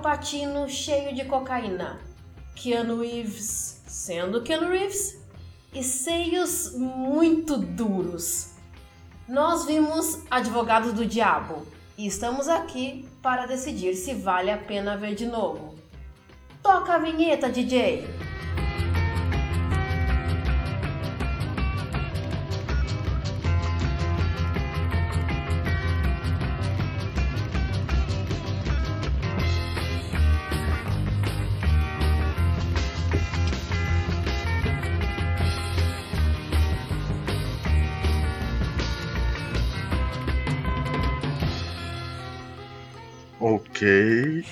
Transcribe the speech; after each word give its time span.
Al 0.00 0.16
Pacino 0.16 0.66
cheio 0.66 1.14
de 1.14 1.26
cocaína, 1.26 2.00
Keanu 2.56 3.02
Reeves 3.02 3.82
sendo 3.86 4.40
Keanu 4.40 4.70
Reeves 4.70 5.20
e 5.74 5.82
seios 5.82 6.72
muito 6.74 7.58
duros. 7.58 8.54
Nós 9.28 9.66
vimos 9.66 10.20
Advogado 10.30 10.94
do 10.94 11.04
Diabo 11.04 11.66
e 11.98 12.06
estamos 12.06 12.48
aqui 12.48 13.06
para 13.20 13.44
decidir 13.44 13.94
se 13.94 14.14
vale 14.14 14.50
a 14.50 14.56
pena 14.56 14.96
ver 14.96 15.14
de 15.14 15.26
novo. 15.26 15.74
Toca 16.62 16.94
a 16.94 16.98
vinheta, 16.98 17.50
DJ! 17.50 18.19
Ok. 43.80 44.44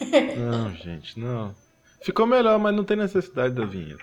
Não, 0.36 0.74
gente, 0.74 1.20
não. 1.20 1.54
Ficou 2.02 2.26
melhor, 2.26 2.58
mas 2.58 2.74
não 2.74 2.82
tem 2.82 2.96
necessidade 2.96 3.54
da 3.54 3.64
vinheta. 3.64 4.02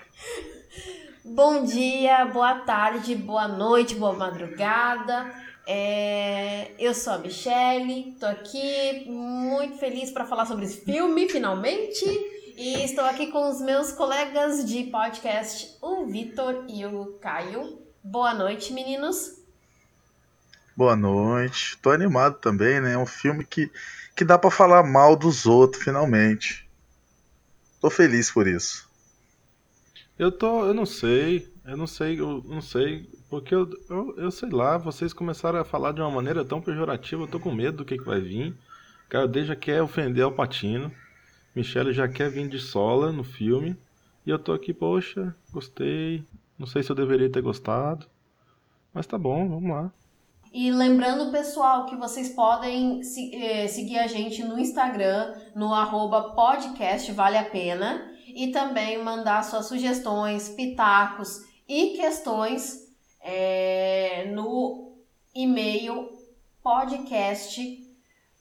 Bom 1.22 1.64
dia, 1.64 2.24
boa 2.26 2.54
tarde, 2.60 3.14
boa 3.14 3.46
noite, 3.46 3.96
boa 3.96 4.14
madrugada. 4.14 5.30
É, 5.66 6.70
eu 6.78 6.94
sou 6.94 7.12
a 7.14 7.18
Michelle, 7.18 8.16
tô 8.18 8.24
aqui 8.24 9.04
muito 9.06 9.76
feliz 9.76 10.12
para 10.12 10.24
falar 10.24 10.46
sobre 10.46 10.64
esse 10.64 10.82
filme, 10.82 11.28
finalmente. 11.28 12.06
E 12.56 12.84
estou 12.84 13.04
aqui 13.04 13.26
com 13.26 13.50
os 13.50 13.60
meus 13.60 13.92
colegas 13.92 14.64
de 14.64 14.84
podcast, 14.84 15.76
o 15.82 16.06
Vitor 16.06 16.64
e 16.68 16.86
o 16.86 17.18
Caio. 17.20 17.82
Boa 18.02 18.32
noite, 18.32 18.72
meninos. 18.72 19.42
Boa 20.74 20.94
noite. 20.94 21.76
Tô 21.82 21.90
animado 21.90 22.38
também, 22.38 22.80
né? 22.80 22.92
É 22.92 22.98
um 22.98 23.04
filme 23.04 23.44
que, 23.44 23.68
que 24.18 24.24
dá 24.24 24.36
para 24.36 24.50
falar 24.50 24.82
mal 24.82 25.14
dos 25.14 25.46
outros, 25.46 25.84
finalmente. 25.84 26.68
Tô 27.80 27.88
feliz 27.88 28.32
por 28.32 28.48
isso. 28.48 28.90
Eu 30.18 30.32
tô. 30.32 30.66
Eu 30.66 30.74
não 30.74 30.84
sei. 30.84 31.48
Eu 31.64 31.76
não 31.76 31.86
sei, 31.86 32.20
eu 32.20 32.42
não 32.44 32.60
sei. 32.60 33.08
Porque 33.30 33.54
eu, 33.54 33.70
eu, 33.88 34.14
eu 34.18 34.30
sei 34.32 34.50
lá, 34.50 34.76
vocês 34.76 35.12
começaram 35.12 35.60
a 35.60 35.64
falar 35.64 35.92
de 35.92 36.00
uma 36.00 36.10
maneira 36.10 36.44
tão 36.44 36.60
pejorativa, 36.60 37.22
eu 37.22 37.28
tô 37.28 37.38
com 37.38 37.52
medo 37.52 37.76
do 37.76 37.84
que, 37.84 37.96
que 37.96 38.04
vai 38.04 38.20
vir. 38.20 38.56
Cara, 39.08 39.30
já 39.44 39.54
quer 39.54 39.80
ofender 39.82 40.26
o 40.26 40.32
Patino. 40.32 40.90
Michelle 41.54 41.92
já 41.92 42.08
quer 42.08 42.28
vir 42.28 42.48
de 42.48 42.58
sola 42.58 43.12
no 43.12 43.22
filme. 43.22 43.76
E 44.26 44.30
eu 44.30 44.38
tô 44.38 44.52
aqui, 44.52 44.74
poxa, 44.74 45.32
gostei. 45.52 46.24
Não 46.58 46.66
sei 46.66 46.82
se 46.82 46.90
eu 46.90 46.96
deveria 46.96 47.30
ter 47.30 47.40
gostado. 47.40 48.04
Mas 48.92 49.06
tá 49.06 49.16
bom, 49.16 49.48
vamos 49.48 49.70
lá. 49.70 49.92
E 50.52 50.70
lembrando, 50.70 51.30
pessoal, 51.30 51.86
que 51.86 51.96
vocês 51.96 52.30
podem 52.30 53.02
se, 53.02 53.34
eh, 53.34 53.68
seguir 53.68 53.98
a 53.98 54.06
gente 54.06 54.42
no 54.42 54.58
Instagram, 54.58 55.34
no 55.54 55.74
arroba 55.74 56.30
podcast 56.34 57.12
Vale 57.12 57.36
a 57.36 57.44
Pena, 57.44 58.10
e 58.34 58.48
também 58.48 59.02
mandar 59.02 59.44
suas 59.44 59.66
sugestões, 59.66 60.48
pitacos 60.48 61.40
e 61.68 61.88
questões 61.96 62.88
eh, 63.20 64.30
no 64.32 64.96
e-mail 65.34 66.08
podcast 66.62 67.86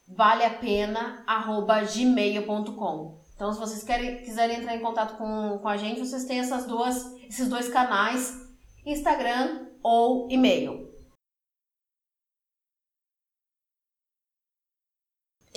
vale 0.08 0.44
a 0.44 0.50
pena 0.50 1.26
gmail.com. 1.94 3.20
Então, 3.36 3.54
se 3.54 3.60
vocês 3.60 3.84
querem, 3.84 4.18
quiserem 4.24 4.58
entrar 4.58 4.76
em 4.76 4.80
contato 4.80 5.18
com, 5.18 5.60
com 5.60 5.68
a 5.68 5.78
gente, 5.78 6.00
vocês 6.00 6.26
têm 6.26 6.40
essas 6.40 6.66
duas, 6.66 7.14
esses 7.24 7.50
dois 7.50 7.68
canais, 7.68 8.34
Instagram 8.86 9.68
ou 9.84 10.28
e-mail. 10.32 10.87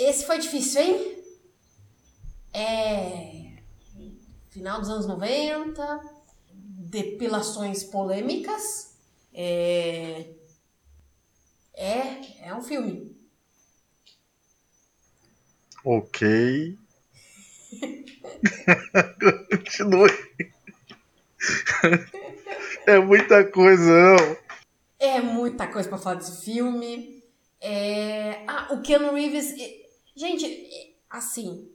Esse 0.01 0.25
foi 0.25 0.39
difícil, 0.39 0.81
hein? 0.81 1.23
É. 2.55 3.53
Final 4.49 4.81
dos 4.81 4.89
anos 4.89 5.07
90, 5.07 6.01
depilações 6.53 7.85
polêmicas. 7.85 8.97
É. 9.35 10.31
É, 11.75 12.49
é 12.49 12.55
um 12.55 12.63
filme. 12.63 13.15
Ok. 15.85 16.79
Continue. 19.51 20.11
é 22.87 22.99
muita 22.99 23.45
coisa, 23.45 23.83
não. 23.83 24.37
É 24.99 25.21
muita 25.21 25.67
coisa 25.67 25.89
pra 25.89 25.99
falar 25.99 26.17
desse 26.17 26.43
filme. 26.45 27.23
É... 27.61 28.45
Ah, 28.47 28.69
o 28.73 28.81
Keanu 28.81 29.15
Reeves. 29.15 29.55
Gente, 30.21 30.95
assim. 31.09 31.67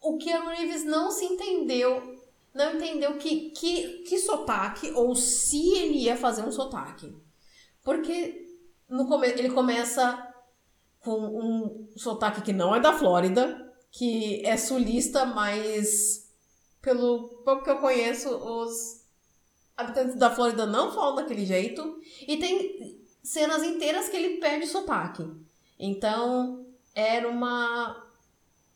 O 0.00 0.16
Keanu 0.16 0.48
Reeves 0.48 0.84
não 0.84 1.10
se 1.10 1.22
entendeu. 1.26 2.18
Não 2.54 2.76
entendeu 2.76 3.18
que, 3.18 3.50
que, 3.50 3.98
que 4.04 4.18
sotaque, 4.18 4.90
ou 4.92 5.14
se 5.14 5.76
ele 5.76 5.98
ia 6.04 6.16
fazer 6.16 6.42
um 6.42 6.50
sotaque. 6.50 7.14
Porque 7.82 8.46
no 8.88 9.06
come 9.06 9.28
ele 9.28 9.50
começa 9.50 10.34
com 11.00 11.18
um 11.18 11.88
sotaque 11.94 12.40
que 12.40 12.54
não 12.54 12.74
é 12.74 12.80
da 12.80 12.94
Flórida, 12.94 13.70
que 13.90 14.42
é 14.46 14.56
sulista, 14.56 15.26
mas 15.26 16.32
pelo 16.80 17.42
pouco 17.44 17.64
que 17.64 17.70
eu 17.70 17.80
conheço, 17.80 18.34
os 18.34 19.04
habitantes 19.76 20.16
da 20.16 20.30
Flórida 20.30 20.64
não 20.64 20.90
falam 20.90 21.16
daquele 21.16 21.44
jeito. 21.44 22.00
E 22.26 22.38
tem 22.38 22.98
cenas 23.22 23.62
inteiras 23.62 24.08
que 24.08 24.16
ele 24.16 24.38
perde 24.38 24.66
sotaque. 24.66 25.30
Então, 25.78 26.61
era 26.94 27.28
uma 27.28 28.04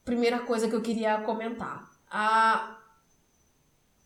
primeira 0.05 0.41
coisa 0.41 0.69
que 0.69 0.75
eu 0.75 0.83
queria 0.83 1.21
comentar. 1.23 1.91
A, 2.11 2.79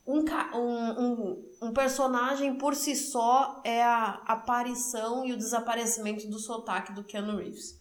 um, 0.07 0.25
um, 0.59 1.45
um, 1.63 1.73
personagem 1.73 2.57
por 2.57 2.75
si 2.75 2.97
só 2.97 3.61
é 3.65 3.83
a 3.83 4.23
aparição 4.27 5.25
e 5.25 5.33
o 5.33 5.37
desaparecimento 5.37 6.27
do 6.29 6.39
sotaque 6.39 6.93
do 6.93 7.05
Keanu 7.05 7.37
Reeves. 7.37 7.79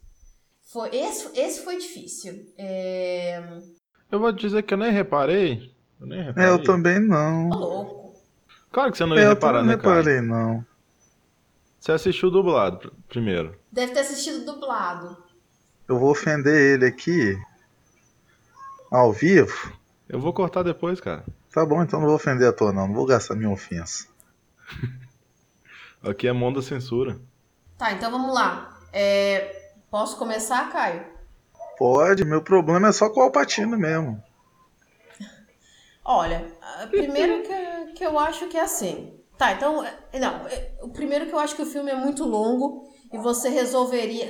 Foi, 0.71 0.95
esse, 0.95 1.39
esse 1.39 1.63
foi 1.63 1.77
difícil. 1.77 2.53
É... 2.57 3.41
Eu 4.11 4.19
vou 4.19 4.31
dizer 4.31 4.61
que 4.63 4.73
eu 4.73 4.77
nem 4.77 4.91
reparei. 4.91 5.73
Eu 5.99 6.05
nem 6.07 6.23
reparei. 6.23 6.49
É, 6.49 6.53
eu 6.53 6.63
também 6.63 6.99
não. 6.99 7.49
Tô 7.49 7.57
louco. 7.57 8.13
Claro 8.71 8.91
que 8.91 8.97
você 8.97 9.05
não 9.05 9.15
ia 9.15 9.21
É, 9.21 9.25
eu 9.25 9.29
reparar, 9.29 9.63
né, 9.63 9.73
não 9.75 9.81
cara? 9.81 9.95
reparei, 9.97 10.21
não. 10.21 10.63
Você 11.79 11.91
assistiu 11.91 12.29
dublado 12.29 12.77
pr- 12.77 12.89
primeiro. 13.07 13.57
Deve 13.71 13.93
ter 13.93 14.01
assistido 14.01 14.45
dublado. 14.45 15.17
Eu 15.89 15.97
vou 15.97 16.11
ofender 16.11 16.53
ele 16.53 16.85
aqui. 16.85 17.35
Ao 18.91 19.11
vivo. 19.11 19.73
Eu 20.07 20.19
vou 20.19 20.31
cortar 20.31 20.61
depois, 20.61 21.01
cara. 21.01 21.25
Tá 21.51 21.65
bom, 21.65 21.81
então 21.81 21.99
não 21.99 22.05
vou 22.05 22.15
ofender 22.15 22.47
a 22.47 22.53
tua, 22.53 22.71
não. 22.71 22.87
Não 22.87 22.93
vou 22.93 23.07
gastar 23.07 23.33
minha 23.35 23.49
ofensa. 23.49 24.07
Aqui 26.03 26.27
é 26.27 26.31
mão 26.31 26.53
da 26.53 26.61
censura. 26.61 27.19
Tá, 27.75 27.91
então 27.91 28.11
vamos 28.11 28.31
lá. 28.31 28.79
É, 28.93 29.71
posso 29.89 30.15
começar, 30.17 30.71
Caio? 30.71 31.03
Pode, 31.75 32.23
meu 32.23 32.43
problema 32.43 32.89
é 32.89 32.91
só 32.91 33.09
com 33.09 33.21
o 33.21 33.23
Alpatino 33.23 33.75
mesmo. 33.75 34.23
Olha, 36.05 36.45
primeiro 36.91 37.41
que, 37.41 37.93
que 37.93 38.05
eu 38.05 38.19
acho 38.19 38.47
que 38.47 38.57
é 38.57 38.61
assim. 38.61 39.19
Tá, 39.39 39.53
então. 39.53 39.83
é, 39.83 40.19
Não, 40.19 40.47
é, 40.47 40.71
o 40.83 40.89
primeiro 40.89 41.25
que 41.25 41.33
eu 41.33 41.39
acho 41.39 41.55
que 41.55 41.63
o 41.63 41.65
filme 41.65 41.89
é 41.89 41.95
muito 41.95 42.23
longo 42.25 42.87
e 43.11 43.17
você 43.17 43.49
resolveria. 43.49 44.29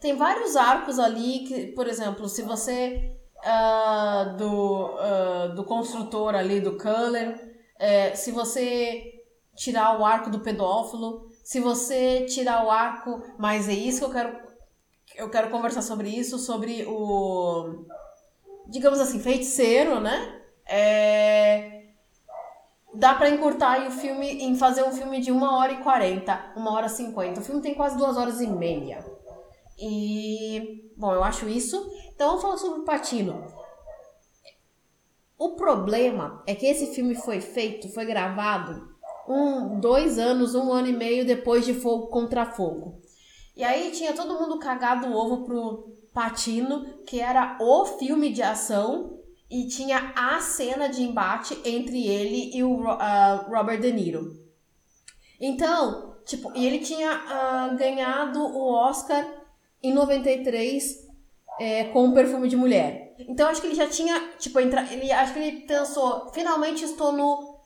Tem 0.00 0.14
vários 0.16 0.56
arcos 0.56 0.98
ali 0.98 1.40
que, 1.40 1.66
por 1.68 1.86
exemplo, 1.86 2.28
se 2.28 2.42
você. 2.42 3.12
ah, 3.44 4.34
do, 4.38 4.96
ah, 4.98 5.52
do 5.54 5.64
construtor 5.64 6.34
ali, 6.34 6.60
do 6.60 6.76
Culler, 6.76 7.38
é, 7.78 8.14
se 8.14 8.30
você 8.32 9.12
tirar 9.54 9.98
o 9.98 10.04
arco 10.04 10.30
do 10.30 10.40
pedófilo, 10.40 11.28
se 11.42 11.60
você 11.60 12.26
tirar 12.26 12.64
o 12.66 12.70
arco. 12.70 13.22
Mas 13.38 13.68
é 13.68 13.72
isso 13.72 14.00
que 14.00 14.04
eu 14.04 14.12
quero. 14.12 14.46
Eu 15.16 15.30
quero 15.30 15.50
conversar 15.50 15.82
sobre 15.82 16.08
isso, 16.08 16.38
sobre 16.38 16.84
o. 16.86 17.86
Digamos 18.68 19.00
assim, 19.00 19.20
feiticeiro, 19.20 20.00
né? 20.00 20.42
É, 20.68 21.84
dá 22.94 23.14
pra 23.14 23.30
encurtar 23.30 23.86
o 23.86 23.90
filme 23.90 24.42
em 24.42 24.56
fazer 24.56 24.82
um 24.82 24.92
filme 24.92 25.20
de 25.20 25.30
1 25.30 25.42
hora 25.42 25.72
e 25.72 25.82
40, 25.82 26.54
1 26.56 26.66
hora 26.66 26.86
e 26.86 26.90
50. 26.90 27.40
O 27.40 27.44
filme 27.44 27.62
tem 27.62 27.74
quase 27.74 27.96
2 27.96 28.16
horas 28.16 28.40
e 28.40 28.46
meia. 28.48 29.15
E, 29.78 30.90
bom, 30.96 31.12
eu 31.12 31.22
acho 31.22 31.48
isso. 31.48 31.90
Então 32.14 32.28
vamos 32.28 32.42
falar 32.42 32.56
sobre 32.56 32.80
o 32.80 32.84
Patino. 32.84 33.46
O 35.38 35.50
problema 35.50 36.42
é 36.46 36.54
que 36.54 36.66
esse 36.66 36.94
filme 36.94 37.14
foi 37.14 37.40
feito, 37.40 37.88
foi 37.90 38.06
gravado 38.06 38.88
um, 39.28 39.78
dois 39.78 40.18
anos, 40.18 40.54
um 40.54 40.72
ano 40.72 40.88
e 40.88 40.92
meio 40.92 41.26
depois 41.26 41.66
de 41.66 41.74
Fogo 41.74 42.06
contra 42.06 42.46
Fogo. 42.46 43.02
E 43.54 43.62
aí 43.62 43.90
tinha 43.90 44.14
todo 44.14 44.38
mundo 44.38 44.58
cagado 44.58 45.06
o 45.06 45.14
ovo 45.14 45.44
pro 45.44 45.92
Patino, 46.12 47.02
que 47.06 47.20
era 47.20 47.58
o 47.60 47.84
filme 47.84 48.32
de 48.32 48.42
ação 48.42 49.18
e 49.50 49.66
tinha 49.68 50.12
a 50.16 50.40
cena 50.40 50.88
de 50.88 51.02
embate 51.02 51.58
entre 51.64 52.06
ele 52.06 52.56
e 52.56 52.64
o 52.64 52.82
uh, 52.82 53.48
Robert 53.48 53.80
De 53.80 53.92
Niro. 53.92 54.46
Então, 55.40 56.16
tipo, 56.24 56.50
e 56.54 56.66
ele 56.66 56.78
tinha 56.80 57.12
uh, 57.12 57.76
ganhado 57.76 58.40
o 58.40 58.72
Oscar 58.72 59.26
em 59.82 59.92
93 59.92 61.06
é, 61.58 61.84
com 61.84 62.08
o 62.08 62.14
Perfume 62.14 62.48
de 62.48 62.56
Mulher. 62.56 63.14
Então, 63.18 63.48
acho 63.48 63.60
que 63.60 63.66
ele 63.68 63.74
já 63.74 63.88
tinha, 63.88 64.32
tipo, 64.38 64.60
entra, 64.60 64.82
ele, 64.92 65.10
acho 65.10 65.32
que 65.32 65.38
ele 65.38 65.60
pensou, 65.62 66.30
finalmente 66.32 66.84
estou 66.84 67.12
no 67.12 67.56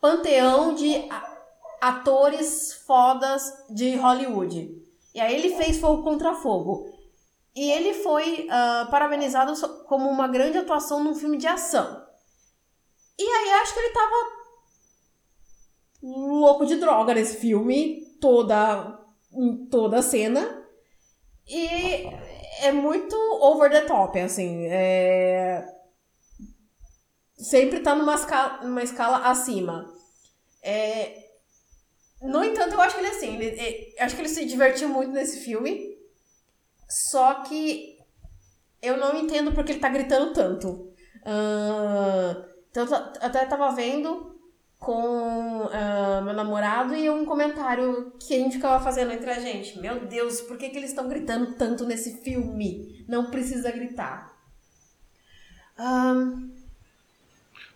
panteão 0.00 0.74
de 0.74 1.08
atores 1.80 2.72
fodas 2.86 3.52
de 3.68 3.96
Hollywood. 3.96 4.82
E 5.14 5.20
aí 5.20 5.34
ele 5.34 5.56
fez 5.56 5.78
Fogo 5.78 6.02
contra 6.02 6.34
Fogo. 6.34 6.90
E 7.54 7.70
ele 7.70 7.92
foi 7.92 8.46
uh, 8.46 8.90
parabenizado 8.90 9.52
como 9.86 10.08
uma 10.08 10.26
grande 10.26 10.56
atuação 10.56 11.04
num 11.04 11.14
filme 11.14 11.36
de 11.36 11.46
ação. 11.46 12.02
E 13.18 13.22
aí 13.22 13.50
acho 13.60 13.74
que 13.74 13.80
ele 13.80 13.92
tava 13.92 14.14
louco 16.02 16.64
de 16.64 16.76
droga 16.76 17.14
nesse 17.14 17.36
filme, 17.36 18.16
toda, 18.20 18.98
toda 19.70 19.98
a 19.98 20.02
cena. 20.02 20.61
E 21.48 22.06
é 22.60 22.72
muito 22.72 23.16
over 23.40 23.70
the 23.70 23.82
top, 23.82 24.18
assim. 24.20 24.66
É... 24.68 25.66
Sempre 27.36 27.80
tá 27.80 27.94
numa 27.94 28.14
escala, 28.14 28.62
numa 28.62 28.82
escala 28.82 29.18
acima. 29.28 29.92
É... 30.62 31.30
No 32.22 32.44
entanto, 32.44 32.74
eu 32.74 32.80
acho 32.80 32.94
que 32.94 33.00
ele 33.00 33.08
assim, 33.08 33.34
ele, 33.34 33.46
ele, 33.60 33.94
acho 33.98 34.14
que 34.14 34.22
ele 34.22 34.28
se 34.28 34.44
divertiu 34.44 34.88
muito 34.88 35.10
nesse 35.10 35.40
filme. 35.40 35.98
Só 36.88 37.42
que 37.42 37.98
eu 38.80 38.96
não 38.96 39.16
entendo 39.16 39.52
porque 39.52 39.72
ele 39.72 39.80
tá 39.80 39.88
gritando 39.88 40.32
tanto. 40.32 40.92
Uh, 41.22 42.44
então, 42.70 42.86
eu 42.86 42.94
até 43.20 43.44
tava 43.46 43.70
vendo 43.72 44.31
com 44.82 45.66
uh, 45.66 46.24
meu 46.24 46.34
namorado 46.34 46.94
e 46.94 47.08
um 47.08 47.24
comentário 47.24 48.12
que 48.18 48.34
a 48.34 48.38
gente 48.38 48.56
ficava 48.56 48.82
fazendo 48.82 49.12
entre 49.12 49.30
a 49.30 49.38
gente. 49.38 49.78
Meu 49.78 50.06
Deus, 50.06 50.40
por 50.40 50.58
que, 50.58 50.68
que 50.68 50.76
eles 50.76 50.90
estão 50.90 51.08
gritando 51.08 51.54
tanto 51.54 51.86
nesse 51.86 52.22
filme? 52.22 53.04
Não 53.08 53.30
precisa 53.30 53.70
gritar. 53.70 54.32
Um... 55.78 56.52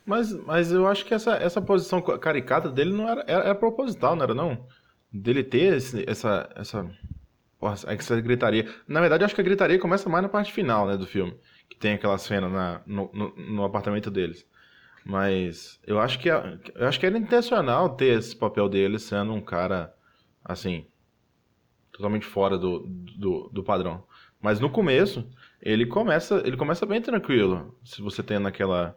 Mas, 0.05 0.33
mas 0.33 0.73
eu 0.73 0.87
acho 0.87 1.05
que 1.05 1.15
essa, 1.15 1.35
essa 1.37 1.63
posição 1.63 2.01
caricata 2.01 2.69
dele 2.69 2.93
não 2.93 3.09
era, 3.09 3.25
era, 3.27 3.45
era 3.45 3.55
proposital, 3.55 4.17
não 4.17 4.25
era 4.25 4.35
não? 4.35 4.67
Dele 5.13 5.45
ter 5.45 5.77
esse, 5.77 6.05
essa, 6.09 6.49
essa 6.57 6.91
Porra, 7.59 7.75
essa 7.87 8.21
gritaria. 8.21 8.69
Na 8.87 9.01
verdade, 9.01 9.23
eu 9.23 9.27
acho 9.27 9.35
que 9.35 9.41
a 9.41 9.45
gritaria 9.45 9.79
começa 9.79 10.09
mais 10.09 10.23
na 10.23 10.29
parte 10.29 10.53
final, 10.53 10.87
né, 10.87 10.97
do 10.97 11.07
filme. 11.07 11.35
Que 11.69 11.77
tem 11.77 11.95
aquela 11.95 12.19
cena 12.19 12.49
na, 12.49 12.81
no, 12.87 13.11
no, 13.13 13.35
no 13.37 13.65
apartamento 13.65 14.11
deles. 14.11 14.47
Mas 15.09 15.79
eu 15.87 16.01
acho 16.01 16.19
que 16.19 16.29
eu 16.29 16.89
acho 16.89 16.99
que 16.99 17.07
era 17.07 17.17
intencional 17.17 17.91
ter 17.91 18.19
esse 18.19 18.35
papel 18.35 18.69
dele 18.69 18.99
sendo 18.99 19.33
um 19.33 19.41
cara 19.41 19.95
assim 20.45 20.85
totalmente 21.93 22.27
fora 22.27 22.59
do, 22.59 22.81
do, 23.17 23.49
do, 23.53 23.63
padrão. 23.63 24.03
Mas 24.43 24.59
no 24.59 24.69
começo 24.69 25.25
ele 25.63 25.87
começa 25.87 26.43
ele 26.45 26.57
começa 26.57 26.85
bem 26.85 27.01
tranquilo. 27.01 27.79
Se 27.85 28.03
você 28.03 28.21
tem 28.21 28.41
naquela 28.41 28.97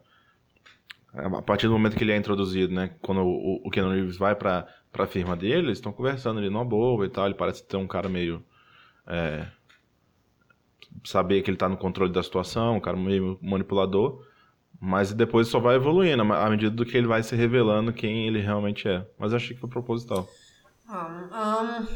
a 1.14 1.44
partir 1.44 1.68
do 1.68 1.74
momento 1.74 1.96
que 1.96 2.04
ele 2.04 2.12
é 2.12 2.18
introduzido, 2.18 2.74
né? 2.74 2.96
Quando 3.04 3.22
o, 3.22 3.68
o 3.68 3.70
Keanu 3.70 3.92
Reeves 3.92 4.18
vai 4.18 4.34
para 4.34 4.68
para 4.92 5.06
firma 5.06 5.36
dele, 5.38 5.68
eles 5.68 5.78
estão 5.78 5.94
conversando 5.94 6.40
ali 6.40 6.50
numa 6.50 6.66
boa 6.66 7.06
e 7.06 7.10
tal. 7.10 7.28
Ele 7.28 7.36
parece 7.36 7.64
ter 7.64 7.78
um 7.78 7.86
cara 7.86 8.10
meio 8.10 8.44
é, 9.06 9.46
saber 11.04 11.44
que 11.44 11.52
ele 11.52 11.56
está 11.56 11.70
no 11.70 11.78
controle 11.78 12.12
da 12.12 12.24
situação, 12.24 12.78
um 12.78 12.80
cara 12.80 12.98
meio 12.98 13.38
manipulador, 13.44 14.28
mas 14.80 15.14
depois 15.14 15.48
só 15.48 15.60
vai 15.60 15.76
evoluindo 15.76 16.22
à 16.34 16.50
medida 16.50 16.72
do 16.72 16.86
que 16.86 16.98
ele 16.98 17.08
vai 17.08 17.22
se 17.22 17.36
revelando 17.36 17.92
quem 17.92 18.28
ele 18.28 18.42
realmente 18.42 18.88
é. 18.88 19.06
Mas 19.18 19.32
eu 19.32 19.38
achei 19.38 19.54
que 19.54 19.60
foi 19.60 19.70
proposital. 19.70 20.28
Um, 20.88 20.94
um... 20.94 21.88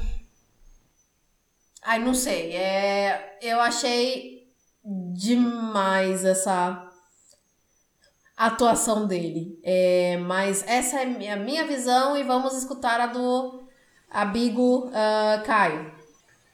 Ai, 1.84 2.00
não 2.00 2.14
sei. 2.14 2.52
É... 2.52 3.38
Eu 3.42 3.60
achei 3.62 4.48
demais 5.16 6.26
essa 6.26 6.90
atuação 8.36 9.08
dele. 9.08 9.60
É... 9.64 10.18
Mas 10.18 10.64
essa 10.68 11.00
é 11.02 11.32
a 11.32 11.38
minha 11.38 11.66
visão 11.66 12.18
e 12.18 12.24
vamos 12.24 12.58
escutar 12.58 13.00
a 13.00 13.08
do 13.08 13.64
Abigo 14.14 14.90
uh, 14.90 15.44
Caio. 15.46 15.92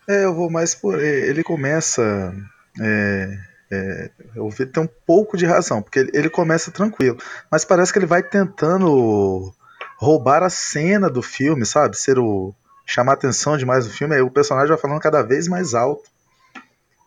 É, 0.08 0.24
eu 0.24 0.34
vou 0.34 0.50
mais 0.50 0.74
por. 0.74 1.00
Ele 1.00 1.44
começa. 1.44 2.34
É, 2.82 3.38
é, 3.72 4.10
eu 4.36 4.50
vi 4.50 4.66
tem 4.66 4.82
um 4.84 4.90
pouco 5.06 5.38
de 5.38 5.46
razão, 5.46 5.82
porque 5.82 6.00
ele, 6.00 6.12
ele 6.14 6.30
começa 6.30 6.72
tranquilo, 6.72 7.18
mas 7.52 7.64
parece 7.64 7.94
que 7.94 8.00
ele 8.00 8.06
vai 8.06 8.24
tentando 8.24 9.54
roubar 9.98 10.44
a 10.44 10.50
cena 10.50 11.10
do 11.10 11.22
filme, 11.22 11.66
sabe? 11.66 11.98
Ser 11.98 12.18
o. 12.18 12.56
chamar 12.86 13.14
atenção 13.14 13.58
demais 13.58 13.86
do 13.86 13.92
filme, 13.92 14.16
aí 14.16 14.22
o 14.22 14.32
personagem 14.32 14.70
vai 14.70 14.78
falando 14.78 15.02
cada 15.02 15.22
vez 15.22 15.48
mais 15.48 15.74
alto. 15.74 16.10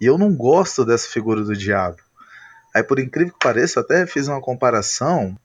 E 0.01 0.07
eu 0.07 0.19
não 0.19 0.35
gosto 0.35 0.85
dessa 0.85 1.09
figura 1.09 1.43
do 1.43 1.57
diabo. 1.57 1.97
Aí, 2.75 2.83
por 2.83 2.99
incrível 2.99 3.33
que 3.33 3.45
pareça, 3.45 3.81
até 3.81 4.07
fiz 4.07 4.29
uma 4.29 4.41
comparação. 4.41 5.37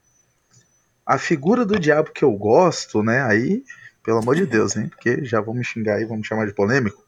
A 1.06 1.18
figura 1.18 1.66
do 1.66 1.80
diabo 1.80 2.12
que 2.12 2.24
eu 2.24 2.32
gosto, 2.34 3.04
né? 3.04 3.22
Aí, 3.24 3.64
pelo 4.04 4.20
amor 4.20 4.36
de 4.36 4.46
Deus, 4.46 4.76
hein? 4.76 4.88
Porque 4.88 5.24
já 5.24 5.42
vão 5.42 5.54
me 5.54 5.64
xingar 5.64 5.96
aí, 5.96 6.06
vão 6.06 6.18
me 6.18 6.26
chamar 6.26 6.48
de 6.48 6.54
polêmico. 6.54 7.04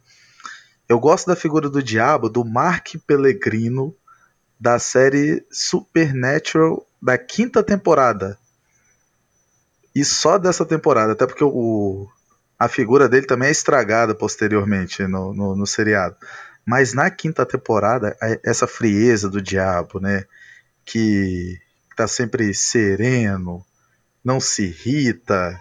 Eu 0.87 0.99
gosto 0.99 1.27
da 1.27 1.35
figura 1.35 1.69
do 1.69 1.83
diabo 1.83 2.29
do 2.29 2.43
Mark 2.43 2.95
Pellegrino 3.05 3.95
da 4.59 4.77
série 4.77 5.45
Supernatural 5.51 6.85
da 7.01 7.17
quinta 7.17 7.63
temporada. 7.63 8.37
E 9.95 10.03
só 10.03 10.37
dessa 10.37 10.65
temporada, 10.65 11.13
até 11.13 11.25
porque 11.25 11.43
o, 11.43 12.07
a 12.57 12.67
figura 12.67 13.07
dele 13.07 13.25
também 13.25 13.47
é 13.47 13.51
estragada 13.51 14.13
posteriormente 14.13 15.07
no, 15.07 15.33
no, 15.33 15.55
no 15.55 15.65
seriado. 15.65 16.15
Mas 16.65 16.93
na 16.93 17.09
quinta 17.09 17.45
temporada, 17.45 18.15
essa 18.43 18.67
frieza 18.67 19.29
do 19.29 19.41
diabo, 19.41 19.99
né? 19.99 20.25
Que 20.85 21.57
tá 21.95 22.07
sempre 22.07 22.53
sereno, 22.53 23.65
não 24.23 24.39
se 24.39 24.63
irrita, 24.65 25.59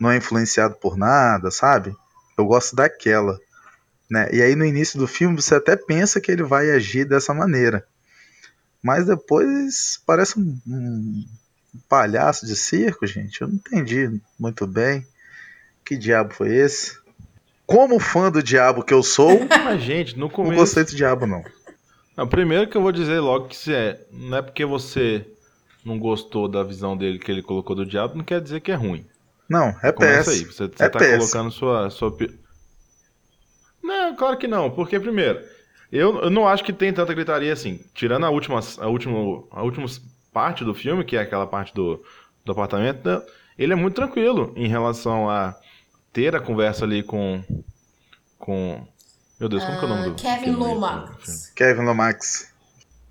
não 0.00 0.10
é 0.10 0.16
influenciado 0.16 0.76
por 0.76 0.96
nada, 0.96 1.50
sabe? 1.50 1.96
Eu 2.38 2.44
gosto 2.44 2.76
daquela. 2.76 3.38
Né? 4.10 4.28
E 4.32 4.42
aí 4.42 4.54
no 4.54 4.64
início 4.64 4.98
do 4.98 5.06
filme 5.06 5.40
você 5.40 5.56
até 5.56 5.76
pensa 5.76 6.20
que 6.20 6.30
ele 6.30 6.42
vai 6.42 6.70
agir 6.70 7.04
dessa 7.04 7.32
maneira. 7.32 7.86
Mas 8.84 9.06
depois 9.06 9.98
parece 10.06 10.38
um, 10.38 10.60
um 10.66 11.24
palhaço 11.88 12.44
de 12.44 12.54
circo, 12.54 13.06
gente. 13.06 13.40
Eu 13.40 13.48
não 13.48 13.54
entendi 13.54 14.20
muito 14.38 14.66
bem. 14.66 15.06
Que 15.82 15.96
diabo 15.96 16.34
foi 16.34 16.54
esse? 16.54 16.98
Como 17.66 17.98
fã 17.98 18.30
do 18.30 18.42
diabo 18.42 18.84
que 18.84 18.92
eu 18.92 19.02
sou, 19.02 19.40
Mas, 19.64 19.82
gente, 19.82 20.18
no 20.18 20.28
começo... 20.28 20.52
não 20.52 20.58
gostei 20.58 20.84
do 20.84 20.94
diabo, 20.94 21.26
não. 21.26 21.42
não. 22.14 22.28
Primeiro 22.28 22.68
que 22.68 22.76
eu 22.76 22.82
vou 22.82 22.92
dizer 22.92 23.20
logo 23.20 23.48
que 23.48 23.56
se 23.56 23.72
é, 23.72 24.06
não 24.12 24.36
é 24.36 24.42
porque 24.42 24.66
você 24.66 25.26
não 25.82 25.98
gostou 25.98 26.46
da 26.46 26.62
visão 26.62 26.94
dele 26.94 27.18
que 27.18 27.32
ele 27.32 27.42
colocou 27.42 27.74
do 27.74 27.86
diabo, 27.86 28.18
não 28.18 28.24
quer 28.24 28.42
dizer 28.42 28.60
que 28.60 28.70
é 28.70 28.74
ruim. 28.74 29.06
Não, 29.48 29.74
é 29.82 29.92
péssimo. 29.92 30.34
Aí. 30.34 30.44
Você, 30.44 30.68
você 30.68 30.84
é 30.84 30.88
tá 30.90 30.98
péssimo. 30.98 31.20
colocando 31.20 31.50
sua, 31.50 31.88
sua, 31.88 32.14
não, 33.82 34.14
claro 34.14 34.36
que 34.36 34.46
não, 34.46 34.70
porque 34.70 35.00
primeiro, 35.00 35.42
eu, 35.98 36.22
eu 36.22 36.30
não 36.30 36.48
acho 36.48 36.64
que 36.64 36.72
tem 36.72 36.92
tanta 36.92 37.14
gritaria 37.14 37.52
assim. 37.52 37.80
Tirando 37.94 38.26
a 38.26 38.30
última, 38.30 38.60
a 38.78 38.88
última, 38.88 39.44
a 39.50 39.62
última 39.62 39.86
parte 40.32 40.64
do 40.64 40.74
filme, 40.74 41.04
que 41.04 41.16
é 41.16 41.20
aquela 41.20 41.46
parte 41.46 41.72
do, 41.72 42.02
do 42.44 42.52
apartamento, 42.52 43.22
ele 43.56 43.72
é 43.72 43.76
muito 43.76 43.94
tranquilo 43.94 44.52
em 44.56 44.66
relação 44.66 45.30
a 45.30 45.54
ter 46.12 46.34
a 46.34 46.40
conversa 46.40 46.84
ali 46.84 47.02
com. 47.02 47.42
com. 48.38 48.84
Meu 49.38 49.48
Deus, 49.48 49.64
como 49.64 49.76
uh, 49.76 49.78
que 49.78 49.84
é 49.84 49.88
o 49.88 49.90
nome 49.90 50.04
do. 50.04 50.10
Ah, 50.10 50.14
Kevin 50.16 50.50
Lomax. 50.52 51.52
Kevin 51.54 51.82
Lomax. 51.82 52.54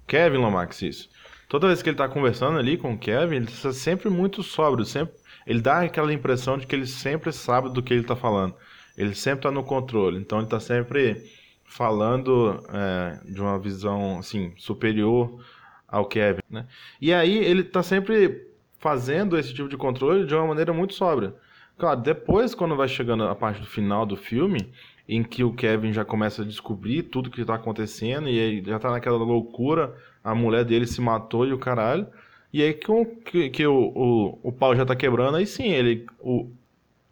Kevin 0.05 0.37
Lomax, 0.37 0.81
isso. 0.81 1.09
Toda 1.47 1.67
vez 1.67 1.81
que 1.81 1.89
ele 1.89 1.97
tá 1.97 2.09
conversando 2.09 2.57
ali 2.57 2.77
com 2.77 2.93
o 2.93 2.97
Kevin, 2.97 3.37
ele 3.37 3.45
está 3.45 3.71
sempre 3.71 4.09
muito 4.09 4.43
sóbrio, 4.43 4.83
sempre. 4.83 5.13
Ele 5.47 5.61
dá 5.61 5.81
aquela 5.81 6.13
impressão 6.13 6.57
de 6.57 6.67
que 6.67 6.75
ele 6.75 6.87
sempre 6.87 7.31
sabe 7.31 7.69
do 7.69 7.81
que 7.81 7.93
ele 7.93 8.03
tá 8.03 8.15
falando. 8.15 8.55
Ele 8.97 9.15
sempre 9.15 9.39
está 9.39 9.51
no 9.51 9.63
controle, 9.63 10.17
então 10.17 10.39
ele 10.39 10.47
está 10.47 10.59
sempre 10.59 11.23
falando 11.63 12.63
é, 12.71 13.19
de 13.25 13.41
uma 13.41 13.57
visão 13.57 14.19
assim 14.19 14.53
superior 14.57 15.39
ao 15.87 16.05
Kevin, 16.05 16.41
né? 16.49 16.65
E 16.99 17.13
aí 17.13 17.37
ele 17.37 17.61
está 17.61 17.83
sempre 17.83 18.47
fazendo 18.79 19.37
esse 19.37 19.53
tipo 19.53 19.69
de 19.69 19.77
controle 19.77 20.25
de 20.25 20.35
uma 20.35 20.47
maneira 20.47 20.73
muito 20.73 20.93
sóbria. 20.93 21.33
Claro, 21.77 22.01
depois 22.01 22.53
quando 22.53 22.75
vai 22.75 22.87
chegando 22.87 23.23
a 23.23 23.35
parte 23.35 23.59
do 23.61 23.67
final 23.67 24.05
do 24.05 24.15
filme, 24.15 24.71
em 25.07 25.23
que 25.23 25.43
o 25.43 25.53
Kevin 25.53 25.91
já 25.91 26.05
começa 26.05 26.41
a 26.41 26.45
descobrir 26.45 27.03
tudo 27.03 27.29
que 27.29 27.41
está 27.41 27.55
acontecendo 27.55 28.29
e 28.29 28.37
ele 28.37 28.63
já 28.69 28.77
está 28.77 28.91
naquela 28.91 29.17
loucura, 29.17 29.95
a 30.23 30.33
mulher 30.33 30.63
dele 30.63 30.87
se 30.87 31.01
matou 31.01 31.45
e 31.45 31.53
o 31.53 31.57
caralho. 31.57 32.07
E 32.51 32.61
aí 32.61 32.73
que, 32.73 33.05
que, 33.25 33.49
que 33.49 33.67
o, 33.67 33.91
o, 33.95 34.39
o 34.43 34.51
pau 34.51 34.75
já 34.75 34.83
está 34.83 34.95
quebrando, 34.95 35.37
aí 35.37 35.45
sim, 35.45 35.69
ele, 35.69 36.05
o, 36.19 36.49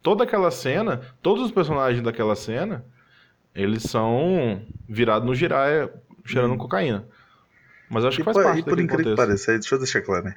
toda 0.02 0.24
aquela 0.24 0.52
cena, 0.52 1.02
todos 1.22 1.46
os 1.46 1.52
personagens 1.52 2.04
daquela 2.04 2.36
cena, 2.36 2.86
eles 3.54 3.84
são 3.84 4.66
virados 4.88 5.28
no 5.28 5.36
giraia 5.36 5.92
cheirando 6.26 6.54
hum. 6.54 6.58
cocaína. 6.58 7.06
Mas 7.90 8.06
acho 8.06 8.18
que 8.18 8.24
faz 8.24 8.38
e, 8.38 8.44
parte 8.44 8.60
E 8.60 8.64
por 8.64 8.80
incrível 8.80 9.12
que 9.12 9.16
pareça, 9.16 9.52
deixa 9.52 9.76
eu 9.76 9.80
deixar 9.80 10.02
claro, 10.02 10.26
né? 10.26 10.36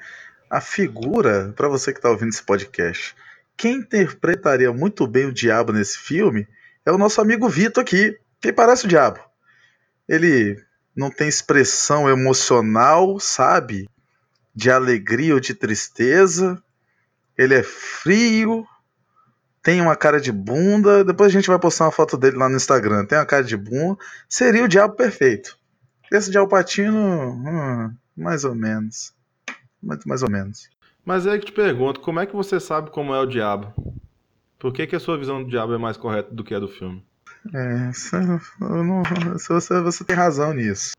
A 0.51 0.61
figura, 0.61 1.53
para 1.57 1.69
você 1.69 1.93
que 1.93 2.01
tá 2.01 2.11
ouvindo 2.11 2.31
esse 2.31 2.43
podcast, 2.43 3.15
quem 3.57 3.77
interpretaria 3.77 4.73
muito 4.73 5.07
bem 5.07 5.27
o 5.27 5.33
diabo 5.33 5.73
nesse 5.73 5.99
filme 5.99 6.47
é 6.85 6.93
o 6.93 6.99
nosso 6.99 7.21
amigo 7.21 7.49
Vitor 7.49 7.83
aqui. 7.83 8.19
Quem 8.41 8.53
parece 8.53 8.85
o 8.85 8.89
diabo? 8.89 9.21
Ele 10.09 10.61
não 10.95 11.11
tem 11.11 11.29
expressão 11.29 12.09
emocional, 12.09 13.19
sabe? 13.19 13.89
De 14.55 14.71
alegria 14.71 15.35
ou 15.35 15.41
de 15.41 15.55
tristeza. 15.55 16.63
Ele 17.39 17.55
é 17.55 17.63
frio, 17.63 18.67
tem 19.65 19.81
uma 19.81 19.97
cara 19.97 20.21
de 20.21 20.31
bunda. 20.31 21.03
Depois 21.03 21.31
a 21.31 21.33
gente 21.33 21.49
vai 21.49 21.59
postar 21.59 21.87
uma 21.87 21.91
foto 21.91 22.19
dele 22.19 22.37
lá 22.37 22.49
no 22.51 22.57
Instagram. 22.57 23.07
Tem 23.07 23.19
uma 23.19 23.25
cara 23.25 23.43
de 23.43 23.57
bunda. 23.57 23.97
Seria 24.29 24.63
o 24.63 24.69
diabo 24.69 24.95
perfeito. 24.95 25.59
Esse 26.13 26.31
de 26.31 26.37
Alpatino, 26.37 27.01
hum, 27.01 27.93
mais 28.15 28.45
ou 28.45 28.55
menos. 28.55 29.15
Muito 29.83 30.07
mais 30.07 30.23
ou 30.23 30.31
menos. 30.31 30.69
Mas 31.05 31.27
é 31.27 31.39
que 31.39 31.47
te 31.47 31.53
pergunto, 31.53 32.01
como 32.01 32.21
é 32.21 32.27
que 32.27 32.37
você 32.37 32.61
sabe 32.61 32.91
como 32.91 33.15
é 33.15 33.21
o 33.21 33.27
diabo? 33.27 33.73
Por 34.59 34.73
que, 34.73 34.87
que 34.87 34.97
a 34.97 35.01
sua 35.01 35.19
visão 35.19 35.43
do 35.43 35.49
diabo 35.49 35.75
é 35.75 35.79
mais 35.79 35.97
correta 35.97 36.33
do 36.33 36.45
que 36.45 36.55
a 36.55 36.61
do 36.61 36.69
filme? 36.69 37.05
É, 37.53 37.93
você, 37.93 38.19
não, 38.61 39.03
você, 39.33 39.81
você 39.81 40.05
tem 40.05 40.17
razão 40.17 40.53
nisso. 40.53 40.93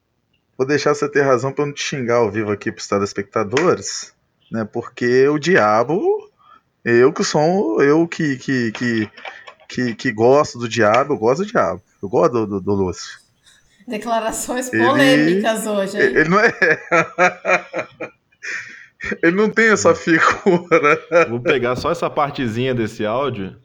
Vou 0.57 0.65
deixar 0.65 0.93
você 0.93 1.09
ter 1.09 1.21
razão 1.21 1.51
para 1.51 1.65
não 1.65 1.73
te 1.73 1.83
xingar 1.83 2.17
ao 2.17 2.31
vivo 2.31 2.51
aqui 2.51 2.71
para 2.71 2.79
os 2.79 2.87
telespectadores, 2.87 4.13
né? 4.51 4.65
Porque 4.65 5.27
o 5.27 5.39
diabo, 5.39 6.24
eu 6.91 7.11
que 7.11 7.23
sou, 7.23 7.81
eu 7.81 8.07
que 8.07 8.37
que, 8.37 8.71
que, 8.71 9.11
que, 9.67 9.95
que 9.95 10.11
gosto 10.11 10.59
do 10.59 10.69
diabo, 10.69 11.13
eu 11.13 11.17
gosto 11.17 11.43
do 11.43 11.51
diabo. 11.51 11.81
Eu 12.01 12.07
gosto 12.07 12.31
do, 12.31 12.47
do, 12.47 12.61
do 12.61 12.73
Lúcio. 12.73 13.19
Declarações 13.87 14.69
polêmicas 14.69 15.61
ele, 15.61 15.69
hoje, 15.69 15.97
hein? 15.97 16.03
Ele 16.03 16.29
não 16.29 16.39
é. 16.39 16.53
ele 19.21 19.35
não 19.35 19.49
tem 19.49 19.69
essa 19.69 19.93
figura. 19.93 21.27
Vou 21.29 21.39
pegar 21.39 21.75
só 21.75 21.91
essa 21.91 22.09
partezinha 22.09 22.73
desse 22.73 23.05
áudio 23.05 23.55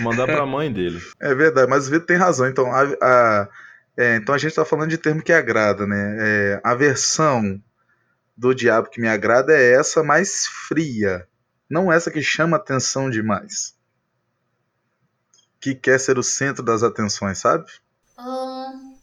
mandar 0.00 0.26
para 0.26 0.42
a 0.42 0.46
mãe 0.46 0.72
dele. 0.72 1.00
É 1.20 1.34
verdade, 1.34 1.70
mas 1.70 1.86
o 1.86 1.90
Vitor 1.90 2.06
tem 2.06 2.16
razão. 2.16 2.48
Então 2.48 2.72
a, 2.72 2.82
a 3.00 3.48
é, 3.96 4.16
então 4.16 4.32
a 4.32 4.38
gente 4.38 4.50
está 4.50 4.64
falando 4.64 4.90
de 4.90 4.98
termo 4.98 5.22
que 5.22 5.32
agrada, 5.32 5.86
né? 5.86 6.16
É, 6.20 6.60
a 6.62 6.74
versão 6.74 7.60
do 8.36 8.54
diabo 8.54 8.88
que 8.88 9.00
me 9.00 9.08
agrada 9.08 9.52
é 9.52 9.72
essa 9.72 10.04
mais 10.04 10.46
fria, 10.68 11.26
não 11.68 11.92
essa 11.92 12.10
que 12.10 12.22
chama 12.22 12.56
atenção 12.56 13.10
demais. 13.10 13.76
Que 15.60 15.74
quer 15.74 15.98
ser 15.98 16.18
o 16.18 16.22
centro 16.22 16.62
das 16.62 16.82
atenções, 16.82 17.38
sabe? 17.38 17.66
Hum, 18.18 18.96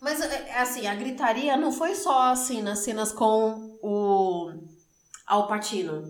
mas, 0.00 0.20
é, 0.20 0.48
é 0.50 0.60
assim, 0.60 0.86
a 0.86 0.94
gritaria 0.94 1.56
não 1.56 1.72
foi 1.72 1.94
só 1.94 2.30
assim 2.30 2.60
nas 2.60 2.80
cenas 2.80 3.10
com 3.10 3.78
o 3.82 4.52
Al 5.26 5.48
Pacino. 5.48 6.02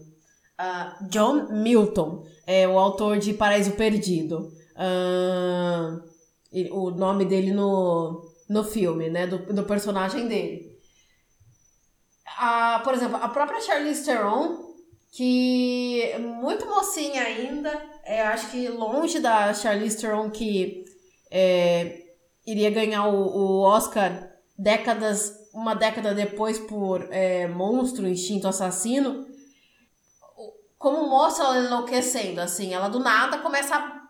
Uh, 0.61 1.09
John 1.09 1.49
Milton, 1.53 2.27
é 2.47 2.67
o 2.67 2.79
autor 2.79 3.19
de 3.19 3.35
Paraíso 3.35 3.73
Perdido. 3.73 4.53
Uh, 4.75 6.03
o 6.73 6.91
nome 6.91 7.25
dele 7.25 7.53
no, 7.53 8.33
no 8.49 8.65
filme, 8.65 9.09
né? 9.11 9.27
Do, 9.27 9.53
do 9.53 9.65
personagem 9.65 10.29
dele. 10.29 10.77
A, 12.37 12.81
por 12.85 12.95
exemplo, 12.95 13.17
a 13.17 13.29
própria 13.29 13.61
Charlize 13.61 14.05
Theron, 14.05 14.64
que 15.15 16.13
muito 16.19 16.67
mocinha 16.67 17.23
ainda, 17.23 17.71
é, 18.03 18.21
acho 18.23 18.51
que 18.51 18.69
longe 18.69 19.21
da 19.21 19.55
Charlize 19.55 19.97
Theron 19.97 20.29
que 20.29 20.85
é, 21.31 22.03
iria 22.45 22.69
ganhar 22.71 23.07
o, 23.07 23.29
o 23.29 23.61
Oscar 23.61 24.33
décadas, 24.59 25.33
uma 25.53 25.75
década 25.75 26.13
depois 26.13 26.59
por 26.59 27.07
é, 27.13 27.47
Monstro, 27.47 28.09
Instinto 28.09 28.49
Assassino, 28.49 29.25
como 30.77 31.09
mostra 31.09 31.45
ela 31.45 31.59
enlouquecendo, 31.65 32.41
assim, 32.41 32.75
ela 32.75 32.89
do 32.89 32.99
nada 32.99 33.39
começa 33.39 33.77
a... 33.77 34.04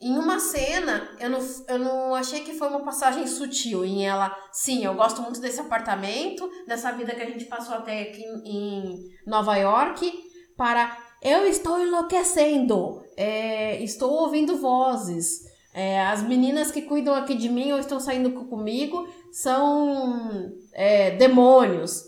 Em 0.00 0.16
uma 0.16 0.38
cena, 0.38 1.10
eu 1.18 1.28
não, 1.28 1.40
eu 1.66 1.78
não 1.78 2.14
achei 2.14 2.42
que 2.42 2.54
foi 2.54 2.68
uma 2.68 2.84
passagem 2.84 3.26
sutil 3.26 3.84
em 3.84 4.06
ela, 4.06 4.34
sim, 4.52 4.84
eu 4.84 4.94
gosto 4.94 5.20
muito 5.20 5.40
desse 5.40 5.60
apartamento, 5.60 6.48
dessa 6.68 6.92
vida 6.92 7.14
que 7.14 7.22
a 7.22 7.26
gente 7.26 7.46
passou 7.46 7.74
até 7.74 8.02
aqui 8.02 8.22
em 8.44 9.10
Nova 9.26 9.56
York, 9.56 10.12
para 10.56 10.96
eu 11.20 11.48
estou 11.48 11.80
enlouquecendo, 11.80 13.02
é, 13.16 13.82
estou 13.82 14.12
ouvindo 14.12 14.56
vozes, 14.56 15.40
é, 15.74 16.00
as 16.06 16.22
meninas 16.22 16.70
que 16.70 16.82
cuidam 16.82 17.14
aqui 17.14 17.34
de 17.34 17.48
mim 17.48 17.72
ou 17.72 17.78
estão 17.80 17.98
saindo 17.98 18.30
comigo 18.46 19.08
são 19.32 20.52
é, 20.72 21.10
demônios. 21.12 22.04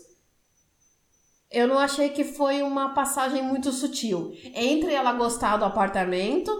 Eu 1.49 1.67
não 1.67 1.77
achei 1.77 2.09
que 2.09 2.23
foi 2.23 2.61
uma 2.61 2.93
passagem 2.93 3.43
muito 3.43 3.73
sutil. 3.73 4.31
Entre 4.55 4.93
ela 4.93 5.11
gostar 5.11 5.57
do 5.57 5.65
apartamento 5.65 6.51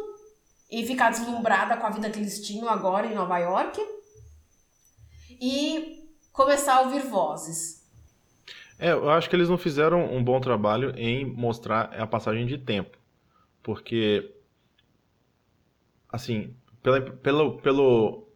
e 0.72 0.86
ficar 0.86 1.10
deslumbrada 1.10 1.76
com 1.76 1.86
a 1.86 1.90
vida 1.90 2.10
que 2.10 2.18
eles 2.18 2.40
tinham 2.46 2.70
agora 2.70 3.06
em 3.06 3.14
Nova 3.14 3.38
York 3.38 3.80
e 5.30 6.08
começar 6.32 6.78
a 6.78 6.82
ouvir 6.82 7.02
vozes. 7.02 7.82
É, 8.80 8.92
eu 8.92 9.10
acho 9.10 9.30
que 9.30 9.36
eles 9.36 9.50
não 9.50 9.58
fizeram 9.58 10.12
um 10.12 10.24
bom 10.24 10.40
trabalho 10.40 10.94
em 10.98 11.26
mostrar 11.26 11.94
a 11.94 12.08
passagem 12.08 12.48
de 12.48 12.58
tempo. 12.58 12.98
Porque, 13.62 14.34
assim, 16.10 16.56
pela, 16.82 17.00
pelo, 17.00 17.58
pelo, 17.62 18.28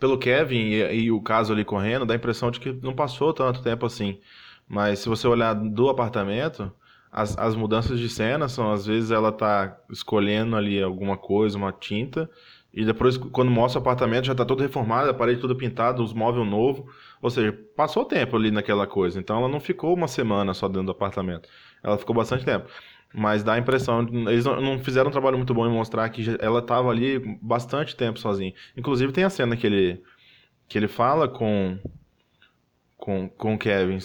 pelo 0.00 0.18
Kevin 0.18 0.56
e, 0.56 1.04
e, 1.04 1.12
o 1.12 1.20
caso 1.20 1.52
ali 1.52 1.64
correndo, 1.64 2.04
dá 2.04 2.14
a 2.14 2.16
impressão 2.16 2.50
de 2.50 2.58
que 2.58 2.72
não 2.72 2.94
passou 2.94 3.32
tanto 3.32 3.62
tempo 3.62 3.86
assim. 3.86 4.20
Mas 4.66 5.00
se 5.00 5.08
você 5.08 5.28
olhar 5.28 5.54
do 5.54 5.88
apartamento, 5.88 6.72
as, 7.14 7.38
as 7.38 7.54
mudanças 7.54 8.00
de 8.00 8.08
cena 8.08 8.48
são, 8.48 8.72
às 8.72 8.84
vezes, 8.84 9.12
ela 9.12 9.30
tá 9.30 9.78
escolhendo 9.88 10.56
ali 10.56 10.82
alguma 10.82 11.16
coisa, 11.16 11.56
uma 11.56 11.72
tinta, 11.72 12.28
e 12.72 12.84
depois, 12.84 13.16
quando 13.16 13.52
mostra 13.52 13.78
o 13.78 13.82
apartamento, 13.82 14.26
já 14.26 14.34
tá 14.34 14.44
todo 14.44 14.60
reformado, 14.60 15.08
a 15.08 15.14
parede 15.14 15.40
toda 15.40 15.54
pintada, 15.54 16.02
os 16.02 16.12
móveis 16.12 16.44
novo. 16.44 16.90
Ou 17.22 17.30
seja, 17.30 17.56
passou 17.76 18.04
tempo 18.04 18.34
ali 18.34 18.50
naquela 18.50 18.84
coisa. 18.84 19.20
Então 19.20 19.38
ela 19.38 19.48
não 19.48 19.60
ficou 19.60 19.94
uma 19.94 20.08
semana 20.08 20.52
só 20.52 20.66
dentro 20.66 20.86
do 20.86 20.90
apartamento. 20.90 21.48
Ela 21.84 21.96
ficou 21.96 22.16
bastante 22.16 22.44
tempo. 22.44 22.68
Mas 23.14 23.44
dá 23.44 23.52
a 23.52 23.58
impressão, 23.58 24.04
eles 24.28 24.44
não 24.44 24.76
fizeram 24.80 25.08
um 25.08 25.12
trabalho 25.12 25.36
muito 25.36 25.54
bom 25.54 25.64
em 25.68 25.72
mostrar 25.72 26.08
que 26.08 26.36
ela 26.40 26.58
estava 26.58 26.90
ali 26.90 27.20
bastante 27.40 27.94
tempo 27.94 28.18
sozinha. 28.18 28.52
Inclusive 28.76 29.12
tem 29.12 29.22
a 29.22 29.30
cena 29.30 29.56
que 29.56 29.68
ele, 29.68 30.02
que 30.66 30.76
ele 30.76 30.88
fala 30.88 31.28
com, 31.28 31.78
com, 32.96 33.28
com 33.28 33.54
o 33.54 33.58
Kevin. 33.58 33.98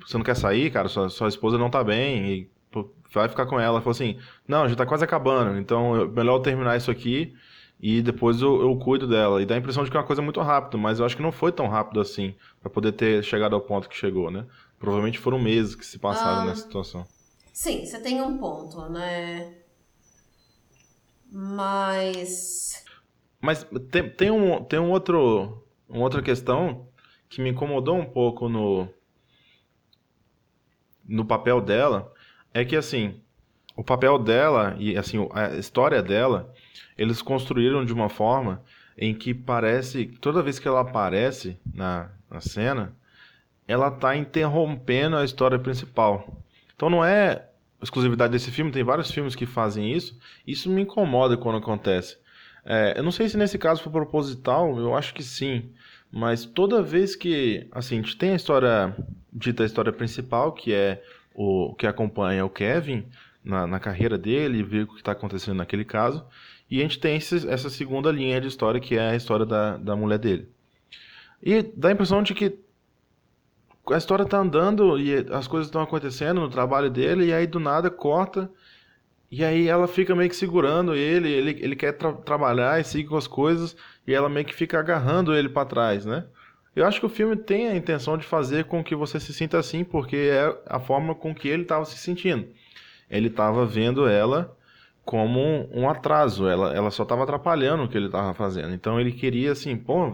Você 0.00 0.16
não 0.16 0.24
quer 0.24 0.36
sair, 0.36 0.70
cara? 0.70 0.88
Sua, 0.88 1.08
sua 1.08 1.28
esposa 1.28 1.58
não 1.58 1.70
tá 1.70 1.84
bem 1.84 2.26
e 2.26 2.50
vai 3.12 3.28
ficar 3.28 3.46
com 3.46 3.60
ela. 3.60 3.80
Falou 3.80 3.92
assim, 3.92 4.18
não, 4.46 4.68
já 4.68 4.74
tá 4.74 4.86
quase 4.86 5.04
acabando, 5.04 5.58
então 5.58 6.02
é 6.02 6.06
melhor 6.06 6.36
eu 6.36 6.42
terminar 6.42 6.76
isso 6.76 6.90
aqui 6.90 7.34
e 7.80 8.00
depois 8.00 8.40
eu, 8.40 8.60
eu 8.60 8.76
cuido 8.76 9.06
dela. 9.06 9.42
E 9.42 9.46
dá 9.46 9.54
a 9.54 9.58
impressão 9.58 9.84
de 9.84 9.90
que 9.90 9.96
é 9.96 10.00
uma 10.00 10.06
coisa 10.06 10.22
muito 10.22 10.40
rápida, 10.40 10.78
mas 10.78 10.98
eu 10.98 11.04
acho 11.04 11.16
que 11.16 11.22
não 11.22 11.32
foi 11.32 11.52
tão 11.52 11.68
rápido 11.68 12.00
assim 12.00 12.34
para 12.60 12.70
poder 12.70 12.92
ter 12.92 13.22
chegado 13.24 13.54
ao 13.54 13.60
ponto 13.60 13.88
que 13.88 13.96
chegou, 13.96 14.30
né? 14.30 14.46
Provavelmente 14.78 15.18
foram 15.18 15.38
meses 15.38 15.74
que 15.74 15.84
se 15.84 15.98
passaram 15.98 16.42
ah. 16.42 16.44
nessa 16.46 16.62
situação. 16.62 17.04
Sim, 17.52 17.84
você 17.84 18.00
tem 18.00 18.20
um 18.22 18.38
ponto, 18.38 18.88
né? 18.88 19.54
Mas. 21.30 22.84
Mas 23.40 23.66
tem, 23.90 24.08
tem, 24.08 24.30
um, 24.30 24.62
tem 24.64 24.78
um 24.78 24.90
outro, 24.90 25.64
uma 25.88 26.04
outra 26.04 26.22
questão 26.22 26.86
que 27.28 27.42
me 27.42 27.50
incomodou 27.50 27.96
um 27.96 28.04
pouco 28.04 28.48
no, 28.48 28.88
no 31.12 31.24
papel 31.24 31.60
dela. 31.60 32.12
É 32.54 32.64
que, 32.64 32.76
assim, 32.76 33.20
o 33.76 33.84
papel 33.84 34.18
dela 34.18 34.74
e, 34.78 34.96
assim, 34.96 35.28
a 35.32 35.50
história 35.56 36.02
dela, 36.02 36.52
eles 36.96 37.22
construíram 37.22 37.84
de 37.84 37.92
uma 37.92 38.08
forma 38.08 38.62
em 38.96 39.14
que 39.14 39.32
parece. 39.34 40.06
Toda 40.20 40.42
vez 40.42 40.58
que 40.58 40.68
ela 40.68 40.80
aparece 40.80 41.58
na, 41.74 42.10
na 42.30 42.40
cena, 42.40 42.94
ela 43.66 43.90
tá 43.90 44.16
interrompendo 44.16 45.16
a 45.16 45.24
história 45.24 45.58
principal. 45.58 46.42
Então 46.74 46.90
não 46.90 47.04
é 47.04 47.48
exclusividade 47.80 48.32
desse 48.32 48.50
filme, 48.50 48.70
tem 48.70 48.84
vários 48.84 49.10
filmes 49.10 49.34
que 49.34 49.46
fazem 49.46 49.92
isso. 49.92 50.18
Isso 50.46 50.70
me 50.70 50.82
incomoda 50.82 51.36
quando 51.36 51.58
acontece. 51.58 52.16
É, 52.64 52.94
eu 52.96 53.02
não 53.02 53.10
sei 53.10 53.28
se 53.28 53.36
nesse 53.36 53.58
caso 53.58 53.82
foi 53.82 53.90
proposital, 53.90 54.78
eu 54.78 54.94
acho 54.94 55.12
que 55.14 55.22
sim. 55.22 55.70
Mas 56.10 56.44
toda 56.44 56.82
vez 56.82 57.16
que, 57.16 57.66
assim, 57.72 57.98
a 57.98 58.02
gente 58.02 58.16
tem 58.16 58.32
a 58.32 58.36
história, 58.36 58.94
dita 59.32 59.62
a 59.62 59.66
história 59.66 59.92
principal, 59.92 60.52
que 60.52 60.72
é 60.72 61.02
o 61.34 61.74
que 61.74 61.86
acompanha 61.86 62.44
o 62.44 62.50
Kevin 62.50 63.06
na, 63.42 63.66
na 63.66 63.80
carreira 63.80 64.18
dele, 64.18 64.62
vê 64.62 64.82
o 64.82 64.86
que 64.86 64.96
está 64.96 65.12
acontecendo 65.12 65.56
naquele 65.56 65.84
caso. 65.84 66.24
E 66.70 66.80
a 66.80 66.82
gente 66.82 66.98
tem 66.98 67.16
esse, 67.16 67.48
essa 67.48 67.70
segunda 67.70 68.10
linha 68.10 68.40
de 68.40 68.48
história, 68.48 68.80
que 68.80 68.96
é 68.96 69.10
a 69.10 69.16
história 69.16 69.46
da, 69.46 69.76
da 69.76 69.96
mulher 69.96 70.18
dele. 70.18 70.48
E 71.42 71.62
dá 71.62 71.88
a 71.88 71.92
impressão 71.92 72.22
de 72.22 72.34
que 72.34 72.58
a 73.90 73.96
história 73.96 74.24
tá 74.24 74.38
andando 74.38 74.98
e 74.98 75.14
as 75.32 75.48
coisas 75.48 75.66
estão 75.66 75.82
acontecendo 75.82 76.40
no 76.40 76.48
trabalho 76.48 76.90
dele, 76.90 77.26
e 77.26 77.32
aí 77.32 77.46
do 77.46 77.58
nada 77.58 77.90
corta 77.90 78.50
E 79.30 79.44
aí 79.44 79.66
ela 79.66 79.88
fica 79.88 80.14
meio 80.14 80.28
que 80.28 80.36
segurando 80.36 80.94
ele, 80.94 81.30
ele, 81.30 81.50
ele 81.60 81.74
quer 81.74 81.92
tra 81.92 82.12
trabalhar 82.12 82.80
e 82.80 82.84
seguir 82.84 83.08
com 83.08 83.16
as 83.16 83.26
coisas, 83.26 83.74
e 84.06 84.12
ela 84.12 84.28
meio 84.28 84.46
que 84.46 84.54
fica 84.54 84.78
agarrando 84.78 85.34
ele 85.34 85.48
para 85.48 85.66
trás, 85.66 86.04
né? 86.04 86.26
Eu 86.74 86.86
acho 86.86 87.00
que 87.00 87.06
o 87.06 87.10
filme 87.10 87.36
tem 87.36 87.68
a 87.68 87.76
intenção 87.76 88.16
de 88.16 88.24
fazer 88.24 88.64
com 88.64 88.82
que 88.82 88.94
você 88.94 89.20
se 89.20 89.32
sinta 89.34 89.58
assim, 89.58 89.84
porque 89.84 90.16
é 90.16 90.58
a 90.66 90.80
forma 90.80 91.14
com 91.14 91.34
que 91.34 91.48
ele 91.48 91.62
estava 91.62 91.84
se 91.84 91.98
sentindo. 91.98 92.48
Ele 93.10 93.28
estava 93.28 93.66
vendo 93.66 94.06
ela 94.08 94.56
como 95.04 95.68
um, 95.72 95.88
atraso, 95.88 96.48
ela, 96.48 96.74
ela 96.74 96.90
só 96.90 97.02
estava 97.02 97.24
atrapalhando 97.24 97.82
o 97.82 97.88
que 97.88 97.96
ele 97.96 98.06
estava 98.06 98.32
fazendo. 98.32 98.72
Então 98.72 98.98
ele 98.98 99.12
queria 99.12 99.52
assim, 99.52 99.76
pô, 99.76 100.10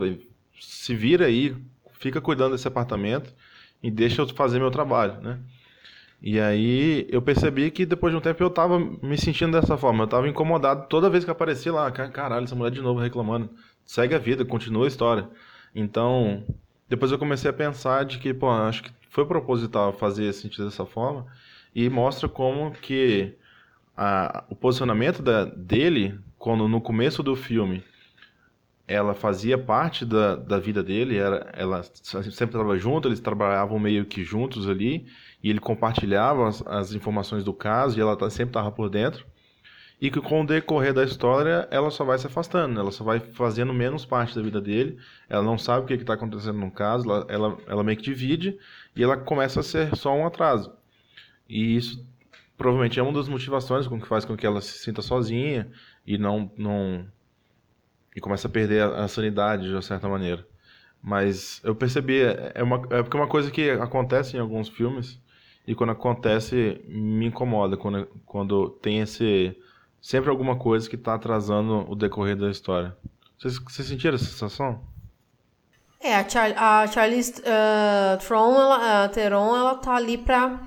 se 0.61 0.95
vira 0.97 1.27
aí, 1.27 1.55
fica 1.99 2.21
cuidando 2.21 2.53
desse 2.53 2.67
apartamento 2.67 3.33
e 3.83 3.91
deixa 3.91 4.23
eu 4.23 4.29
fazer 4.29 4.59
meu 4.59 4.71
trabalho, 4.71 5.21
né? 5.21 5.38
E 6.21 6.41
aí 6.41 7.07
eu 7.11 7.23
percebi 7.23 7.71
que 7.71 7.87
depois 7.87 8.12
de 8.12 8.19
um 8.19 8.21
tempo 8.21 8.43
eu 8.43 8.50
tava 8.50 8.81
me 8.81 9.17
sentindo 9.17 9.53
dessa 9.53 9.77
forma. 9.77 10.03
Eu 10.03 10.09
tava 10.09 10.29
incomodado 10.29 10.88
toda 10.88 11.09
vez 11.09 11.25
que 11.25 11.31
aparecia 11.31 11.73
lá. 11.73 11.91
Caralho, 11.93 12.45
essa 12.45 12.57
mulher 12.57 12.73
de 12.73 12.81
novo 12.81 12.99
reclamando. 12.99 13.50
Segue 13.85 14.17
a 14.17 14.19
vida, 14.19 14.45
continua 14.45 14.85
a 14.87 14.88
história. 14.88 15.29
Então, 15.79 16.43
depois 16.89 17.13
eu 17.13 17.19
comecei 17.19 17.49
a 17.49 17.55
pensar 17.55 18.05
de 18.05 18.19
que, 18.19 18.35
pô, 18.35 18.51
acho 18.51 18.83
que 18.83 18.91
foi 19.09 19.25
proposital 19.25 19.93
fazer 19.93 20.33
sentido 20.33 20.65
dessa 20.65 20.85
forma. 20.85 21.27
E 21.73 21.89
mostra 21.89 22.29
como 22.29 22.73
que 22.73 23.35
a, 23.97 24.45
o 24.51 24.57
posicionamento 24.57 25.23
da, 25.23 25.45
dele, 25.45 26.19
quando 26.37 26.67
no 26.67 26.81
começo 26.81 27.23
do 27.23 27.37
filme 27.37 27.85
ela 28.89 29.15
fazia 29.15 29.57
parte 29.57 30.05
da, 30.05 30.35
da 30.35 30.59
vida 30.59 30.83
dele, 30.83 31.17
era, 31.17 31.53
ela 31.55 31.83
sempre 31.83 32.57
estava 32.57 32.79
junto, 32.79 33.07
eles 33.07 33.21
trabalhavam 33.21 33.79
meio 33.79 34.07
que 34.07 34.25
juntos 34.25 34.67
ali, 34.69 35.07
e 35.43 35.51
ele 35.51 35.61
compartilhava 35.61 36.49
as, 36.49 36.67
as 36.67 36.93
informações 36.95 37.45
do 37.45 37.53
caso, 37.53 37.99
e 37.99 38.01
ela 38.01 38.17
tá, 38.17 38.31
sempre 38.31 38.51
estava 38.51 38.73
por 38.73 38.89
dentro, 38.89 39.27
e 40.00 40.11
que 40.11 40.21
com 40.21 40.43
o 40.43 40.47
decorrer 40.47 40.95
da 40.95 41.05
história, 41.05 41.67
ela 41.71 41.90
só 41.90 42.05
vai 42.05 42.19
se 42.19 42.26
afastando, 42.26 42.78
ela 42.78 42.93
só 42.93 43.02
vai 43.02 43.19
fazendo 43.19 43.75
menos 43.75 44.05
parte 44.05 44.35
da 44.35 44.43
vida 44.43 44.61
dele, 44.61 44.97
ela 45.28 45.43
não 45.43 45.59
sabe 45.59 45.85
o 45.85 45.87
que 45.87 45.95
está 45.95 46.14
acontecendo 46.14 46.59
no 46.59 46.71
caso, 46.71 47.11
ela, 47.11 47.26
ela, 47.28 47.59
ela 47.67 47.85
meio 47.85 47.99
que 47.99 48.05
divide, 48.05 48.59
e 48.95 49.02
ela 49.02 49.17
começa 49.17 49.61
a 49.61 49.62
ser 49.62 49.95
só 49.97 50.14
um 50.14 50.26
atraso. 50.26 50.73
E 51.49 51.76
isso 51.76 52.07
provavelmente 52.57 52.99
é 52.99 53.02
uma 53.02 53.12
das 53.12 53.28
motivações 53.28 53.87
com 53.87 54.00
que 54.00 54.07
faz 54.07 54.25
com 54.25 54.37
que 54.37 54.47
ela 54.47 54.61
se 54.61 54.78
sinta 54.78 55.02
sozinha, 55.02 55.69
e 56.07 56.17
não... 56.17 56.50
não 56.57 57.07
e 58.14 58.21
começa 58.21 58.49
a 58.49 58.50
perder 58.50 58.83
a, 58.83 59.05
a 59.05 59.09
sanidade 59.09 59.69
de 59.69 59.73
uma 59.73 59.83
certa 59.83 60.09
maneira. 60.09 60.47
Mas 61.02 61.61
eu 61.64 61.75
percebi, 61.75 62.21
é, 62.21 62.52
é, 62.57 62.62
uma, 62.62 62.76
é 62.90 63.02
porque 63.02 63.17
é 63.17 63.21
uma 63.21 63.28
coisa 63.28 63.50
que 63.50 63.71
acontece 63.71 64.37
em 64.37 64.40
alguns 64.40 64.69
filmes 64.69 65.21
e 65.67 65.75
quando 65.75 65.90
acontece 65.90 66.81
me 66.88 67.26
incomoda, 67.26 67.76
quando, 67.76 68.07
quando 68.26 68.71
tem 68.83 69.00
esse 69.00 69.57
sempre 70.00 70.31
alguma 70.31 70.57
coisa 70.57 70.88
que 70.88 70.97
está 70.97 71.14
atrasando 71.14 71.90
o 71.90 71.95
decorrer 71.95 72.37
da 72.37 72.50
história. 72.50 72.97
Vocês, 73.38 73.87
sentiram 73.87 74.17
essa 74.17 74.25
sensação? 74.25 74.81
É, 76.00 76.14
a, 76.17 76.28
Char 76.28 76.55
a 76.57 76.87
Charlize 76.87 77.40
uh, 77.40 78.19
Theron, 78.19 78.55
ela, 78.55 79.07
uh, 79.07 79.09
Theron, 79.11 79.57
ela 79.57 79.75
tá 79.76 79.95
ali 79.95 80.19
pra, 80.19 80.61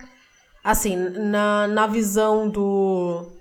assim, 0.64 0.96
na, 0.96 1.68
na 1.68 1.88
visão 1.88 2.50
do, 2.50 3.32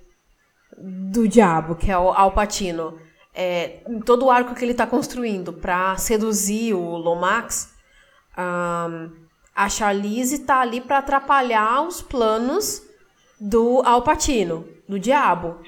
do 1.11 1.27
diabo, 1.27 1.75
que 1.75 1.91
é 1.91 1.97
o 1.97 2.11
Al 2.11 2.31
Pacino 2.31 2.97
é, 3.33 3.81
todo 4.05 4.25
o 4.25 4.31
arco 4.31 4.53
que 4.53 4.63
ele 4.63 4.73
está 4.73 4.85
construindo 4.85 5.53
para 5.53 5.97
seduzir 5.97 6.73
o 6.73 6.97
Lomax, 6.97 7.73
um, 8.37 9.11
a 9.55 9.69
Charlize 9.69 10.35
está 10.35 10.59
ali 10.61 10.81
para 10.81 10.99
atrapalhar 10.99 11.81
os 11.81 12.01
planos 12.01 12.81
do 13.39 13.81
Alpatino, 13.85 14.67
do 14.87 14.99
diabo. 14.99 15.61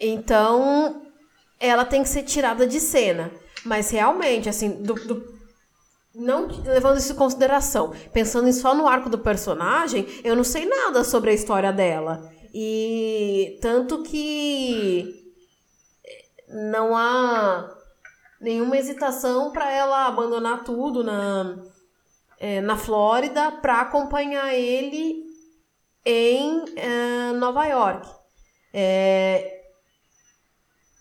Então, 0.00 1.02
ela 1.58 1.84
tem 1.84 2.02
que 2.02 2.08
ser 2.08 2.22
tirada 2.22 2.66
de 2.66 2.80
cena. 2.80 3.30
Mas 3.64 3.90
realmente, 3.90 4.48
assim, 4.48 4.82
do, 4.82 4.94
do, 4.94 5.38
não 6.14 6.46
levando 6.64 6.98
isso 6.98 7.12
em 7.12 7.16
consideração, 7.16 7.92
pensando 8.12 8.50
só 8.52 8.74
no 8.74 8.88
arco 8.88 9.10
do 9.10 9.18
personagem, 9.18 10.06
eu 10.24 10.34
não 10.34 10.44
sei 10.44 10.64
nada 10.64 11.04
sobre 11.04 11.30
a 11.30 11.34
história 11.34 11.72
dela. 11.72 12.30
E 12.52 13.58
tanto 13.60 14.02
que 14.02 15.34
não 16.48 16.96
há 16.96 17.76
nenhuma 18.40 18.76
hesitação 18.78 19.52
para 19.52 19.70
ela 19.70 20.06
abandonar 20.06 20.64
tudo 20.64 21.04
na, 21.04 21.58
é, 22.38 22.60
na 22.60 22.76
Flórida 22.76 23.52
para 23.52 23.82
acompanhar 23.82 24.52
ele 24.54 25.22
em 26.04 26.64
é, 26.76 27.32
Nova 27.32 27.66
York. 27.66 28.08
É, 28.72 29.59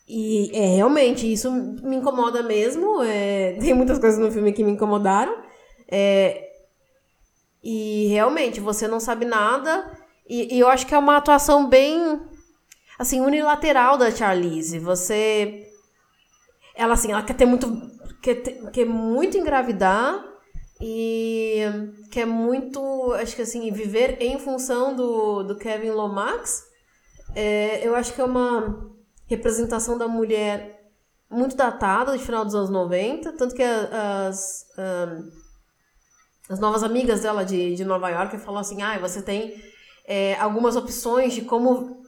e 0.09 0.49
é, 0.55 0.75
realmente, 0.75 1.31
isso 1.31 1.51
me 1.51 1.97
incomoda 1.97 2.41
mesmo. 2.41 3.03
É, 3.03 3.53
tem 3.61 3.75
muitas 3.75 3.99
coisas 3.99 4.19
no 4.19 4.31
filme 4.31 4.51
que 4.51 4.63
me 4.63 4.71
incomodaram. 4.71 5.37
É, 5.87 6.49
e 7.63 8.07
realmente, 8.07 8.59
você 8.59 8.87
não 8.87 8.99
sabe 8.99 9.25
nada. 9.25 9.85
E, 10.27 10.55
e 10.55 10.59
eu 10.59 10.67
acho 10.67 10.87
que 10.87 10.95
é 10.95 10.97
uma 10.97 11.17
atuação 11.17 11.69
bem 11.69 12.19
assim, 12.97 13.21
unilateral 13.21 13.99
da 13.99 14.09
Charlize. 14.09 14.79
Você. 14.79 15.67
Ela, 16.75 16.95
assim, 16.95 17.11
ela 17.11 17.21
quer 17.21 17.35
ter 17.35 17.45
muito. 17.45 17.69
Quer, 18.19 18.35
ter, 18.41 18.71
quer 18.71 18.85
muito 18.85 19.37
engravidar 19.37 20.25
e 20.81 21.61
quer 22.11 22.25
muito, 22.25 23.13
acho 23.13 23.35
que 23.35 23.43
assim, 23.43 23.71
viver 23.71 24.17
em 24.19 24.39
função 24.39 24.95
do, 24.95 25.43
do 25.43 25.55
Kevin 25.55 25.91
Lomax. 25.91 26.63
É, 27.35 27.85
eu 27.87 27.95
acho 27.95 28.13
que 28.13 28.19
é 28.19 28.23
uma 28.23 28.89
representação 29.29 29.97
da 29.97 30.07
mulher 30.07 30.91
muito 31.29 31.55
datada, 31.55 32.17
de 32.17 32.23
final 32.23 32.43
dos 32.43 32.55
anos 32.55 32.69
90, 32.69 33.33
tanto 33.33 33.53
que 33.53 33.61
as, 33.61 34.65
um, 34.77 35.31
as 36.49 36.59
novas 36.59 36.83
amigas 36.83 37.21
dela 37.21 37.45
de, 37.45 37.75
de 37.75 37.85
Nova 37.85 38.09
York 38.09 38.37
falam 38.39 38.59
assim, 38.59 38.81
ah, 38.81 38.97
você 38.97 39.21
tem 39.21 39.53
é, 40.05 40.35
algumas 40.39 40.75
opções 40.75 41.33
de 41.33 41.41
como 41.41 41.99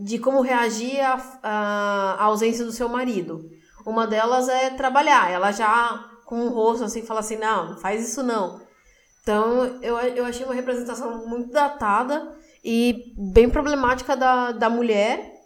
de 0.00 0.16
como 0.16 0.40
reagir 0.42 1.00
à, 1.42 2.16
ausência 2.20 2.64
do 2.64 2.70
seu 2.70 2.88
marido. 2.88 3.50
Uma 3.84 4.06
delas 4.06 4.48
é 4.48 4.70
trabalhar. 4.70 5.28
Ela 5.28 5.50
já 5.50 6.08
com 6.24 6.36
um 6.36 6.50
rosto 6.50 6.84
assim 6.84 7.02
fala 7.02 7.18
assim, 7.18 7.36
não, 7.36 7.70
não 7.70 7.78
faz 7.78 8.08
isso 8.08 8.22
não. 8.22 8.60
Então 9.22 9.64
eu, 9.82 9.98
eu 9.98 10.24
achei 10.24 10.44
uma 10.44 10.54
representação 10.54 11.26
muito 11.26 11.50
datada 11.52 12.32
e 12.64 13.12
bem 13.16 13.50
problemática 13.50 14.16
da, 14.16 14.52
da 14.52 14.70
mulher 14.70 15.37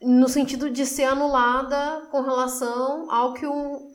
no 0.00 0.28
sentido 0.28 0.70
de 0.70 0.86
ser 0.86 1.04
anulada 1.04 2.06
com 2.10 2.22
relação 2.22 3.10
ao 3.10 3.34
que 3.34 3.46
um 3.46 3.90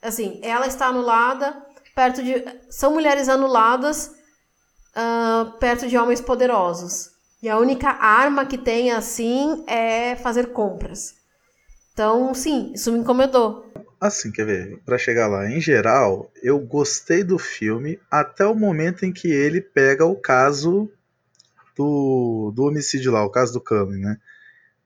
assim 0.00 0.40
ela 0.42 0.66
está 0.66 0.86
anulada 0.86 1.64
perto 1.94 2.22
de 2.22 2.44
são 2.70 2.92
mulheres 2.92 3.28
anuladas 3.28 4.14
uh, 4.96 5.58
perto 5.58 5.88
de 5.88 5.96
homens 5.98 6.20
poderosos 6.20 7.10
e 7.42 7.48
a 7.48 7.58
única 7.58 7.90
arma 7.90 8.46
que 8.46 8.56
tem 8.56 8.90
assim 8.90 9.64
é 9.68 10.16
fazer 10.16 10.52
compras. 10.52 11.14
Então, 11.92 12.34
sim, 12.34 12.72
isso 12.74 12.90
me 12.92 12.98
incomodou. 12.98 13.64
Assim, 14.00 14.30
quer 14.30 14.44
ver? 14.44 14.82
Para 14.84 14.98
chegar 14.98 15.28
lá, 15.28 15.48
em 15.48 15.60
geral, 15.60 16.30
eu 16.42 16.58
gostei 16.58 17.24
do 17.24 17.38
filme 17.38 17.98
até 18.10 18.44
o 18.44 18.54
momento 18.54 19.04
em 19.04 19.12
que 19.12 19.28
ele 19.28 19.60
pega 19.60 20.04
o 20.04 20.16
caso 20.16 20.90
do, 21.76 22.52
do 22.54 22.64
homicídio 22.64 23.12
lá, 23.12 23.24
o 23.24 23.30
caso 23.30 23.52
do 23.52 23.60
Cami, 23.60 23.98
né? 23.98 24.18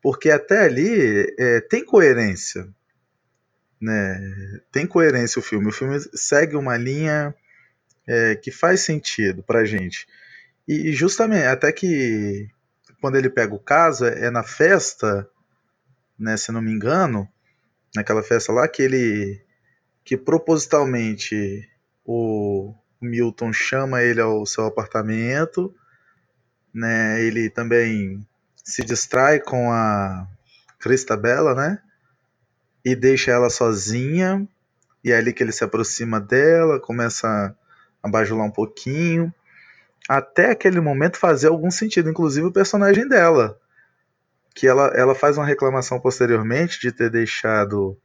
Porque 0.02 0.30
até 0.30 0.60
ali 0.60 1.34
é, 1.38 1.60
tem 1.60 1.84
coerência, 1.84 2.68
né? 3.80 4.60
Tem 4.72 4.86
coerência 4.86 5.38
o 5.38 5.42
filme. 5.42 5.68
O 5.68 5.72
filme 5.72 5.98
segue 6.14 6.56
uma 6.56 6.76
linha 6.76 7.34
é, 8.06 8.34
que 8.34 8.50
faz 8.50 8.80
sentido 8.80 9.42
pra 9.42 9.64
gente. 9.64 10.06
E 10.66 10.92
justamente, 10.92 11.46
até 11.46 11.72
que 11.72 12.48
quando 13.00 13.16
ele 13.16 13.30
pega 13.30 13.54
o 13.54 13.58
caso, 13.58 14.04
é, 14.04 14.26
é 14.26 14.30
na 14.30 14.42
festa, 14.42 15.28
né, 16.18 16.36
se 16.36 16.52
não 16.52 16.60
me 16.60 16.70
engano, 16.70 17.28
naquela 17.94 18.22
festa 18.22 18.52
lá 18.52 18.68
que 18.68 18.82
ele 18.82 19.42
que 20.04 20.16
propositalmente 20.16 21.68
o 22.04 22.74
Milton 23.00 23.52
chama 23.52 24.02
ele 24.02 24.20
ao 24.20 24.44
seu 24.44 24.64
apartamento, 24.66 25.74
né? 26.74 27.22
Ele 27.22 27.48
também 27.50 28.26
se 28.64 28.85
distrai 28.85 29.40
com 29.40 29.70
a 29.73 30.27
Cristabella, 30.79 31.55
né? 31.55 31.79
E 32.85 32.94
deixa 32.94 33.31
ela 33.31 33.51
sozinha. 33.51 34.46
E 35.03 35.12
é 35.12 35.16
ali 35.16 35.33
que 35.33 35.42
ele 35.42 35.53
se 35.53 35.64
aproxima 35.64 36.20
dela, 36.20 36.79
começa 36.79 37.57
a 38.03 38.09
bajular 38.09 38.46
um 38.46 38.51
pouquinho 38.51 39.33
até 40.11 40.51
aquele 40.51 40.81
momento 40.81 41.18
fazer 41.18 41.46
algum 41.46 41.70
sentido, 41.70 42.11
inclusive 42.11 42.44
o 42.44 42.53
personagem 42.53 43.07
dela. 43.07 43.57
Que 44.53 44.66
ela, 44.66 44.88
ela 44.88 45.14
faz 45.14 45.38
uma 45.38 45.46
reclamação 45.46 46.01
posteriormente 46.01 46.81
de 46.81 46.90
ter 46.90 47.09
deixado 47.11 47.96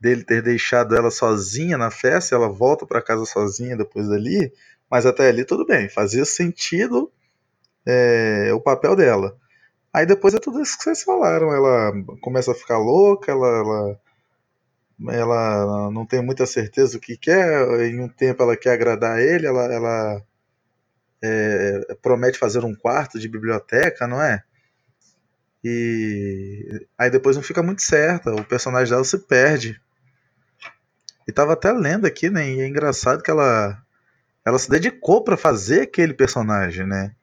dele 0.00 0.24
ter 0.24 0.42
deixado 0.42 0.96
ela 0.96 1.10
sozinha 1.10 1.78
na 1.78 1.88
festa, 1.88 2.34
ela 2.34 2.48
volta 2.48 2.84
para 2.84 3.00
casa 3.00 3.24
sozinha 3.24 3.76
depois 3.76 4.08
dali, 4.08 4.52
mas 4.90 5.06
até 5.06 5.28
ali 5.28 5.44
tudo 5.44 5.64
bem, 5.64 5.88
fazia 5.88 6.24
sentido 6.24 7.10
é, 7.86 8.50
o 8.52 8.60
papel 8.60 8.96
dela. 8.96 9.36
Aí 9.96 10.04
depois 10.04 10.34
é 10.34 10.38
tudo 10.38 10.60
isso 10.60 10.76
que 10.76 10.84
vocês 10.84 11.02
falaram. 11.02 11.50
Ela 11.54 11.90
começa 12.20 12.52
a 12.52 12.54
ficar 12.54 12.76
louca, 12.76 13.32
ela, 13.32 13.98
ela, 15.08 15.14
ela 15.14 15.90
não 15.90 16.04
tem 16.04 16.22
muita 16.22 16.44
certeza 16.44 16.98
do 16.98 17.00
que 17.00 17.16
quer. 17.16 17.66
Em 17.80 17.98
um 18.02 18.06
tempo 18.06 18.42
ela 18.42 18.58
quer 18.58 18.72
agradar 18.72 19.18
ele, 19.18 19.46
ela, 19.46 19.64
ela 19.72 20.22
é, 21.24 21.96
promete 22.02 22.38
fazer 22.38 22.62
um 22.62 22.74
quarto 22.74 23.18
de 23.18 23.26
biblioteca, 23.26 24.06
não 24.06 24.20
é? 24.20 24.44
E 25.64 26.86
aí 26.98 27.08
depois 27.08 27.34
não 27.34 27.42
fica 27.42 27.62
muito 27.62 27.80
certa, 27.80 28.34
o 28.34 28.44
personagem 28.44 28.90
dela 28.90 29.02
se 29.02 29.16
perde. 29.20 29.80
E 31.26 31.32
tava 31.32 31.54
até 31.54 31.72
lendo 31.72 32.06
aqui, 32.06 32.28
né? 32.28 32.46
E 32.50 32.60
é 32.60 32.68
engraçado 32.68 33.22
que 33.22 33.30
ela 33.30 33.82
ela 34.44 34.58
se 34.58 34.68
dedicou 34.68 35.24
para 35.24 35.38
fazer 35.38 35.80
aquele 35.80 36.12
personagem, 36.12 36.86
né? 36.86 37.15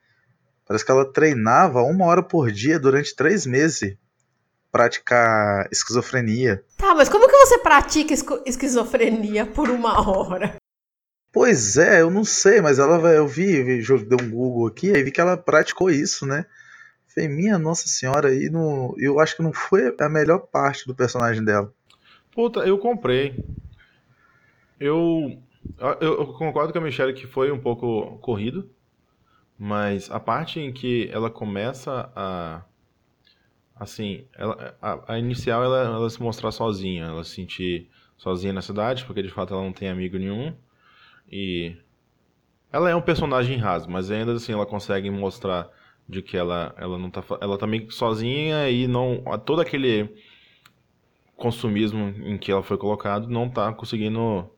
Parece 0.73 0.85
que 0.87 0.91
ela 0.91 1.05
treinava 1.05 1.83
uma 1.83 2.05
hora 2.05 2.23
por 2.23 2.51
dia 2.51 2.79
durante 2.79 3.15
três 3.15 3.45
meses 3.45 3.95
praticar 4.71 5.69
esquizofrenia. 5.71 6.65
Tá, 6.75 6.95
mas 6.95 7.07
como 7.07 7.27
que 7.27 7.37
você 7.37 7.59
pratica 7.59 8.11
esquizofrenia 8.43 9.45
por 9.45 9.69
uma 9.69 10.01
hora? 10.09 10.55
Pois 11.31 11.77
é, 11.77 12.01
eu 12.01 12.09
não 12.09 12.25
sei, 12.25 12.59
mas 12.59 12.79
ela 12.79 12.97
eu 13.11 13.27
vi, 13.27 13.83
deu 13.83 14.17
um 14.19 14.31
Google 14.31 14.65
aqui, 14.65 14.91
aí 14.91 15.03
vi 15.03 15.11
que 15.11 15.21
ela 15.21 15.37
praticou 15.37 15.91
isso, 15.91 16.25
né? 16.25 16.43
Falei, 17.13 17.29
minha 17.29 17.59
Nossa 17.59 17.87
Senhora, 17.87 18.29
aí 18.29 18.49
não, 18.49 18.95
eu 18.97 19.19
acho 19.19 19.35
que 19.35 19.43
não 19.43 19.53
foi 19.53 19.95
a 19.99 20.09
melhor 20.09 20.39
parte 20.39 20.87
do 20.87 20.95
personagem 20.95 21.45
dela. 21.45 21.71
Puta, 22.31 22.61
eu 22.61 22.79
comprei. 22.79 23.45
Eu, 24.79 25.37
eu, 26.01 26.19
eu 26.19 26.27
concordo 26.33 26.73
com 26.73 26.79
a 26.79 26.81
Michelle 26.81 27.13
que 27.13 27.27
foi 27.27 27.51
um 27.51 27.59
pouco 27.59 28.17
corrido, 28.17 28.72
mas 29.57 30.09
a 30.11 30.19
parte 30.19 30.59
em 30.59 30.71
que 30.71 31.09
ela 31.11 31.29
começa 31.29 32.11
a. 32.15 32.63
Assim, 33.75 34.25
ela, 34.35 34.77
a, 34.81 35.13
a 35.13 35.19
inicial 35.19 35.63
ela, 35.63 35.83
ela 35.83 36.09
se 36.09 36.21
mostrar 36.21 36.51
sozinha, 36.51 37.05
ela 37.05 37.23
se 37.23 37.31
sentir 37.31 37.89
sozinha 38.17 38.53
na 38.53 38.61
cidade, 38.61 39.03
porque 39.05 39.21
de 39.21 39.29
fato 39.29 39.53
ela 39.53 39.63
não 39.63 39.73
tem 39.73 39.89
amigo 39.89 40.17
nenhum. 40.17 40.55
E. 41.31 41.75
Ela 42.71 42.89
é 42.89 42.95
um 42.95 43.01
personagem 43.01 43.57
raso, 43.57 43.89
mas 43.89 44.09
ainda 44.09 44.33
assim 44.33 44.51
ela 44.51 44.65
consegue 44.65 45.09
mostrar 45.11 45.69
de 46.09 46.21
que 46.21 46.35
ela, 46.35 46.73
ela 46.77 46.97
não 46.97 47.09
tá 47.09 47.23
ela 47.39 47.57
tá 47.57 47.67
meio 47.67 47.89
sozinha 47.91 48.69
e 48.69 48.87
não 48.87 49.23
todo 49.45 49.61
aquele 49.61 50.09
consumismo 51.35 52.13
em 52.25 52.37
que 52.37 52.51
ela 52.51 52.63
foi 52.63 52.77
colocado 52.77 53.27
não 53.27 53.49
tá 53.49 53.71
conseguindo 53.73 54.49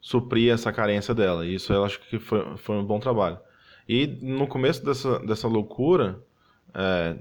suprir 0.00 0.52
essa 0.52 0.72
carência 0.72 1.14
dela. 1.14 1.46
Isso 1.46 1.72
eu 1.72 1.84
acho 1.84 2.00
que 2.00 2.18
foi, 2.18 2.56
foi 2.58 2.76
um 2.76 2.84
bom 2.84 3.00
trabalho. 3.00 3.38
E 3.88 4.06
no 4.06 4.46
começo 4.46 4.84
dessa, 4.84 5.18
dessa 5.20 5.48
loucura, 5.48 6.20
é, 6.72 7.16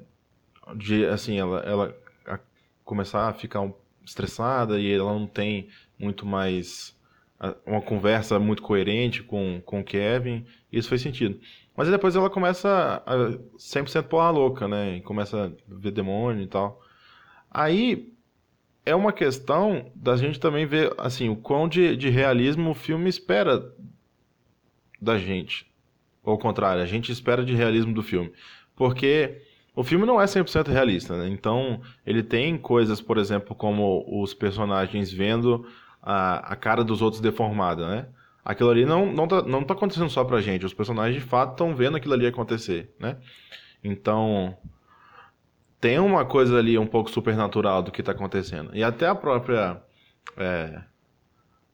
de 0.76 1.06
assim, 1.06 1.38
ela, 1.38 1.60
ela 1.60 1.98
a 2.26 2.40
começar 2.84 3.28
a 3.28 3.34
ficar 3.34 3.70
estressada 4.06 4.80
e 4.80 4.92
ela 4.92 5.14
não 5.14 5.28
tem 5.28 5.70
muito 5.98 6.26
mais 6.26 6.96
uma 7.66 7.82
conversa 7.82 8.40
muito 8.40 8.62
coerente 8.62 9.22
com, 9.22 9.62
com 9.66 9.82
o 9.82 9.84
Kevin, 9.84 10.46
isso 10.72 10.88
faz 10.90 11.02
sentido. 11.02 11.40
Mas 11.76 11.90
depois 11.90 12.16
ela 12.16 12.30
começa 12.30 13.04
a 13.06 13.16
100% 13.58 14.04
porra 14.04 14.30
louca, 14.30 14.68
né? 14.68 14.98
E 14.98 15.02
começa 15.02 15.48
a 15.48 15.52
ver 15.68 15.92
demônio 15.92 16.44
e 16.44 16.48
tal. 16.48 16.82
Aí 17.50 18.14
é 18.86 18.96
uma 18.96 19.12
questão 19.12 19.92
da 19.96 20.16
gente 20.16 20.40
também 20.40 20.66
ver, 20.66 20.94
assim, 20.98 21.30
o 21.30 21.36
quão 21.36 21.68
de, 21.68 21.98
de 21.98 22.10
realismo 22.10 22.72
o 22.72 22.76
filme 22.76 23.10
espera 23.10 23.74
da 25.02 25.18
gente. 25.18 25.70
Ou 26.24 26.34
ao 26.34 26.38
contrário, 26.38 26.82
a 26.82 26.86
gente 26.86 27.12
espera 27.12 27.44
de 27.44 27.54
realismo 27.54 27.94
do 27.94 28.02
filme. 28.02 28.32
Porque 28.76 29.42
o 29.76 29.84
filme 29.84 30.06
não 30.06 30.22
é 30.22 30.26
100% 30.26 30.70
realista, 30.70 31.18
né? 31.18 31.28
Então, 31.28 31.82
ele 32.06 32.24
tem 32.24 32.58
coisas, 32.58 33.02
por 33.02 33.18
exemplo, 33.18 33.56
como 33.56 34.06
os 34.08 34.34
personagens 34.34 35.12
vendo 35.12 35.66
a, 36.02 36.54
a 36.54 36.56
cara 36.56 36.84
dos 36.84 37.02
outros 37.02 37.22
deformada, 37.22 37.88
né? 37.88 38.08
aquilo 38.44 38.70
ali 38.70 38.86
não, 38.86 39.06
não, 39.12 39.28
tá, 39.28 39.42
não 39.42 39.64
tá 39.64 39.74
acontecendo 39.74 40.10
só 40.10 40.24
pra 40.24 40.42
gente. 40.42 40.66
Os 40.66 40.74
personagens 40.74 41.22
de 41.22 41.28
fato 41.28 41.52
estão 41.52 41.76
vendo 41.76 41.98
aquilo 41.98 42.14
ali 42.14 42.28
acontecer, 42.28 42.94
né? 43.00 43.18
Então, 43.84 44.58
tem 45.80 46.00
uma 46.00 46.26
coisa 46.26 46.58
ali 46.58 46.78
um 46.78 46.88
pouco 46.88 47.10
supernatural 47.10 47.82
do 47.82 47.92
que 47.92 48.02
está 48.02 48.12
acontecendo. 48.12 48.72
E 48.74 48.84
até 48.84 49.08
a 49.08 49.16
própria 49.16 49.82
é, 50.38 50.82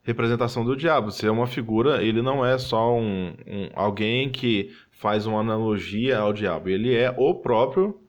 representação 0.10 0.66
do 0.66 0.76
diabo. 0.76 1.12
Se 1.12 1.26
é 1.26 1.32
uma 1.32 1.48
figura, 1.48 2.04
ele 2.04 2.22
não 2.22 2.46
é 2.46 2.58
só 2.58 2.96
um, 2.96 3.34
um, 3.48 3.70
alguém 3.74 4.30
que 4.30 4.72
faz 4.92 5.26
uma 5.26 5.40
analogia 5.40 6.18
ao 6.20 6.34
diabo. 6.34 6.70
Ele 6.70 6.96
é 6.96 7.14
o 7.16 7.36
próprio 7.36 8.00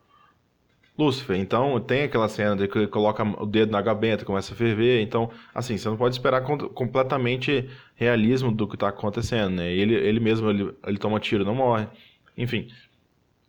Lúcifer. 0.98 1.36
Então 1.36 1.78
tem 1.80 2.02
aquela 2.02 2.28
cena 2.28 2.56
de 2.56 2.66
que 2.68 2.78
ele 2.78 2.86
coloca 2.86 3.22
o 3.22 3.46
dedo 3.46 3.72
na 3.72 3.80
gabenta, 3.80 4.24
começa 4.24 4.52
a 4.52 4.56
ferver. 4.56 5.00
Então, 5.02 5.30
assim, 5.54 5.76
você 5.76 5.88
não 5.88 5.96
pode 5.96 6.14
esperar 6.14 6.42
completamente 6.42 7.68
realismo 7.94 8.50
do 8.50 8.66
que 8.66 8.76
está 8.76 8.88
acontecendo, 8.88 9.56
né? 9.56 9.72
Ele, 9.72 9.94
ele 9.94 10.20
mesmo, 10.20 10.50
ele, 10.50 10.74
ele 10.86 10.98
toma 10.98 11.20
tiro, 11.20 11.44
não 11.44 11.54
morre. 11.54 11.86
Enfim, 12.36 12.68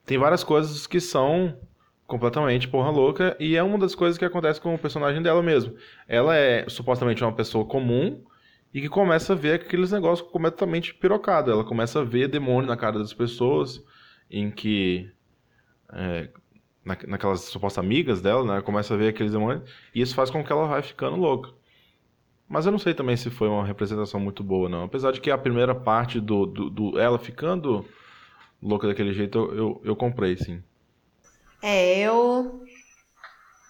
tem 0.05 0.17
várias 0.17 0.43
coisas 0.43 0.85
que 0.85 0.99
são 0.99 1.57
completamente 2.05 2.67
porra 2.67 2.89
louca 2.89 3.37
e 3.39 3.55
é 3.55 3.63
uma 3.63 3.77
das 3.77 3.95
coisas 3.95 4.17
que 4.17 4.25
acontece 4.25 4.59
com 4.59 4.75
o 4.75 4.77
personagem 4.77 5.21
dela 5.21 5.41
mesmo. 5.41 5.73
Ela 6.07 6.35
é 6.35 6.67
supostamente 6.67 7.23
uma 7.23 7.31
pessoa 7.31 7.63
comum 7.63 8.21
e 8.73 8.81
que 8.81 8.89
começa 8.89 9.33
a 9.33 9.35
ver 9.35 9.55
aqueles 9.55 9.91
negócios 9.91 10.27
completamente 10.29 10.93
pirocado. 10.93 11.51
Ela 11.51 11.63
começa 11.63 11.99
a 11.99 12.03
ver 12.03 12.27
demônio 12.27 12.67
na 12.67 12.77
cara 12.77 12.99
das 12.99 13.13
pessoas, 13.13 13.83
em 14.29 14.49
que 14.49 15.11
é, 15.91 16.29
na, 16.83 16.97
naquelas 17.07 17.41
supostas 17.41 17.83
amigas 17.83 18.21
dela, 18.21 18.55
né? 18.55 18.61
Começa 18.61 18.93
a 18.93 18.97
ver 18.97 19.09
aqueles 19.09 19.33
demônios. 19.33 19.69
E 19.93 20.01
isso 20.01 20.15
faz 20.15 20.29
com 20.29 20.43
que 20.43 20.51
ela 20.51 20.67
vai 20.67 20.81
ficando 20.81 21.17
louca. 21.17 21.51
Mas 22.47 22.65
eu 22.65 22.71
não 22.71 22.79
sei 22.79 22.93
também 22.93 23.15
se 23.15 23.29
foi 23.29 23.47
uma 23.47 23.65
representação 23.65 24.19
muito 24.19 24.43
boa, 24.43 24.67
não. 24.67 24.83
Apesar 24.83 25.11
de 25.11 25.21
que 25.21 25.31
a 25.31 25.37
primeira 25.37 25.73
parte 25.73 26.19
do, 26.19 26.45
do, 26.45 26.69
do 26.69 26.99
ela 26.99 27.17
ficando 27.17 27.85
louca 28.61 28.87
daquele 28.87 29.13
jeito, 29.13 29.37
eu, 29.37 29.55
eu, 29.55 29.81
eu, 29.85 29.95
comprei, 29.95 30.35
sim. 30.37 30.61
É, 31.61 31.99
eu. 31.99 32.63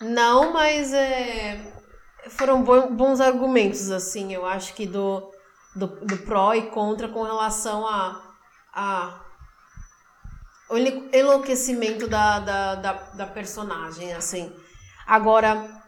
Não, 0.02 0.52
mas 0.52 0.94
é... 0.94 1.81
foram 2.38 2.63
bons 2.63 3.20
argumentos, 3.20 3.91
assim. 3.91 4.34
Eu 4.34 4.46
acho 4.46 4.74
que 4.74 4.86
do, 4.86 5.32
do, 5.76 5.88
do 5.88 6.17
pró 6.20 6.54
e 6.54 6.63
contra 6.63 7.08
com 7.08 7.24
relação 7.24 7.88
a, 7.88 8.22
a 8.74 9.20
o 10.70 10.78
enlouquecimento 10.78 12.08
da, 12.08 12.39
da, 12.39 12.76
da, 12.76 12.94
da 12.94 13.28
personagem, 13.28 14.13
assim. 14.13 14.52
Agora, 15.06 15.82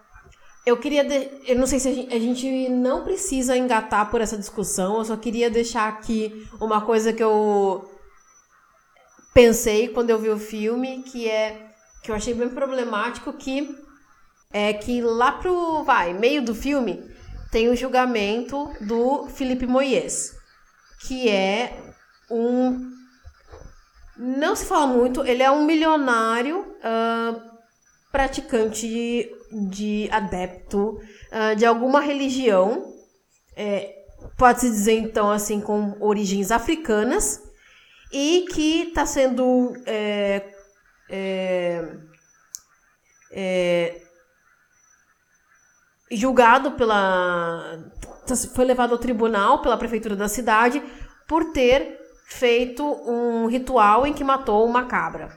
eu 0.66 0.78
queria. 0.78 1.04
De... 1.04 1.30
Eu 1.46 1.58
não 1.58 1.66
sei 1.66 1.80
se 1.80 1.88
a 1.88 1.94
gente, 1.94 2.14
a 2.14 2.20
gente, 2.20 2.70
não 2.70 3.04
precisa 3.04 3.58
engatar 3.58 4.10
por 4.12 4.20
essa 4.20 4.38
discussão, 4.38 4.98
eu 4.98 5.06
só 5.06 5.16
queria 5.16 5.50
deixar 5.50 5.88
aqui 5.88 6.48
uma 6.60 6.82
coisa 6.82 7.14
que 7.14 7.24
eu 7.24 7.90
pensei 9.34 9.88
quando 9.88 10.10
eu 10.10 10.20
vi 10.20 10.30
o 10.30 10.38
filme, 10.38 11.04
que 11.04 11.30
é. 11.30 11.70
que 12.02 12.12
eu 12.12 12.16
achei 12.16 12.34
bem 12.34 12.50
problemático, 12.50 13.32
que 13.34 13.83
é 14.54 14.72
que 14.72 15.02
lá 15.02 15.34
pro. 15.34 15.84
vai, 15.84 16.14
meio 16.14 16.46
do 16.46 16.56
filme, 16.56 17.04
tem 17.52 17.70
o 17.70 17.76
julgamento 17.76 18.72
do 18.80 19.28
Felipe 19.28 19.66
Moyes, 19.68 20.34
que 21.08 21.28
é 21.28 21.78
um 22.30 22.94
não 24.16 24.56
se 24.56 24.66
fala 24.66 24.88
muito, 24.88 25.26
ele 25.26 25.42
é 25.42 25.50
um 25.50 25.66
milionário 25.66 26.62
uh, 26.62 27.42
praticante 28.12 28.88
de, 28.88 29.32
de 29.70 30.10
adepto 30.12 31.00
uh, 31.32 31.56
de 31.58 31.66
alguma 31.66 32.00
religião, 32.00 32.94
é, 33.56 33.96
pode-se 34.38 34.70
dizer 34.70 34.94
então 34.94 35.32
assim, 35.32 35.60
com 35.60 35.98
origens 36.00 36.52
africanas, 36.52 37.42
e 38.12 38.46
que 38.54 38.90
está 38.90 39.06
sendo 39.06 39.74
é, 39.88 40.44
é, 41.10 41.98
é, 43.32 44.02
julgado 46.16 46.72
pela. 46.72 47.80
foi 48.54 48.66
levado 48.66 48.94
ao 48.94 48.98
tribunal 48.98 49.62
pela 49.62 49.78
prefeitura 49.78 50.16
da 50.16 50.28
cidade 50.28 50.82
por 51.28 51.52
ter 51.52 52.00
feito 52.26 52.84
um 52.84 53.48
ritual 53.48 54.06
em 54.06 54.14
que 54.14 54.24
matou 54.24 54.66
uma 54.66 54.86
cabra. 54.86 55.30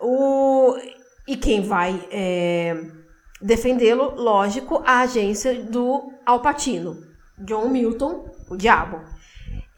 O, 0.00 0.76
e 1.26 1.36
quem 1.36 1.62
vai 1.62 2.06
é, 2.10 2.76
defendê-lo, 3.40 4.14
lógico, 4.14 4.82
a 4.84 5.00
agência 5.00 5.54
do 5.62 6.12
Alpatino, 6.26 6.98
John 7.38 7.68
Milton, 7.68 8.30
o 8.50 8.56
diabo. 8.56 9.00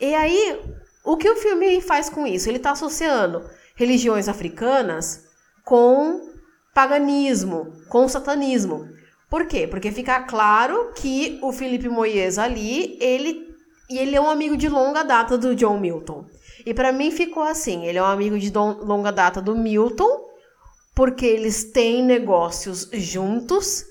E 0.00 0.14
aí, 0.14 0.60
o 1.04 1.16
que 1.16 1.28
o 1.30 1.36
filme 1.36 1.80
faz 1.80 2.08
com 2.08 2.26
isso? 2.26 2.48
Ele 2.48 2.58
está 2.58 2.72
associando 2.72 3.48
religiões 3.74 4.28
africanas 4.28 5.24
com 5.64 6.20
paganismo, 6.74 7.72
com 7.88 8.08
satanismo. 8.08 8.88
Por 9.28 9.46
quê? 9.46 9.66
Porque 9.66 9.90
fica 9.90 10.20
claro 10.22 10.92
que 10.94 11.38
o 11.42 11.52
Felipe 11.52 11.88
Moyes 11.88 12.38
ali, 12.38 12.96
ele 13.00 13.46
e 13.88 13.98
ele 13.98 14.16
é 14.16 14.20
um 14.20 14.28
amigo 14.28 14.56
de 14.56 14.68
longa 14.68 15.04
data 15.04 15.38
do 15.38 15.54
John 15.54 15.78
Milton. 15.78 16.26
E 16.64 16.74
para 16.74 16.92
mim 16.92 17.10
ficou 17.10 17.42
assim: 17.42 17.86
ele 17.86 17.98
é 17.98 18.02
um 18.02 18.06
amigo 18.06 18.38
de 18.38 18.50
longa 18.52 19.12
data 19.12 19.40
do 19.40 19.56
Milton, 19.56 20.26
porque 20.94 21.26
eles 21.26 21.64
têm 21.72 22.02
negócios 22.02 22.88
juntos 22.92 23.84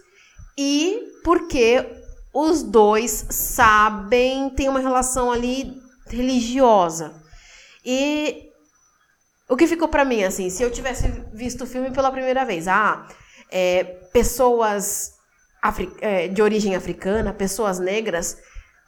e 0.57 1.01
porque 1.23 1.85
os 2.33 2.61
dois 2.63 3.25
sabem, 3.29 4.49
tem 4.49 4.67
uma 4.67 4.79
relação 4.79 5.31
ali 5.31 5.73
religiosa. 6.07 7.21
E 7.85 8.49
o 9.47 9.55
que 9.55 9.67
ficou 9.67 9.87
para 9.87 10.03
mim, 10.03 10.23
assim, 10.23 10.49
se 10.49 10.61
eu 10.61 10.71
tivesse 10.71 11.07
visto 11.33 11.63
o 11.63 11.67
filme 11.67 11.91
pela 11.91 12.11
primeira 12.11 12.43
vez, 12.43 12.67
ah, 12.67 13.07
é, 13.49 13.83
pessoas 14.11 15.14
de 16.33 16.41
origem 16.41 16.75
africana, 16.75 17.33
pessoas 17.33 17.79
negras, 17.79 18.37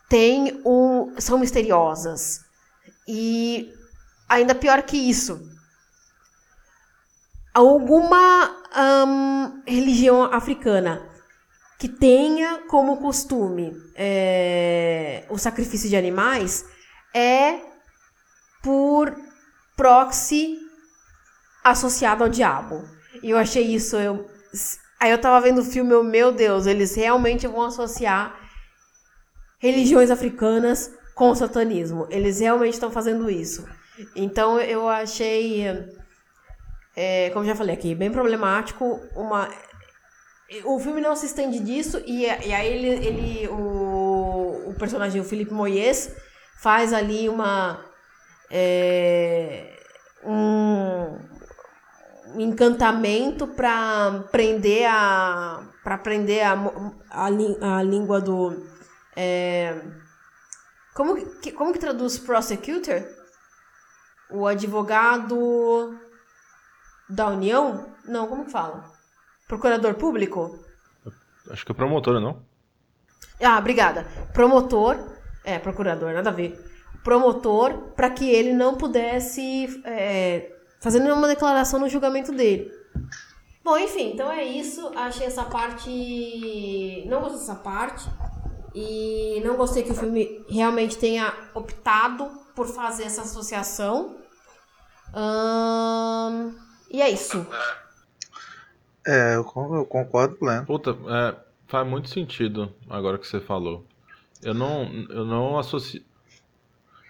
têm 0.09 0.61
um, 0.65 1.15
são 1.19 1.37
misteriosas. 1.39 2.41
E 3.07 3.73
ainda 4.29 4.53
pior 4.53 4.81
que 4.83 4.97
isso, 4.97 5.41
alguma 7.53 8.51
um, 9.07 9.63
religião 9.65 10.23
africana 10.23 11.01
que 11.79 11.87
tenha 11.87 12.63
como 12.67 12.97
costume 12.97 13.71
é, 13.95 15.25
o 15.29 15.37
sacrifício 15.37 15.89
de 15.89 15.95
animais 15.95 16.65
é 17.13 17.59
por 18.63 19.15
proxy 19.75 20.57
associado 21.63 22.23
ao 22.23 22.29
diabo. 22.29 22.83
E 23.21 23.29
eu 23.29 23.37
achei 23.37 23.63
isso. 23.63 23.95
Eu, 23.95 24.29
aí 24.99 25.11
eu 25.11 25.19
tava 25.19 25.41
vendo 25.41 25.61
o 25.61 25.65
filme, 25.65 25.91
eu, 25.91 26.03
meu 26.03 26.31
Deus, 26.31 26.65
eles 26.65 26.95
realmente 26.95 27.47
vão 27.47 27.63
associar 27.63 28.39
religiões 29.59 30.11
africanas 30.11 30.91
com 31.15 31.31
o 31.31 31.35
satanismo. 31.35 32.07
Eles 32.09 32.39
realmente 32.39 32.73
estão 32.73 32.91
fazendo 32.91 33.29
isso. 33.29 33.67
Então 34.15 34.59
eu 34.59 34.87
achei, 34.87 35.65
é, 36.95 37.29
como 37.31 37.45
já 37.45 37.55
falei 37.55 37.73
aqui, 37.73 37.95
bem 37.95 38.11
problemático. 38.11 39.01
Uma, 39.15 39.49
o 40.63 40.79
filme 40.79 41.01
não 41.01 41.15
se 41.15 41.25
estende 41.25 41.59
disso 41.59 42.01
e, 42.05 42.23
e 42.23 42.53
aí 42.53 42.67
ele, 42.67 43.07
ele 43.07 43.47
o, 43.49 44.69
o 44.69 44.75
personagem, 44.77 45.19
o 45.19 45.25
Felipe 45.25 45.53
Moyes, 45.53 46.15
faz 46.61 46.93
ali 46.93 47.27
uma 47.27 47.83
é, 48.51 49.73
um, 50.23 51.17
encantamento 52.35 53.47
para 53.47 54.23
prender 54.31 54.85
a 54.89 55.63
para 55.83 55.97
prender 55.97 56.45
a, 56.45 56.53
a, 57.09 57.25
a, 57.77 57.83
língua 57.83 58.19
do 58.19 58.65
é, 59.15 59.81
como 60.93 61.15
que, 61.39 61.51
como 61.51 61.71
que 61.71 61.79
traduz 61.79 62.17
prosecutor? 62.17 63.03
O 64.29 64.45
advogado 64.45 65.97
da 67.09 67.27
União? 67.27 67.85
Não 68.05 68.27
como 68.27 68.45
que 68.45 68.51
fala? 68.51 68.91
Procurador 69.47 69.93
público? 69.93 70.59
Acho 71.49 71.65
que 71.65 71.71
é 71.71 71.75
promotor 71.75 72.19
não? 72.19 72.45
Ah 73.41 73.57
obrigada. 73.57 74.05
Promotor 74.33 74.97
é 75.43 75.57
procurador 75.57 76.11
nada 76.13 76.29
a 76.29 76.33
ver. 76.33 76.59
Promotor 77.03 77.93
para 77.95 78.09
que 78.09 78.29
ele 78.29 78.51
não 78.51 78.75
pudesse 78.75 79.81
é, 79.85 80.56
fazer 80.79 80.99
nenhuma 80.99 81.27
declaração 81.27 81.79
no 81.79 81.89
julgamento 81.89 82.31
dele. 82.31 82.71
Bom, 83.63 83.77
enfim, 83.77 84.13
então 84.13 84.31
é 84.31 84.43
isso. 84.43 84.91
Achei 84.95 85.27
essa 85.27 85.43
parte. 85.43 87.03
Não 87.07 87.19
gostei 87.19 87.39
dessa 87.39 87.55
parte. 87.55 88.09
E 88.73 89.41
não 89.43 89.57
gostei 89.57 89.83
que 89.83 89.91
o 89.91 89.95
filme 89.95 90.45
realmente 90.49 90.97
tenha 90.97 91.33
optado 91.53 92.29
por 92.55 92.67
fazer 92.67 93.03
essa 93.03 93.21
associação. 93.21 94.15
Hum... 95.15 96.55
E 96.89 97.01
é 97.01 97.09
isso. 97.09 97.45
É, 99.05 99.35
eu 99.35 99.43
concordo 99.43 100.35
pleno. 100.35 100.65
Puta, 100.65 100.91
é, 100.91 101.35
faz 101.67 101.87
muito 101.87 102.09
sentido 102.09 102.73
agora 102.89 103.17
que 103.17 103.27
você 103.27 103.39
falou. 103.39 103.85
Eu 104.41 104.53
não, 104.53 104.83
eu 105.09 105.25
não 105.25 105.57
associo. 105.57 106.03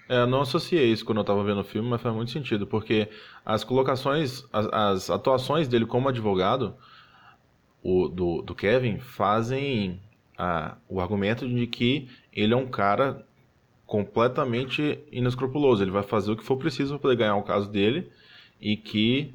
É, 0.10 0.26
não 0.26 0.42
associei 0.42 0.92
isso 0.92 1.04
quando 1.04 1.18
eu 1.18 1.24
tava 1.24 1.44
vendo 1.44 1.60
o 1.60 1.66
filme, 1.66 1.90
mas 1.90 2.02
faz 2.02 2.16
muito 2.16 2.32
sentido, 2.32 2.66
porque 2.66 3.10
as 3.46 3.64
colocações, 3.64 4.46
as, 4.54 4.68
as 4.68 5.10
atuações 5.10 5.68
dele 5.68 5.86
como 5.86 6.08
advogado, 6.08 6.76
o, 7.84 8.08
do, 8.08 8.42
do 8.42 8.56
Kevin, 8.56 9.00
fazem 9.00 10.02
a, 10.38 10.78
o 10.88 11.02
argumento 11.02 11.48
de 11.48 11.68
que 11.68 12.10
ele 12.32 12.54
é 12.54 12.58
um 12.58 12.68
cara 12.68 13.26
completamente 13.86 15.00
inescrupuloso. 15.12 15.84
Ele 15.84 15.92
vai 15.92 16.04
fazer 16.04 16.32
o 16.32 16.38
que 16.38 16.44
for 16.44 16.58
preciso 16.58 16.94
para 16.94 17.00
poder 17.00 17.16
ganhar 17.18 17.36
o 17.36 17.44
caso 17.44 17.70
dele 17.70 18.10
e 18.62 18.78
que 18.78 19.34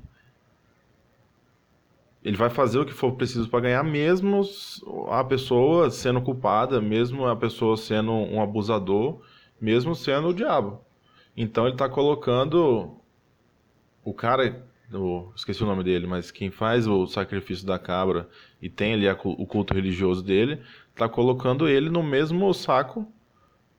ele 2.25 2.37
vai 2.37 2.49
fazer 2.49 2.79
o 2.79 2.87
que 2.87 2.93
for 2.93 3.13
preciso 3.13 3.49
para 3.49 3.61
ganhar, 3.61 3.83
mesmo 3.83 4.43
a 5.11 5.25
pessoa 5.25 5.91
sendo 5.91 6.23
culpada, 6.23 6.81
mesmo 6.81 7.27
a 7.27 7.35
pessoa 7.35 7.77
sendo 7.77 8.13
um 8.13 8.41
abusador 8.41 9.21
mesmo 9.63 9.95
sendo 9.95 10.29
o 10.29 10.35
diabo. 10.35 10.81
Então 11.37 11.65
ele 11.65 11.75
está 11.75 11.89
colocando 11.89 12.97
o 14.05 14.13
cara, 14.13 14.67
o, 14.93 15.31
esqueci 15.37 15.63
o 15.63 15.67
nome 15.67 15.85
dele, 15.85 16.07
mas 16.07 16.33
quem 16.33 16.51
faz 16.51 16.89
o 16.89 17.07
sacrifício 17.07 17.65
da 17.65 17.79
cabra 17.79 18.29
e 18.61 18.69
tem 18.69 18.95
ali 18.95 19.09
a, 19.09 19.17
o 19.23 19.47
culto 19.47 19.73
religioso 19.73 20.23
dele, 20.23 20.61
está 20.91 21.09
colocando 21.09 21.69
ele 21.69 21.89
no 21.89 22.03
mesmo 22.03 22.53
saco 22.53 23.07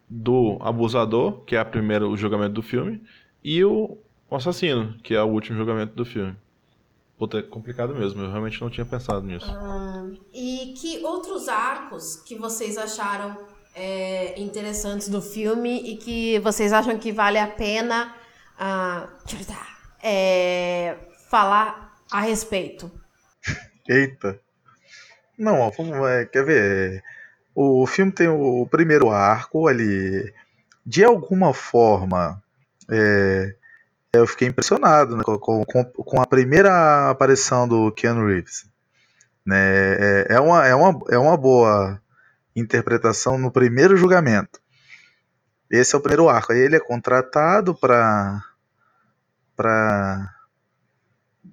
do 0.10 0.58
abusador, 0.62 1.42
que 1.42 1.56
é 1.56 1.60
a 1.60 1.66
primeira, 1.66 2.08
o 2.08 2.16
julgamento 2.16 2.54
do 2.54 2.62
filme, 2.62 3.02
e 3.44 3.64
o 3.64 3.98
assassino, 4.32 4.98
que 5.04 5.14
é 5.14 5.22
o 5.22 5.28
último 5.28 5.58
julgamento 5.58 5.94
do 5.96 6.06
filme. 6.06 6.36
Puta, 7.18 7.40
é 7.40 7.42
complicado 7.42 7.94
mesmo, 7.94 8.22
eu 8.22 8.30
realmente 8.30 8.60
não 8.62 8.70
tinha 8.70 8.86
pensado 8.86 9.26
nisso. 9.26 9.52
Hum, 9.52 10.16
e 10.34 10.74
que 10.78 11.04
outros 11.06 11.48
arcos 11.48 12.16
que 12.16 12.36
vocês 12.36 12.78
acharam 12.78 13.53
é, 13.76 14.40
interessantes 14.40 15.10
do 15.10 15.22
filme 15.22 15.92
e 15.92 15.98
que 15.98 16.40
vocês 16.40 16.72
acham 16.72 16.98
que 16.98 17.12
vale 17.12 17.38
a 17.38 17.48
pena 17.48 18.14
uh, 18.60 19.10
é, 20.02 20.96
falar 21.30 21.96
a 22.12 22.22
respeito? 22.22 22.92
Eita. 23.88 24.40
Não, 25.38 25.70
vamos, 25.72 26.08
é, 26.08 26.26
quer 26.26 26.46
ver? 26.46 27.04
O 27.56 27.86
filme 27.86 28.12
tem 28.12 28.28
o 28.28 28.68
primeiro 28.70 29.10
arco 29.10 29.68
ali. 29.68 30.32
De 30.86 31.04
alguma 31.04 31.54
forma, 31.54 32.42
é, 32.90 33.56
eu 34.14 34.28
fiquei 34.28 34.48
impressionado 34.48 35.18
né, 35.18 35.24
com, 35.24 35.66
com, 35.66 35.84
com, 35.84 36.22
a 36.22 36.26
primeira 36.26 37.10
aparição 37.10 37.68
do 37.68 37.92
Keanu 37.92 38.28
Reeves. 38.28 38.66
Né, 39.46 39.58
é, 39.58 40.28
é, 40.32 40.40
uma, 40.40 40.68
é, 40.68 40.76
uma, 40.76 41.00
é 41.10 41.18
uma 41.18 41.36
boa 41.36 42.02
interpretação 42.56 43.38
no 43.38 43.52
primeiro 43.52 43.98
julgamento. 43.98 44.62
Esse 45.70 45.96
é 45.96 45.98
o 45.98 46.02
primeiro 46.02 46.30
arco. 46.30 46.52
Aí 46.52 46.60
ele 46.60 46.76
é 46.76 46.80
contratado 46.80 47.74
para 47.74 48.44
para 49.56 50.36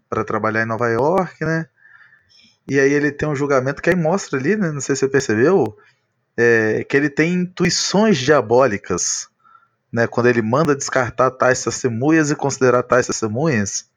para 0.08 0.24
trabalhar 0.24 0.62
em 0.62 0.66
Nova 0.66 0.88
York, 0.88 1.44
né? 1.44 1.68
E 2.68 2.78
aí 2.78 2.92
ele 2.92 3.12
tem 3.12 3.28
um 3.28 3.34
julgamento 3.34 3.80
que 3.80 3.90
aí 3.90 3.96
mostra 3.96 4.38
ali, 4.38 4.56
né? 4.56 4.70
Não 4.70 4.80
sei 4.80 4.94
se 4.94 5.00
você 5.00 5.08
percebeu, 5.08 5.76
é, 6.36 6.84
que 6.84 6.96
ele 6.96 7.08
tem 7.08 7.32
intuições 7.32 8.18
diabólicas, 8.18 9.28
né? 9.92 10.06
Quando 10.06 10.26
ele 10.26 10.42
manda 10.42 10.76
descartar 10.76 11.30
tais 11.30 11.62
testemunhas 11.62 12.30
e 12.30 12.36
considerar 12.36 12.82
tais 12.82 13.06
testemunhas. 13.06 13.88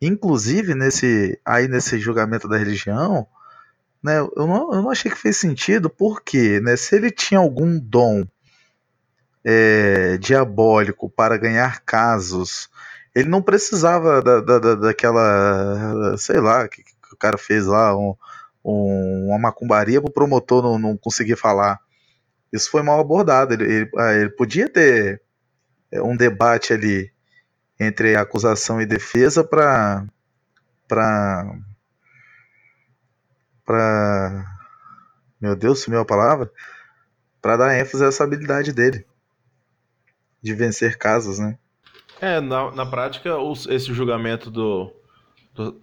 Inclusive 0.00 0.74
nesse 0.74 1.40
aí 1.44 1.68
nesse 1.68 1.98
julgamento 1.98 2.48
da 2.48 2.56
religião, 2.56 3.26
né, 4.06 4.20
eu, 4.20 4.46
não, 4.46 4.72
eu 4.72 4.82
não 4.82 4.90
achei 4.90 5.10
que 5.10 5.18
fez 5.18 5.36
sentido, 5.36 5.90
porque 5.90 6.60
né, 6.60 6.76
se 6.76 6.94
ele 6.94 7.10
tinha 7.10 7.40
algum 7.40 7.76
dom 7.76 8.24
é, 9.44 10.16
diabólico 10.18 11.10
para 11.10 11.36
ganhar 11.36 11.80
casos, 11.84 12.70
ele 13.12 13.28
não 13.28 13.42
precisava 13.42 14.22
da, 14.22 14.40
da, 14.40 14.58
da 14.60 14.74
daquela, 14.76 16.16
sei 16.16 16.38
lá, 16.38 16.68
que, 16.68 16.84
que, 16.84 16.92
o 17.12 17.16
cara 17.16 17.36
fez 17.36 17.66
lá, 17.66 17.96
um, 17.96 18.14
um, 18.64 19.26
uma 19.28 19.38
macumbaria 19.38 20.00
para 20.00 20.10
o 20.10 20.12
promotor 20.12 20.62
não, 20.62 20.78
não 20.78 20.96
conseguir 20.96 21.36
falar. 21.36 21.80
Isso 22.52 22.70
foi 22.70 22.82
mal 22.82 23.00
abordado. 23.00 23.54
Ele, 23.54 23.64
ele, 23.64 23.90
ah, 23.96 24.12
ele 24.12 24.30
podia 24.30 24.68
ter 24.68 25.20
é, 25.90 26.00
um 26.00 26.16
debate 26.16 26.72
ali 26.72 27.10
entre 27.80 28.14
acusação 28.14 28.80
e 28.80 28.86
defesa 28.86 29.42
para 29.42 30.04
para 30.88 31.56
meu 35.40 35.56
Deus, 35.56 35.80
sumiu 35.80 36.00
a 36.00 36.04
palavra, 36.04 36.50
para 37.40 37.56
dar 37.56 37.78
ênfase 37.78 38.04
a 38.04 38.08
essa 38.08 38.24
habilidade 38.24 38.72
dele 38.72 39.04
de 40.42 40.54
vencer 40.54 40.96
casos, 40.96 41.38
né? 41.38 41.58
É, 42.20 42.40
na, 42.40 42.70
na 42.70 42.86
prática, 42.86 43.36
os, 43.36 43.66
esse 43.66 43.92
julgamento 43.92 44.50
do, 44.50 44.92
do, 45.54 45.80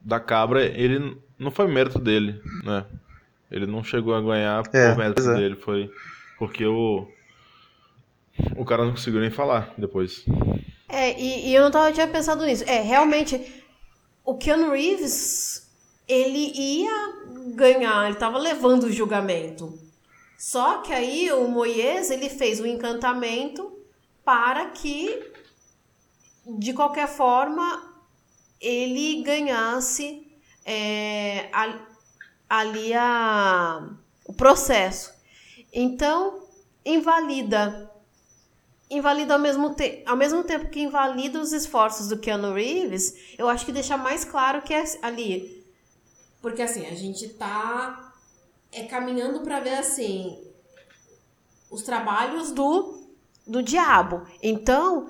da 0.00 0.20
cabra, 0.20 0.64
ele 0.64 1.18
não 1.38 1.50
foi 1.50 1.66
mérito 1.66 1.98
dele, 1.98 2.40
né? 2.62 2.86
Ele 3.50 3.66
não 3.66 3.84
chegou 3.84 4.14
a 4.14 4.20
ganhar 4.20 4.62
é, 4.72 4.88
por 4.88 4.98
mérito 4.98 5.22
é. 5.30 5.34
dele, 5.34 5.56
foi 5.56 5.90
porque 6.38 6.64
o 6.66 7.06
o 8.56 8.64
cara 8.64 8.84
não 8.84 8.92
conseguiu 8.92 9.20
nem 9.20 9.30
falar 9.30 9.72
depois. 9.78 10.24
É, 10.88 11.18
e, 11.20 11.50
e 11.50 11.54
eu 11.54 11.62
não 11.62 11.70
tava, 11.70 11.92
tinha 11.92 12.06
pensado 12.06 12.44
nisso. 12.44 12.64
É, 12.66 12.80
realmente 12.80 13.40
o 14.24 14.36
Keanu 14.36 14.72
Reeves, 14.72 15.63
ele 16.06 16.52
ia 16.54 17.14
ganhar, 17.54 18.04
ele 18.04 18.14
estava 18.14 18.38
levando 18.38 18.84
o 18.84 18.92
julgamento. 18.92 19.78
Só 20.36 20.78
que 20.78 20.92
aí 20.92 21.32
o 21.32 21.48
Moyes, 21.48 22.10
ele 22.10 22.28
fez 22.28 22.60
um 22.60 22.66
encantamento 22.66 23.72
para 24.24 24.66
que, 24.66 25.32
de 26.58 26.72
qualquer 26.72 27.08
forma, 27.08 27.82
ele 28.60 29.22
ganhasse 29.22 30.26
é, 30.64 31.50
ali 32.48 32.92
a, 32.94 33.88
o 34.24 34.32
processo. 34.32 35.14
Então, 35.72 36.42
invalida. 36.84 37.90
Invalida 38.90 39.34
ao 39.34 39.40
mesmo, 39.40 39.74
te 39.74 40.02
ao 40.06 40.16
mesmo 40.16 40.44
tempo 40.44 40.68
que 40.68 40.80
invalida 40.80 41.40
os 41.40 41.52
esforços 41.52 42.08
do 42.08 42.18
Keanu 42.18 42.52
Reeves, 42.52 43.34
eu 43.38 43.48
acho 43.48 43.64
que 43.64 43.72
deixa 43.72 43.96
mais 43.96 44.24
claro 44.24 44.62
que 44.62 44.74
é 44.74 44.84
ali. 45.02 45.63
Porque 46.44 46.60
assim, 46.60 46.84
a 46.84 46.94
gente 46.94 47.26
tá 47.30 48.12
é, 48.70 48.82
caminhando 48.84 49.40
para 49.40 49.60
ver 49.60 49.76
assim 49.76 50.38
os 51.70 51.82
trabalhos 51.82 52.52
do, 52.52 53.02
do 53.46 53.62
diabo. 53.62 54.26
Então, 54.42 55.08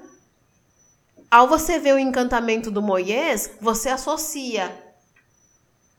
ao 1.29 1.49
você 1.49 1.81
ver 1.81 1.93
o 1.93 1.99
encantamento 1.99 2.71
do 2.71 2.81
Moisés, 2.81 3.51
você 3.61 3.89
associa 3.89 4.95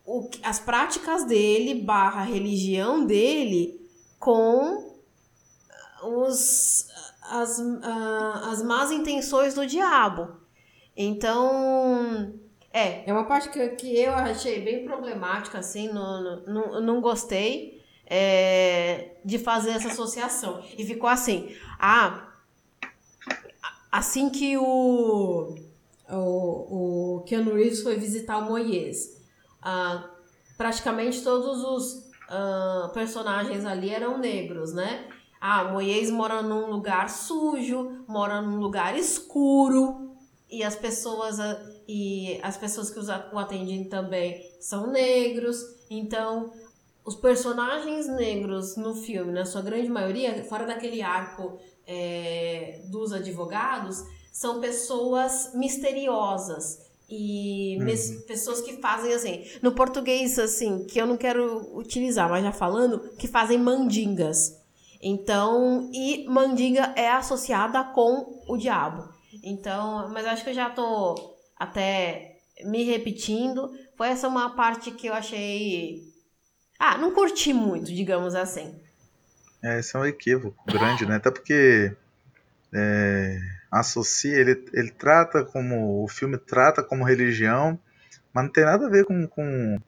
o, 0.05 0.29
as 0.41 0.57
práticas 0.57 1.25
dele 1.25 1.81
barra 1.81 2.23
religião 2.23 3.05
dele 3.05 3.85
com 4.17 5.01
os, 6.01 6.87
as, 7.23 7.59
uh, 7.59 8.49
as 8.51 8.63
más 8.63 8.89
intenções 8.89 9.53
do 9.53 9.67
diabo. 9.67 10.37
Então, 10.95 12.39
é. 12.75 13.03
É 13.07 13.13
uma 13.13 13.23
parte 13.23 13.49
que, 13.49 13.69
que 13.69 13.97
eu 13.97 14.13
achei 14.13 14.61
bem 14.61 14.83
problemática, 14.83 15.59
assim, 15.59 15.87
não, 15.87 16.41
não, 16.45 16.81
não 16.81 17.01
gostei 17.01 17.81
é, 18.05 19.15
de 19.23 19.39
fazer 19.39 19.71
essa 19.71 19.87
associação. 19.87 20.61
E 20.77 20.85
ficou 20.85 21.09
assim, 21.09 21.55
ah, 21.79 22.33
assim 23.89 24.29
que 24.29 24.57
o, 24.57 25.55
o, 26.09 27.15
o 27.17 27.23
Keanu 27.25 27.55
Reeves 27.55 27.81
foi 27.81 27.95
visitar 27.95 28.39
o 28.39 28.45
Moyes, 28.49 29.23
ah, 29.61 30.09
praticamente 30.57 31.23
todos 31.23 31.63
os 31.63 32.11
ah, 32.29 32.91
personagens 32.93 33.63
ali 33.63 33.89
eram 33.89 34.17
negros, 34.17 34.73
né? 34.73 35.07
Ah, 35.39 35.63
Moyes 35.65 36.11
mora 36.11 36.41
num 36.41 36.69
lugar 36.69 37.09
sujo, 37.09 38.03
mora 38.05 38.41
num 38.41 38.59
lugar 38.59 38.97
escuro 38.97 40.11
e 40.49 40.61
as 40.63 40.75
pessoas 40.75 41.39
ah, 41.39 41.74
e 41.87 42.39
as 42.41 42.57
pessoas 42.57 42.89
que 42.89 42.99
o 42.99 43.39
atendem 43.39 43.83
também 43.85 44.49
são 44.59 44.91
negros. 44.91 45.57
Então, 45.89 46.51
os 47.03 47.15
personagens 47.15 48.07
negros 48.07 48.75
no 48.75 48.95
filme, 48.95 49.31
na 49.31 49.45
sua 49.45 49.61
grande 49.61 49.89
maioria, 49.89 50.43
fora 50.45 50.65
daquele 50.65 51.01
arco 51.01 51.59
é, 51.85 52.81
dos 52.85 53.13
advogados, 53.13 54.03
são 54.31 54.59
pessoas 54.59 55.51
misteriosas 55.53 56.83
e 57.07 57.77
uhum. 57.79 58.21
pessoas 58.25 58.61
que 58.61 58.81
fazem 58.81 59.13
assim, 59.13 59.45
no 59.61 59.73
português 59.73 60.39
assim, 60.39 60.85
que 60.85 60.99
eu 60.99 61.05
não 61.05 61.15
quero 61.15 61.77
utilizar, 61.77 62.27
mas 62.29 62.43
já 62.43 62.51
falando, 62.51 62.99
que 63.17 63.27
fazem 63.27 63.59
mandingas. 63.59 64.59
Então, 65.01 65.89
e 65.93 66.25
mandinga 66.27 66.93
é 66.95 67.11
associada 67.11 67.83
com 67.83 68.41
o 68.47 68.57
diabo. 68.57 69.07
Então, 69.43 70.09
mas 70.11 70.25
acho 70.25 70.43
que 70.43 70.49
eu 70.49 70.55
já 70.55 70.71
tô 70.71 71.34
até 71.57 72.37
me 72.63 72.83
repetindo. 72.83 73.71
Foi 73.95 74.09
essa 74.09 74.27
uma 74.27 74.55
parte 74.55 74.91
que 74.91 75.07
eu 75.07 75.13
achei 75.13 76.15
ah, 76.79 76.97
não 76.97 77.11
curti 77.11 77.53
muito, 77.53 77.93
digamos 77.93 78.35
assim. 78.35 78.75
É, 79.63 79.79
esse 79.79 79.95
é 79.95 79.99
um 79.99 80.05
equívoco 80.05 80.61
grande, 80.65 81.05
né? 81.05 81.15
Até 81.15 81.31
porque 81.31 81.95
é, 82.73 83.39
associa, 83.71 84.35
ele, 84.35 84.65
ele 84.73 84.91
trata 84.91 85.43
como. 85.43 86.03
O 86.03 86.07
filme 86.07 86.37
trata 86.37 86.83
como 86.83 87.05
religião, 87.05 87.79
mas 88.33 88.43
não 88.43 88.51
tem 88.51 88.65
nada 88.65 88.85
a 88.85 88.89
ver 88.89 89.05
com, 89.05 89.25
com, 89.27 89.79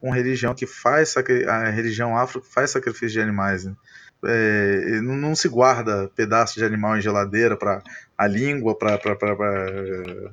com 0.00 0.10
religião 0.10 0.54
que 0.54 0.66
faz 0.66 1.14
a 1.16 1.70
religião 1.70 2.16
afro 2.16 2.40
que 2.40 2.52
faz 2.52 2.70
sacrifício 2.70 3.10
de 3.10 3.20
animais. 3.20 3.64
Né? 3.64 3.76
É, 4.24 5.00
não, 5.02 5.16
não, 5.16 5.34
se 5.34 5.48
guarda 5.48 6.10
pedaço 6.16 6.54
de 6.54 6.64
animal 6.64 6.96
em 6.96 7.02
geladeira 7.02 7.56
para 7.56 7.82
a 8.22 8.26
língua 8.28 8.78
para 8.78 8.96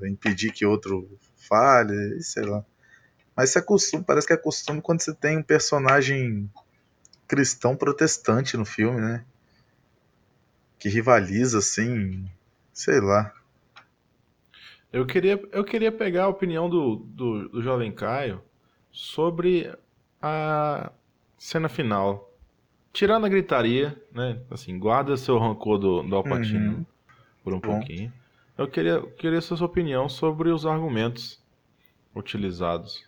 impedir 0.08 0.52
que 0.52 0.64
outro 0.64 1.10
fale, 1.36 2.22
sei 2.22 2.44
lá. 2.44 2.64
Mas 3.36 3.50
isso 3.50 3.60
é 3.60 3.62
costume, 3.62 4.04
parece 4.04 4.28
que 4.28 4.34
é 4.34 4.38
costume 4.38 4.80
quando 4.80 5.02
você 5.02 5.14
tem 5.14 5.40
um 5.40 5.44
personagem 5.44 6.50
cristão 7.28 7.76
protestante 7.76 8.56
no 8.56 8.66
filme, 8.66 9.02
né? 9.02 9.26
Que 10.78 10.88
rivaliza 10.88 11.58
assim, 11.58 12.30
sei 12.72 13.00
lá. 13.02 13.34
Eu 14.94 15.06
queria, 15.06 15.42
eu 15.52 15.64
queria 15.64 15.92
pegar 15.92 16.26
a 16.26 16.30
opinião 16.30 16.70
do, 16.70 16.98
do, 16.98 17.50
do 17.50 17.62
jovem 17.62 17.92
Caio 17.92 18.42
sobre 18.92 19.74
a 20.22 20.92
cena 21.38 21.70
final. 21.70 22.32
Tirando 22.94 23.26
a 23.26 23.30
gritaria, 23.30 24.00
né? 24.12 24.40
Assim, 24.52 24.78
guarda 24.78 25.18
seu 25.18 25.40
rancor 25.40 25.80
do, 25.80 26.04
do 26.04 26.16
Alpatino 26.16 26.78
uhum. 26.78 26.86
Por 27.50 27.54
um 27.56 27.60
Bom. 27.60 27.80
pouquinho. 27.80 28.14
Eu 28.58 28.68
queria, 28.68 29.02
queria 29.18 29.42
sua 29.42 29.66
opinião 29.66 30.08
sobre 30.08 30.50
os 30.50 30.66
argumentos 30.66 31.40
utilizados 32.14 33.08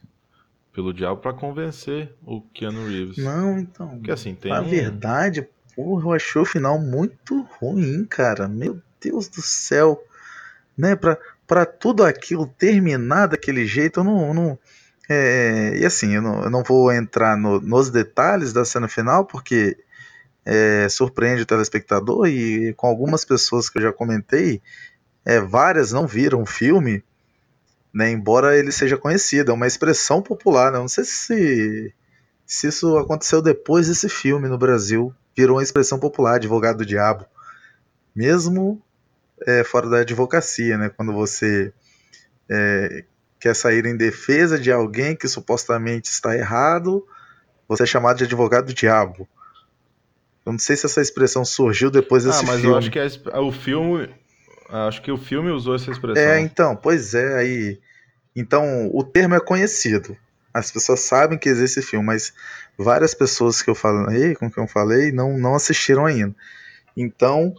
pelo 0.73 0.93
diabo 0.93 1.19
para 1.19 1.33
convencer 1.33 2.13
o 2.25 2.41
Keanu 2.41 2.87
Reeves. 2.87 3.17
Não, 3.17 3.59
então. 3.59 3.89
Porque 3.89 4.11
assim, 4.11 4.33
tem. 4.33 4.51
Na 4.51 4.61
um... 4.61 4.69
verdade, 4.69 5.47
porra, 5.75 6.05
eu 6.05 6.13
achei 6.13 6.41
o 6.41 6.45
final 6.45 6.79
muito 6.79 7.41
ruim, 7.59 8.05
cara. 8.05 8.47
Meu 8.47 8.81
Deus 9.01 9.27
do 9.27 9.41
céu. 9.41 10.01
Né, 10.77 10.95
pra, 10.95 11.17
pra 11.45 11.65
tudo 11.65 12.03
aquilo 12.03 12.47
terminar 12.47 13.27
daquele 13.27 13.65
jeito, 13.65 13.99
eu 13.99 14.03
não. 14.05 14.33
não 14.33 14.59
é, 15.09 15.77
e 15.77 15.85
assim, 15.85 16.15
eu 16.15 16.21
não, 16.21 16.43
eu 16.43 16.49
não 16.49 16.63
vou 16.63 16.93
entrar 16.93 17.35
no, 17.35 17.59
nos 17.59 17.89
detalhes 17.89 18.53
da 18.53 18.63
cena 18.63 18.87
final, 18.87 19.25
porque 19.25 19.77
é, 20.45 20.87
surpreende 20.89 21.43
o 21.43 21.45
telespectador 21.45 22.27
e 22.27 22.73
com 22.73 22.87
algumas 22.87 23.23
pessoas 23.23 23.69
que 23.69 23.77
eu 23.77 23.81
já 23.83 23.93
comentei, 23.93 24.61
é, 25.25 25.39
várias 25.39 25.91
não 25.91 26.07
viram 26.07 26.41
o 26.41 26.45
filme 26.45 27.03
né? 27.93 28.09
Embora 28.11 28.57
ele 28.57 28.71
seja 28.71 28.97
conhecido, 28.97 29.51
é 29.51 29.53
uma 29.53 29.67
expressão 29.67 30.21
popular, 30.21 30.71
né? 30.71 30.79
Não 30.79 30.87
sei 30.87 31.03
se, 31.03 31.93
se 32.45 32.67
isso 32.67 32.97
aconteceu 32.97 33.41
depois 33.41 33.87
desse 33.87 34.07
filme 34.07 34.47
no 34.47 34.57
Brasil, 34.57 35.13
virou 35.35 35.57
uma 35.57 35.63
expressão 35.63 35.99
popular, 35.99 36.35
advogado 36.35 36.77
do 36.77 36.85
diabo. 36.85 37.25
Mesmo 38.15 38.81
é, 39.45 39.63
fora 39.63 39.89
da 39.89 39.99
advocacia, 39.99 40.77
né? 40.77 40.89
Quando 40.89 41.11
você 41.11 41.73
é, 42.49 43.03
quer 43.39 43.55
sair 43.55 43.85
em 43.85 43.97
defesa 43.97 44.57
de 44.57 44.71
alguém 44.71 45.15
que 45.15 45.27
supostamente 45.27 46.09
está 46.09 46.35
errado, 46.35 47.05
você 47.67 47.83
é 47.83 47.85
chamado 47.85 48.17
de 48.17 48.23
advogado 48.23 48.67
do 48.67 48.73
diabo. 48.73 49.27
Eu 50.45 50.53
não 50.53 50.59
sei 50.59 50.75
se 50.75 50.85
essa 50.85 51.01
expressão 51.01 51.45
surgiu 51.45 51.91
depois 51.91 52.23
desse 52.23 52.39
filme. 52.39 52.49
Ah, 52.49 52.53
mas 52.53 52.61
filme. 52.61 52.73
eu 52.73 52.77
acho 52.77 52.91
que 52.91 53.29
a, 53.29 53.41
o 53.41 53.51
filme 53.51 54.09
Acho 54.71 55.01
que 55.01 55.11
o 55.11 55.17
filme 55.17 55.51
usou 55.51 55.75
essa 55.75 55.91
expressão. 55.91 56.23
É, 56.23 56.39
então, 56.39 56.75
pois 56.75 57.13
é, 57.13 57.37
aí. 57.37 57.79
Então, 58.33 58.89
o 58.93 59.03
termo 59.03 59.35
é 59.35 59.39
conhecido. 59.39 60.15
As 60.53 60.71
pessoas 60.71 61.01
sabem 61.01 61.37
que 61.37 61.49
existe 61.49 61.79
esse 61.79 61.89
filme, 61.89 62.05
mas 62.05 62.33
várias 62.77 63.13
pessoas 63.13 63.61
que 63.61 63.69
eu 63.69 63.75
falei, 63.75 64.33
com 64.35 64.49
que 64.49 64.57
eu 64.57 64.67
falei, 64.67 65.11
não, 65.11 65.37
não 65.37 65.55
assistiram 65.55 66.05
ainda. 66.05 66.33
Então, 66.95 67.53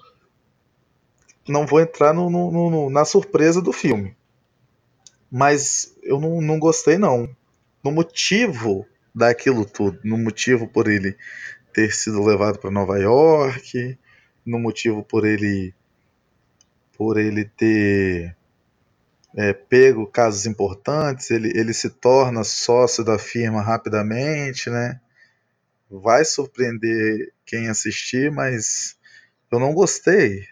não 1.46 1.66
vou 1.66 1.80
entrar 1.80 2.14
no, 2.14 2.30
no, 2.30 2.50
no, 2.50 2.90
na 2.90 3.04
surpresa 3.04 3.60
do 3.60 3.72
filme. 3.72 4.16
Mas 5.30 5.94
eu 6.02 6.18
não, 6.18 6.40
não 6.40 6.58
gostei, 6.58 6.96
não. 6.96 7.28
No 7.84 7.90
motivo 7.92 8.86
daquilo 9.14 9.66
tudo, 9.66 9.98
no 10.02 10.16
motivo 10.16 10.66
por 10.66 10.88
ele 10.88 11.14
ter 11.72 11.92
sido 11.92 12.22
levado 12.22 12.58
para 12.58 12.70
Nova 12.70 12.98
York, 12.98 13.98
no 14.44 14.58
motivo 14.58 15.02
por 15.02 15.24
ele 15.24 15.74
por 16.96 17.18
ele 17.18 17.44
ter 17.44 18.36
é, 19.36 19.52
pego 19.52 20.06
casos 20.06 20.46
importantes, 20.46 21.30
ele, 21.30 21.50
ele 21.58 21.72
se 21.72 21.88
torna 21.90 22.44
sócio 22.44 23.02
da 23.02 23.18
firma 23.18 23.62
rapidamente, 23.62 24.68
né? 24.68 25.00
Vai 25.90 26.24
surpreender 26.24 27.32
quem 27.44 27.68
assistir, 27.68 28.30
mas 28.30 28.96
eu 29.50 29.58
não 29.58 29.74
gostei 29.74 30.46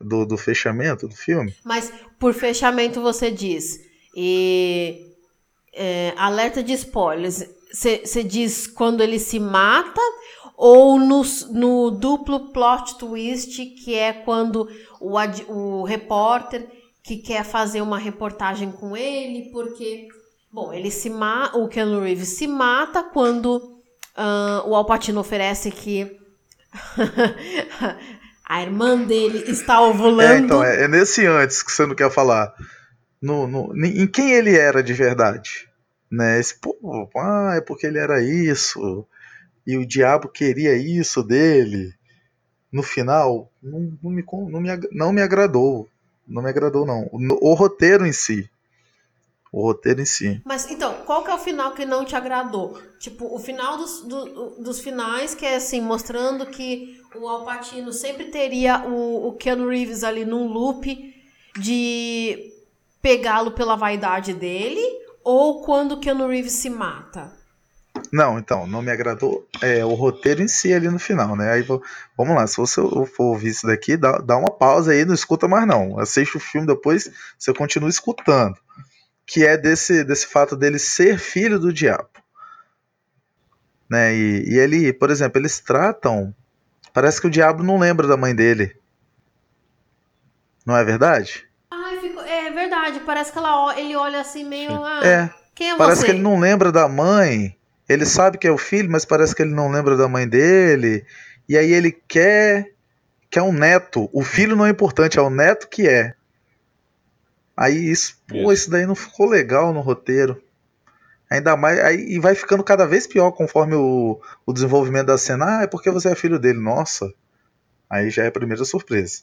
do, 0.00 0.24
do 0.24 0.36
fechamento 0.36 1.06
do 1.08 1.14
filme. 1.14 1.54
Mas 1.64 1.92
por 2.18 2.32
fechamento 2.32 3.00
você 3.00 3.30
diz, 3.30 3.80
e 4.16 5.14
é, 5.72 6.12
alerta 6.16 6.62
de 6.62 6.72
spoilers, 6.72 7.44
você 7.72 8.22
diz 8.22 8.66
quando 8.66 9.02
ele 9.02 9.18
se 9.18 9.40
mata 9.40 10.00
ou 10.64 10.96
no, 10.96 11.22
no 11.50 11.90
duplo 11.90 12.52
plot 12.52 12.96
twist, 12.96 13.66
que 13.66 13.96
é 13.96 14.12
quando 14.12 14.68
o, 15.00 15.18
o 15.48 15.82
repórter 15.82 16.68
que 17.02 17.16
quer 17.16 17.44
fazer 17.44 17.80
uma 17.82 17.98
reportagem 17.98 18.70
com 18.70 18.96
ele, 18.96 19.50
porque, 19.50 20.06
bom, 20.52 20.72
ele 20.72 20.88
se 20.88 21.10
ma 21.10 21.50
o 21.56 21.66
Keanu 21.66 21.98
Reeves 21.98 22.28
se 22.28 22.46
mata 22.46 23.02
quando 23.02 23.56
uh, 23.56 24.68
o 24.68 24.76
Alpatino 24.76 25.18
oferece 25.18 25.72
que 25.72 26.16
a 28.48 28.62
irmã 28.62 28.96
dele 28.98 29.42
está 29.50 29.80
ovulando. 29.80 30.32
É, 30.32 30.38
então, 30.38 30.62
é, 30.62 30.84
é, 30.84 30.86
nesse 30.86 31.26
antes 31.26 31.60
que 31.60 31.72
você 31.72 31.84
não 31.86 31.96
quer 31.96 32.08
falar. 32.08 32.54
No, 33.20 33.48
no, 33.48 33.74
em 33.84 34.06
quem 34.06 34.30
ele 34.30 34.56
era 34.56 34.80
de 34.80 34.92
verdade. 34.92 35.68
Né? 36.08 36.38
Esse, 36.38 36.54
pô, 36.54 36.76
ah, 37.16 37.54
é 37.56 37.60
porque 37.60 37.84
ele 37.84 37.98
era 37.98 38.22
isso. 38.22 39.04
E 39.66 39.76
o 39.76 39.86
diabo 39.86 40.28
queria 40.28 40.76
isso 40.76 41.22
dele. 41.22 41.94
No 42.72 42.82
final, 42.82 43.50
não, 43.62 43.98
não, 44.02 44.10
me, 44.10 44.24
não, 44.48 44.60
me, 44.60 44.68
não 44.92 45.12
me 45.12 45.22
agradou. 45.22 45.88
Não 46.26 46.42
me 46.42 46.48
agradou, 46.48 46.86
não. 46.86 47.08
O, 47.12 47.50
o 47.50 47.54
roteiro 47.54 48.06
em 48.06 48.12
si. 48.12 48.48
O 49.52 49.62
roteiro 49.62 50.00
em 50.00 50.06
si. 50.06 50.40
Mas 50.44 50.70
então, 50.70 50.94
qual 51.04 51.22
que 51.22 51.30
é 51.30 51.34
o 51.34 51.38
final 51.38 51.74
que 51.74 51.84
não 51.84 52.04
te 52.04 52.16
agradou? 52.16 52.80
Tipo, 52.98 53.34
o 53.34 53.38
final 53.38 53.76
dos, 53.76 54.00
do, 54.02 54.62
dos 54.62 54.80
finais, 54.80 55.34
que 55.34 55.44
é 55.44 55.56
assim, 55.56 55.80
mostrando 55.80 56.46
que 56.46 57.00
o 57.14 57.28
Alpatino 57.28 57.92
sempre 57.92 58.26
teria 58.26 58.86
o, 58.88 59.28
o 59.28 59.32
Keanu 59.34 59.68
Reeves 59.68 60.02
ali 60.02 60.24
num 60.24 60.48
loop 60.48 61.14
de 61.58 62.52
pegá-lo 63.02 63.50
pela 63.50 63.76
vaidade 63.76 64.32
dele, 64.32 64.80
ou 65.22 65.62
quando 65.62 65.92
o 65.92 66.00
Keanu 66.00 66.28
Reeves 66.28 66.52
se 66.52 66.70
mata? 66.70 67.41
Não, 68.12 68.38
então, 68.38 68.66
não 68.66 68.82
me 68.82 68.90
agradou 68.90 69.48
é, 69.62 69.82
o 69.82 69.94
roteiro 69.94 70.42
em 70.42 70.48
si 70.48 70.70
ali 70.74 70.86
no 70.90 70.98
final, 70.98 71.34
né? 71.34 71.50
Aí 71.50 71.62
vamos 71.62 72.36
lá, 72.36 72.46
se 72.46 72.58
você 72.58 72.82
for 73.06 73.24
ouvir 73.24 73.48
isso 73.48 73.66
daqui, 73.66 73.96
dá, 73.96 74.18
dá 74.18 74.36
uma 74.36 74.50
pausa 74.50 74.92
aí, 74.92 75.02
não 75.06 75.14
escuta 75.14 75.48
mais 75.48 75.66
não. 75.66 75.98
Assiste 75.98 76.36
o 76.36 76.40
filme 76.40 76.66
depois, 76.66 77.10
você 77.38 77.54
continua 77.54 77.88
escutando. 77.88 78.54
Que 79.26 79.46
é 79.46 79.56
desse, 79.56 80.04
desse 80.04 80.26
fato 80.26 80.54
dele 80.54 80.78
ser 80.78 81.18
filho 81.18 81.58
do 81.58 81.72
diabo. 81.72 82.10
Né? 83.88 84.14
E, 84.14 84.44
e 84.46 84.58
ele, 84.58 84.92
por 84.92 85.10
exemplo, 85.10 85.40
eles 85.40 85.58
tratam. 85.58 86.34
Parece 86.92 87.18
que 87.18 87.28
o 87.28 87.30
diabo 87.30 87.62
não 87.62 87.78
lembra 87.78 88.06
da 88.06 88.16
mãe 88.16 88.34
dele. 88.34 88.76
Não 90.66 90.76
é 90.76 90.84
verdade? 90.84 91.48
Ah, 91.70 91.94
é 92.26 92.50
verdade. 92.50 93.00
Parece 93.00 93.32
que 93.32 93.38
ela, 93.38 93.78
ele 93.78 93.96
olha 93.96 94.20
assim 94.20 94.44
meio. 94.44 94.84
Ah, 94.84 95.00
é. 95.02 95.30
Quem 95.54 95.70
é 95.70 95.76
parece 95.76 96.00
você? 96.00 96.06
que 96.06 96.12
ele 96.12 96.20
não 96.20 96.38
lembra 96.38 96.70
da 96.70 96.86
mãe. 96.86 97.56
Ele 97.92 98.06
sabe 98.06 98.38
que 98.38 98.46
é 98.46 98.50
o 98.50 98.58
filho, 98.58 98.90
mas 98.90 99.04
parece 99.04 99.34
que 99.34 99.42
ele 99.42 99.54
não 99.54 99.70
lembra 99.70 99.96
da 99.96 100.08
mãe 100.08 100.28
dele. 100.28 101.04
E 101.48 101.56
aí 101.56 101.72
ele 101.72 101.92
quer 101.92 102.72
quer 103.30 103.42
um 103.42 103.52
neto. 103.52 104.10
O 104.12 104.22
filho 104.22 104.54
não 104.54 104.66
é 104.66 104.70
importante, 104.70 105.18
é 105.18 105.22
o 105.22 105.30
neto 105.30 105.68
que 105.68 105.88
é. 105.88 106.14
Aí 107.56 107.90
isso, 107.90 108.20
pô, 108.26 108.52
isso 108.52 108.70
daí 108.70 108.86
não 108.86 108.94
ficou 108.94 109.26
legal 109.26 109.72
no 109.72 109.80
roteiro. 109.80 110.42
Ainda 111.30 111.56
mais. 111.56 111.78
Aí, 111.80 111.96
e 112.14 112.18
vai 112.18 112.34
ficando 112.34 112.62
cada 112.62 112.86
vez 112.86 113.06
pior 113.06 113.32
conforme 113.32 113.74
o, 113.74 114.20
o 114.44 114.52
desenvolvimento 114.52 115.06
da 115.06 115.16
cena. 115.16 115.58
Ah, 115.58 115.62
é 115.62 115.66
porque 115.66 115.90
você 115.90 116.10
é 116.10 116.14
filho 116.14 116.38
dele. 116.38 116.58
Nossa. 116.58 117.10
Aí 117.88 118.10
já 118.10 118.24
é 118.24 118.26
a 118.26 118.32
primeira 118.32 118.64
surpresa. 118.64 119.22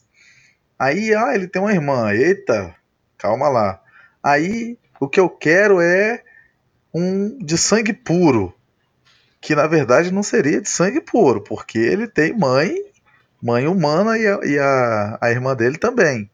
Aí, 0.78 1.14
ah, 1.14 1.34
ele 1.34 1.46
tem 1.46 1.62
uma 1.62 1.72
irmã. 1.72 2.12
Eita, 2.12 2.74
calma 3.16 3.48
lá. 3.48 3.80
Aí, 4.22 4.76
o 4.98 5.08
que 5.08 5.20
eu 5.20 5.28
quero 5.28 5.80
é 5.80 6.22
um 6.92 7.38
de 7.38 7.56
sangue 7.56 7.92
puro, 7.92 8.52
que 9.40 9.54
na 9.54 9.66
verdade 9.66 10.10
não 10.10 10.22
seria 10.22 10.60
de 10.60 10.68
sangue 10.68 11.00
puro, 11.00 11.42
porque 11.42 11.78
ele 11.78 12.06
tem 12.06 12.36
mãe, 12.36 12.74
mãe 13.42 13.66
humana 13.66 14.18
e 14.18 14.26
a, 14.26 14.40
e 14.44 14.58
a, 14.58 15.18
a 15.20 15.30
irmã 15.30 15.54
dele 15.54 15.78
também. 15.78 16.30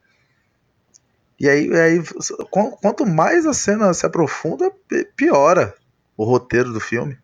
E 1.39 1.49
aí, 1.49 1.71
aí, 1.75 2.03
quanto 2.51 3.05
mais 3.05 3.45
a 3.45 3.53
cena 3.53 3.93
se 3.93 4.07
aprofunda, 4.07 4.73
piora 5.15 5.75
o 6.17 6.25
roteiro 6.25 6.73
do 6.73 6.81
filme. 6.81 7.19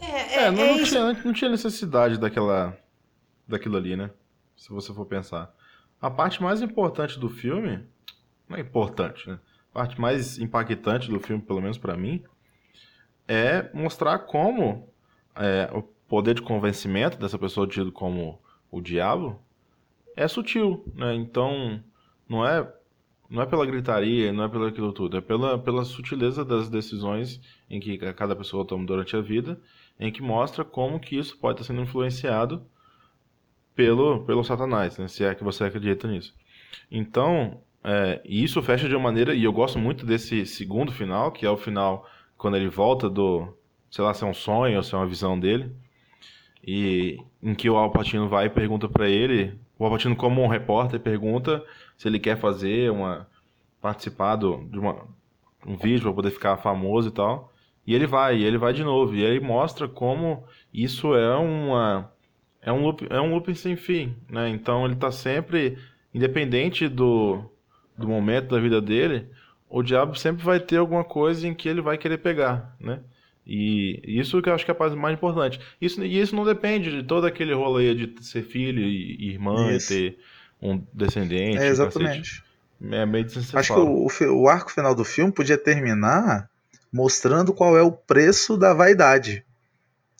É, 0.00 0.06
é, 0.06 0.44
é, 0.44 0.50
não, 0.50 0.62
é 0.62 0.76
não, 0.76 0.84
tinha, 0.84 1.12
não, 1.12 1.32
tinha, 1.32 1.50
necessidade 1.50 2.18
daquela, 2.18 2.78
daquilo 3.48 3.76
ali, 3.76 3.96
né? 3.96 4.10
Se 4.56 4.70
você 4.70 4.94
for 4.94 5.04
pensar. 5.04 5.52
A 6.00 6.08
parte 6.08 6.40
mais 6.40 6.62
importante 6.62 7.18
do 7.18 7.28
filme. 7.28 7.84
Não 8.48 8.56
é 8.56 8.60
importante, 8.60 9.28
né? 9.28 9.40
parte 9.74 10.00
mais 10.00 10.38
impactante 10.38 11.10
do 11.10 11.18
filme, 11.18 11.42
pelo 11.42 11.60
menos 11.60 11.76
para 11.76 11.96
mim, 11.96 12.22
é 13.26 13.70
mostrar 13.72 14.18
como 14.20 14.88
é, 15.34 15.70
o 15.72 15.82
poder 15.82 16.34
de 16.34 16.42
convencimento 16.42 17.18
dessa 17.18 17.38
pessoa 17.38 17.66
tido 17.66 17.90
como 17.90 18.40
o 18.70 18.80
diabo 18.80 19.40
é 20.16 20.28
sutil, 20.28 20.84
né? 20.94 21.14
Então, 21.14 21.82
não 22.28 22.46
é 22.46 22.70
não 23.28 23.42
é 23.42 23.46
pela 23.46 23.66
gritaria, 23.66 24.32
não 24.32 24.44
é 24.44 24.48
pelo 24.48 24.66
aquilo 24.66 24.92
tudo, 24.92 25.16
é 25.16 25.20
pela, 25.20 25.58
pela 25.58 25.84
sutileza 25.84 26.44
das 26.44 26.68
decisões 26.68 27.40
em 27.68 27.80
que 27.80 27.98
cada 28.12 28.36
pessoa 28.36 28.64
toma 28.64 28.86
durante 28.86 29.16
a 29.16 29.20
vida, 29.20 29.58
em 29.98 30.12
que 30.12 30.22
mostra 30.22 30.64
como 30.64 31.00
que 31.00 31.16
isso 31.18 31.36
pode 31.38 31.60
estar 31.60 31.72
sendo 31.72 31.82
influenciado 31.82 32.64
pelo, 33.74 34.24
pelo 34.24 34.44
Satanás, 34.44 34.98
né? 34.98 35.08
se 35.08 35.24
é 35.24 35.34
que 35.34 35.42
você 35.42 35.64
acredita 35.64 36.06
nisso. 36.06 36.34
Então, 36.90 37.60
é, 37.82 38.20
isso 38.24 38.62
fecha 38.62 38.88
de 38.88 38.94
uma 38.94 39.02
maneira, 39.02 39.34
e 39.34 39.42
eu 39.44 39.52
gosto 39.52 39.78
muito 39.78 40.06
desse 40.06 40.46
segundo 40.46 40.92
final, 40.92 41.32
que 41.32 41.44
é 41.44 41.50
o 41.50 41.56
final 41.56 42.08
quando 42.44 42.58
ele 42.58 42.68
volta 42.68 43.08
do, 43.08 43.48
sei 43.90 44.04
lá, 44.04 44.12
se 44.12 44.22
é 44.22 44.26
um 44.26 44.34
sonho 44.34 44.76
ou 44.76 44.82
se 44.82 44.94
é 44.94 44.98
uma 44.98 45.06
visão 45.06 45.40
dele, 45.40 45.74
e 46.62 47.18
em 47.42 47.54
que 47.54 47.70
o 47.70 47.76
Alpatino 47.78 48.28
vai 48.28 48.44
e 48.44 48.50
pergunta 48.50 48.86
para 48.86 49.08
ele, 49.08 49.58
o 49.78 49.84
Alpatino 49.86 50.14
como 50.14 50.42
um 50.42 50.46
repórter 50.46 51.00
pergunta 51.00 51.64
se 51.96 52.06
ele 52.06 52.18
quer 52.18 52.36
fazer 52.36 52.90
uma 52.90 53.26
participar 53.80 54.36
do, 54.36 54.62
de 54.66 54.78
uma, 54.78 55.06
um 55.66 55.74
vídeo 55.74 56.02
para 56.02 56.12
poder 56.12 56.32
ficar 56.32 56.58
famoso 56.58 57.08
e 57.08 57.12
tal. 57.12 57.50
E 57.86 57.94
ele 57.94 58.06
vai, 58.06 58.36
e 58.36 58.44
ele 58.44 58.58
vai 58.58 58.74
de 58.74 58.84
novo, 58.84 59.14
e 59.14 59.24
aí 59.24 59.40
mostra 59.40 59.88
como 59.88 60.44
isso 60.70 61.14
é 61.14 61.34
uma 61.36 62.12
é 62.60 62.70
um 62.70 62.82
loop, 62.82 63.06
é 63.08 63.18
um 63.22 63.32
loop 63.32 63.54
sem 63.54 63.74
fim, 63.74 64.14
né? 64.28 64.50
Então 64.50 64.84
ele 64.84 64.92
está 64.92 65.10
sempre 65.10 65.78
independente 66.12 66.88
do 66.88 67.42
do 67.96 68.06
momento 68.06 68.48
da 68.48 68.60
vida 68.60 68.82
dele, 68.82 69.30
o 69.74 69.82
diabo 69.82 70.14
sempre 70.14 70.44
vai 70.44 70.60
ter 70.60 70.76
alguma 70.76 71.02
coisa 71.02 71.48
em 71.48 71.52
que 71.52 71.68
ele 71.68 71.82
vai 71.82 71.98
querer 71.98 72.18
pegar, 72.18 72.76
né? 72.80 73.00
E 73.44 74.00
isso 74.06 74.40
que 74.40 74.48
eu 74.48 74.54
acho 74.54 74.64
que 74.64 74.70
é 74.70 74.72
a 74.72 74.76
parte 74.76 74.94
mais 74.94 75.14
importante. 75.14 75.60
Isso, 75.80 76.02
e 76.04 76.20
isso 76.20 76.36
não 76.36 76.44
depende 76.44 76.92
de 76.92 77.02
todo 77.02 77.26
aquele 77.26 77.52
rolê 77.52 77.92
de 77.92 78.24
ser 78.24 78.44
filho 78.44 78.82
e 78.82 79.32
irmã 79.32 79.72
isso. 79.72 79.92
e 79.92 80.12
ter 80.12 80.18
um 80.62 80.80
descendente. 80.92 81.58
É, 81.58 81.66
exatamente. 81.66 82.44
É 82.88 83.04
meio 83.04 83.26
Acho 83.52 83.74
que 83.74 84.24
o, 84.24 84.42
o 84.42 84.48
arco 84.48 84.70
final 84.70 84.94
do 84.94 85.04
filme 85.04 85.32
podia 85.32 85.58
terminar 85.58 86.48
mostrando 86.92 87.52
qual 87.52 87.76
é 87.76 87.82
o 87.82 87.90
preço 87.90 88.56
da 88.56 88.72
vaidade. 88.72 89.44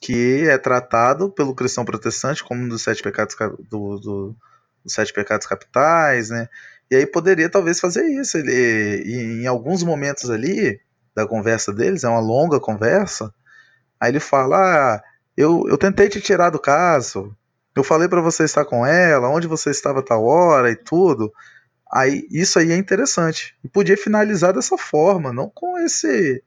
Que 0.02 0.48
é 0.48 0.58
tratado 0.58 1.30
pelo 1.30 1.54
cristão 1.54 1.84
protestante 1.84 2.42
como 2.42 2.60
um 2.60 2.68
dos 2.68 2.82
sete 2.82 3.02
pecados, 3.04 3.36
do, 3.70 3.98
do, 3.98 4.36
dos 4.82 4.92
sete 4.92 5.12
pecados 5.12 5.46
capitais, 5.46 6.30
né? 6.30 6.48
E 6.90 6.96
aí 6.96 7.06
poderia 7.06 7.48
talvez 7.48 7.80
fazer 7.80 8.04
isso. 8.04 8.36
Ele, 8.38 9.42
em 9.42 9.46
alguns 9.46 9.82
momentos 9.82 10.30
ali 10.30 10.80
da 11.14 11.26
conversa 11.26 11.72
deles, 11.72 12.04
é 12.04 12.08
uma 12.08 12.20
longa 12.20 12.60
conversa, 12.60 13.32
aí 14.00 14.10
ele 14.10 14.20
fala: 14.20 14.56
ah, 14.96 15.02
eu, 15.36 15.64
eu 15.68 15.78
tentei 15.78 16.08
te 16.08 16.20
tirar 16.20 16.50
do 16.50 16.58
caso, 16.58 17.34
eu 17.76 17.82
falei 17.82 18.08
para 18.08 18.20
você 18.20 18.44
estar 18.44 18.64
com 18.64 18.86
ela, 18.86 19.28
onde 19.28 19.46
você 19.46 19.70
estava 19.70 20.02
tal 20.02 20.24
hora 20.24 20.70
e 20.70 20.76
tudo. 20.76 21.32
Aí 21.92 22.26
isso 22.30 22.58
aí 22.58 22.72
é 22.72 22.76
interessante. 22.76 23.56
E 23.62 23.68
podia 23.68 23.96
finalizar 23.96 24.52
dessa 24.52 24.76
forma, 24.76 25.32
não 25.32 25.50
com 25.52 25.78
esse 25.78 26.42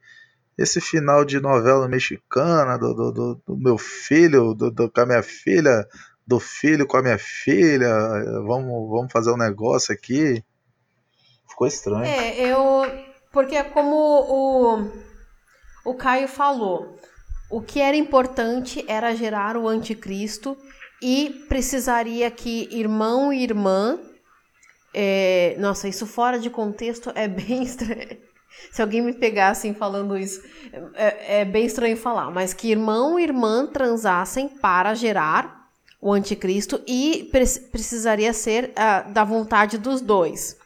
esse 0.58 0.80
final 0.80 1.24
de 1.24 1.38
novela 1.38 1.86
mexicana 1.86 2.76
do, 2.76 2.92
do, 2.92 3.12
do, 3.12 3.42
do 3.46 3.56
meu 3.56 3.78
filho, 3.78 4.54
do, 4.54 4.72
do, 4.72 4.90
com 4.90 5.00
a 5.00 5.06
minha 5.06 5.22
filha 5.22 5.86
do 6.28 6.38
filho 6.38 6.86
com 6.86 6.98
a 6.98 7.02
minha 7.02 7.16
filha, 7.16 7.88
vamos, 8.44 8.90
vamos 8.90 9.10
fazer 9.10 9.32
um 9.32 9.36
negócio 9.36 9.94
aqui. 9.94 10.44
Ficou 11.48 11.66
estranho. 11.66 12.04
É, 12.04 12.38
eu. 12.38 12.82
Porque 13.32 13.56
é 13.56 13.64
como 13.64 13.96
o, 13.96 14.90
o 15.86 15.94
Caio 15.94 16.28
falou, 16.28 16.98
o 17.50 17.62
que 17.62 17.80
era 17.80 17.96
importante 17.96 18.84
era 18.86 19.14
gerar 19.14 19.56
o 19.56 19.66
anticristo 19.66 20.54
e 21.00 21.46
precisaria 21.48 22.30
que 22.30 22.68
irmão 22.70 23.32
e 23.32 23.42
irmã. 23.42 23.98
É, 24.92 25.56
nossa, 25.58 25.88
isso 25.88 26.06
fora 26.06 26.38
de 26.38 26.50
contexto 26.50 27.10
é 27.14 27.26
bem 27.26 27.62
estranho. 27.64 28.18
Se 28.70 28.82
alguém 28.82 29.00
me 29.00 29.14
pegar 29.14 29.48
assim 29.48 29.72
falando 29.72 30.18
isso, 30.18 30.42
é, 30.94 31.40
é 31.40 31.44
bem 31.46 31.64
estranho 31.64 31.96
falar, 31.96 32.30
mas 32.30 32.52
que 32.52 32.70
irmão 32.70 33.18
e 33.18 33.22
irmã 33.22 33.66
transassem 33.66 34.48
para 34.48 34.94
gerar 34.94 35.57
o 36.00 36.12
anticristo 36.12 36.80
e 36.86 37.28
pre 37.30 37.44
precisaria 37.70 38.32
ser 38.32 38.70
uh, 38.70 39.12
da 39.12 39.24
vontade 39.24 39.78
dos 39.78 40.00
dois. 40.00 40.56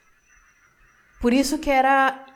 Por 1.20 1.32
isso 1.32 1.58
que 1.58 1.70
era 1.70 2.26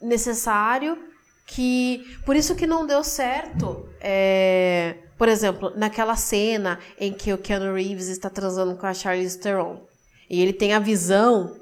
necessário 0.00 0.98
que, 1.46 2.04
por 2.24 2.34
isso 2.34 2.54
que 2.54 2.66
não 2.66 2.86
deu 2.86 3.04
certo, 3.04 3.88
é, 4.00 4.96
por 5.18 5.28
exemplo, 5.28 5.72
naquela 5.76 6.16
cena 6.16 6.78
em 6.98 7.12
que 7.12 7.32
o 7.32 7.38
Keanu 7.38 7.74
Reeves 7.74 8.08
está 8.08 8.30
transando 8.30 8.76
com 8.76 8.86
a 8.86 8.94
Charlize 8.94 9.38
Theron 9.38 9.84
e 10.28 10.40
ele 10.40 10.52
tem 10.52 10.72
a 10.72 10.78
visão 10.78 11.56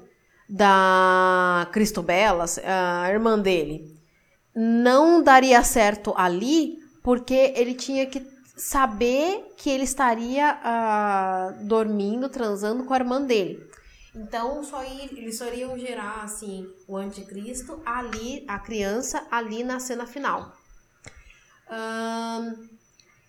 da 0.47 1.67
Cristobela, 1.71 2.45
a 2.63 3.11
irmã 3.11 3.37
dele, 3.37 3.99
não 4.55 5.21
daria 5.21 5.61
certo 5.63 6.13
ali, 6.15 6.77
porque 7.03 7.53
ele 7.55 7.73
tinha 7.73 8.05
que 8.05 8.19
saber 8.59 9.53
que 9.55 9.69
ele 9.69 9.85
estaria 9.85 10.59
uh, 10.59 11.65
dormindo, 11.65 12.27
transando 12.27 12.83
com 12.83 12.93
a 12.93 12.97
irmã 12.97 13.21
dele. 13.21 13.65
Então, 14.13 14.63
só 14.63 14.83
ir, 14.83 15.17
eles 15.17 15.37
só 15.37 15.47
iriam 15.47 15.77
gerar 15.77 16.23
assim 16.23 16.69
o 16.87 16.97
anticristo 16.97 17.81
ali, 17.85 18.43
a 18.47 18.59
criança 18.59 19.25
ali 19.31 19.63
na 19.63 19.79
cena 19.79 20.05
final. 20.05 20.51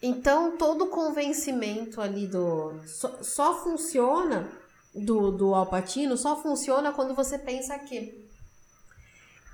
Então, 0.02 0.56
todo 0.56 0.86
o 0.86 0.88
convencimento 0.88 2.00
ali 2.00 2.26
do. 2.26 2.80
Só, 2.86 3.22
só 3.22 3.62
funciona 3.62 4.50
do, 4.94 5.30
do 5.30 5.54
Alpatino, 5.54 6.16
só 6.16 6.40
funciona 6.40 6.92
quando 6.92 7.14
você 7.14 7.38
pensa 7.38 7.78
que 7.78 8.26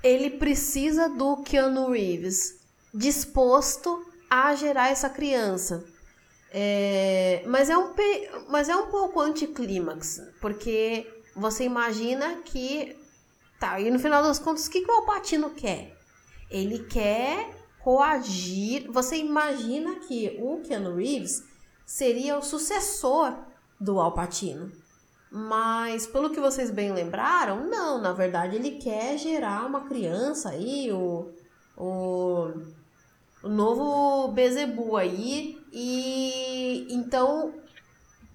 ele 0.01 0.31
precisa 0.31 1.09
do 1.09 1.43
Keanu 1.43 1.91
Reeves 1.91 2.61
disposto 2.93 4.06
a 4.29 4.55
gerar 4.55 4.89
essa 4.89 5.09
criança. 5.09 5.85
É, 6.51 7.43
mas, 7.45 7.69
é 7.69 7.77
um, 7.77 7.93
mas 8.49 8.69
é 8.69 8.75
um 8.75 8.87
pouco 8.87 9.19
anticlímax, 9.19 10.21
porque 10.39 11.07
você 11.35 11.65
imagina 11.65 12.37
que. 12.45 12.95
Tá, 13.59 13.79
e 13.79 13.89
no 13.89 13.99
final 13.99 14.21
das 14.21 14.37
contas, 14.37 14.67
o 14.67 14.69
que, 14.69 14.81
que 14.81 14.91
o 14.91 14.95
Alpatino 14.95 15.49
quer? 15.49 15.97
Ele 16.49 16.79
quer 16.85 17.55
coagir. 17.79 18.91
Você 18.91 19.17
imagina 19.17 19.95
que 19.95 20.37
o 20.39 20.61
Keanu 20.61 20.95
Reeves 20.95 21.43
seria 21.85 22.37
o 22.37 22.43
sucessor 22.43 23.33
do 23.79 23.99
Alpatino. 23.99 24.71
Mas, 25.31 26.07
pelo 26.07 26.29
que 26.29 26.39
vocês 26.39 26.71
bem 26.71 26.93
lembraram, 26.93 27.67
não, 27.67 27.99
na 27.99 28.13
verdade 28.13 28.55
ele 28.55 28.71
quer 28.71 29.17
gerar 29.17 29.65
uma 29.65 29.81
criança 29.81 30.49
aí, 30.49 30.91
o, 30.91 31.33
o, 31.75 32.53
o 33.43 33.49
novo 33.49 34.29
Bezebu 34.29 34.97
aí, 34.97 35.57
e 35.71 36.87
então 36.89 37.53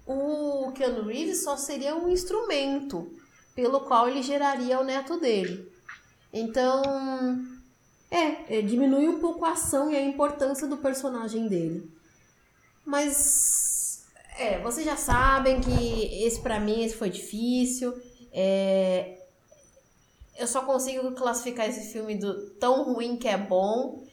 o 0.05 0.71
Keanu 0.73 1.07
Reeves 1.07 1.43
só 1.43 1.55
seria 1.57 1.95
um 1.95 2.09
instrumento 2.09 3.11
pelo 3.55 3.81
qual 3.81 4.07
ele 4.07 4.21
geraria 4.21 4.79
o 4.79 4.83
neto 4.83 5.19
dele. 5.19 5.71
Então, 6.31 6.81
é, 8.09 8.57
é, 8.57 8.61
diminui 8.61 9.07
um 9.07 9.19
pouco 9.19 9.45
a 9.45 9.51
ação 9.51 9.91
e 9.91 9.95
a 9.95 10.01
importância 10.01 10.67
do 10.67 10.77
personagem 10.77 11.47
dele. 11.47 11.89
Mas, 12.85 14.05
é, 14.37 14.59
vocês 14.59 14.85
já 14.85 14.97
sabem 14.97 15.61
que 15.61 16.23
esse 16.25 16.41
para 16.41 16.59
mim 16.59 16.83
esse 16.83 16.95
foi 16.95 17.09
difícil. 17.09 17.93
É, 18.31 19.19
eu 20.37 20.47
só 20.47 20.61
consigo 20.61 21.11
classificar 21.13 21.69
esse 21.69 21.93
filme 21.93 22.15
do 22.15 22.49
tão 22.55 22.83
ruim 22.83 23.15
que 23.15 23.27
é 23.27 23.37
bom. 23.37 24.03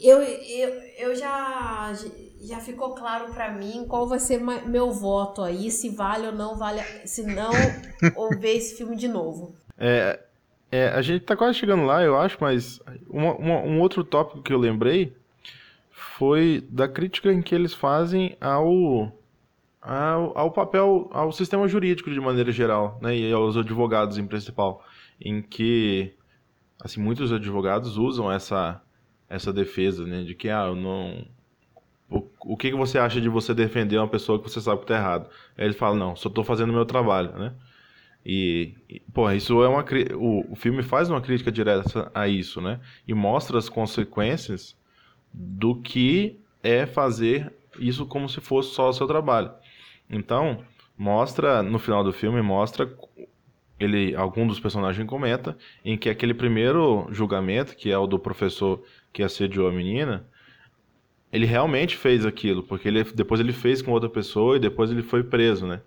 Eu, 0.00 0.22
eu, 0.22 0.68
eu 0.98 1.14
já 1.16 1.92
já 2.40 2.60
ficou 2.60 2.94
claro 2.94 3.32
para 3.32 3.52
mim 3.52 3.84
qual 3.88 4.06
vai 4.06 4.18
ser 4.18 4.40
meu 4.40 4.90
voto 4.92 5.42
aí, 5.42 5.70
se 5.70 5.90
vale 5.90 6.26
ou 6.26 6.32
não 6.32 6.56
vale, 6.56 6.80
se 7.04 7.22
não, 7.24 7.50
ou 8.14 8.30
ver 8.38 8.56
esse 8.56 8.76
filme 8.76 8.96
de 8.96 9.08
novo. 9.08 9.56
É, 9.76 10.20
é, 10.70 10.88
a 10.88 11.02
gente 11.02 11.24
tá 11.24 11.36
quase 11.36 11.58
chegando 11.58 11.84
lá, 11.84 12.02
eu 12.02 12.16
acho, 12.16 12.38
mas 12.40 12.80
uma, 13.08 13.34
uma, 13.34 13.60
um 13.60 13.80
outro 13.80 14.04
tópico 14.04 14.42
que 14.42 14.52
eu 14.52 14.58
lembrei 14.58 15.16
foi 15.90 16.64
da 16.68 16.86
crítica 16.86 17.32
em 17.32 17.42
que 17.42 17.54
eles 17.54 17.74
fazem 17.74 18.36
ao, 18.40 19.12
ao, 19.82 20.38
ao 20.38 20.50
papel, 20.50 21.08
ao 21.12 21.32
sistema 21.32 21.66
jurídico 21.66 22.10
de 22.10 22.20
maneira 22.20 22.52
geral, 22.52 22.98
né, 23.02 23.16
e 23.16 23.32
aos 23.32 23.56
advogados 23.56 24.16
em 24.16 24.26
principal, 24.26 24.84
em 25.20 25.42
que 25.42 26.12
assim 26.80 27.00
muitos 27.00 27.32
advogados 27.32 27.96
usam 27.96 28.30
essa 28.30 28.80
essa 29.28 29.52
defesa, 29.52 30.06
né, 30.06 30.22
de 30.22 30.34
que 30.34 30.48
ah, 30.48 30.66
eu 30.66 30.76
não 30.76 31.26
o, 32.10 32.26
o 32.40 32.56
que, 32.56 32.70
que 32.70 32.76
você 32.76 32.98
acha 32.98 33.20
de 33.20 33.28
você 33.28 33.52
defender 33.52 33.98
uma 33.98 34.08
pessoa 34.08 34.38
que 34.38 34.48
você 34.48 34.60
sabe 34.60 34.78
que 34.78 34.84
está 34.84 34.96
errado? 34.96 35.28
Aí 35.56 35.66
ele 35.66 35.74
fala, 35.74 35.94
não, 35.94 36.16
só 36.16 36.28
estou 36.28 36.42
fazendo 36.42 36.70
o 36.70 36.72
meu 36.72 36.86
trabalho, 36.86 37.32
né? 37.38 37.52
E, 38.24 38.74
e 38.88 39.00
pô, 39.12 39.30
isso 39.30 39.62
é 39.62 39.68
uma 39.68 39.84
o, 40.16 40.52
o 40.52 40.56
filme 40.56 40.82
faz 40.82 41.08
uma 41.10 41.20
crítica 41.20 41.52
direta 41.52 42.10
a 42.14 42.26
isso, 42.26 42.60
né? 42.60 42.80
E 43.06 43.14
mostra 43.14 43.58
as 43.58 43.68
consequências 43.68 44.76
do 45.32 45.76
que 45.76 46.40
é 46.62 46.86
fazer 46.86 47.52
isso 47.78 48.06
como 48.06 48.28
se 48.28 48.40
fosse 48.40 48.74
só 48.74 48.88
o 48.88 48.92
seu 48.92 49.06
trabalho. 49.06 49.50
Então, 50.10 50.64
mostra 50.96 51.62
no 51.62 51.78
final 51.78 52.02
do 52.02 52.12
filme 52.12 52.40
mostra 52.42 52.90
ele 53.78 54.14
algum 54.16 54.46
dos 54.46 54.58
personagens 54.58 55.06
comenta 55.06 55.56
em 55.84 55.96
que 55.96 56.08
aquele 56.08 56.34
primeiro 56.34 57.06
julgamento, 57.10 57.76
que 57.76 57.90
é 57.90 57.98
o 57.98 58.06
do 58.06 58.18
professor 58.18 58.82
que 59.12 59.22
assediou 59.22 59.68
a 59.68 59.72
menina, 59.72 60.26
ele 61.32 61.46
realmente 61.46 61.96
fez 61.96 62.24
aquilo, 62.24 62.62
porque 62.62 62.88
ele, 62.88 63.04
depois 63.04 63.40
ele 63.40 63.52
fez 63.52 63.82
com 63.82 63.92
outra 63.92 64.08
pessoa 64.08 64.56
e 64.56 64.60
depois 64.60 64.90
ele 64.90 65.02
foi 65.02 65.22
preso, 65.22 65.66
né? 65.66 65.80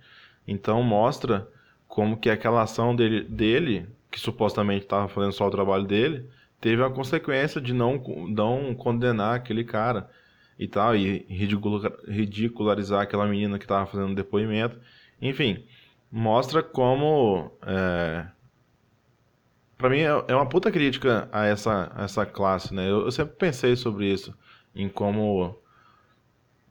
Então 0.48 0.82
mostra 0.84 1.48
como 1.88 2.18
que 2.18 2.30
aquela 2.30 2.62
ação 2.62 2.96
dele, 2.96 3.24
dele 3.24 3.88
que 4.10 4.20
supostamente 4.20 4.86
estava 4.86 5.08
fazendo 5.08 5.34
só 5.34 5.48
o 5.48 5.52
trabalho 5.52 5.86
dele, 5.86 6.28
teve 6.60 6.84
a 6.84 6.90
consequência 6.90 7.60
de 7.60 7.74
não, 7.74 8.02
não 8.30 8.76
condenar 8.76 9.36
aquele 9.36 9.64
cara 9.64 10.10
e 10.60 10.68
tal, 10.68 10.96
e 10.96 11.26
ridicularizar 12.08 13.02
aquela 13.02 13.26
menina 13.26 13.58
que 13.58 13.66
estava 13.66 13.88
fazendo 13.88 14.14
depoimento. 14.14 14.78
Enfim, 15.20 15.66
mostra 16.12 16.62
como. 16.62 17.52
É, 17.66 18.28
para 19.82 19.90
mim 19.90 20.02
é, 20.02 20.26
é 20.28 20.36
uma 20.36 20.48
puta 20.48 20.72
crítica 20.72 21.28
a 21.32 21.46
essa, 21.46 21.92
a 21.96 22.04
essa 22.04 22.26
classe, 22.26 22.74
né? 22.74 22.90
Eu, 22.90 23.02
eu 23.02 23.12
sempre 23.12 23.36
pensei 23.36 23.76
sobre 23.76 24.06
isso 24.12 24.34
em 24.74 24.88
como 24.88 25.60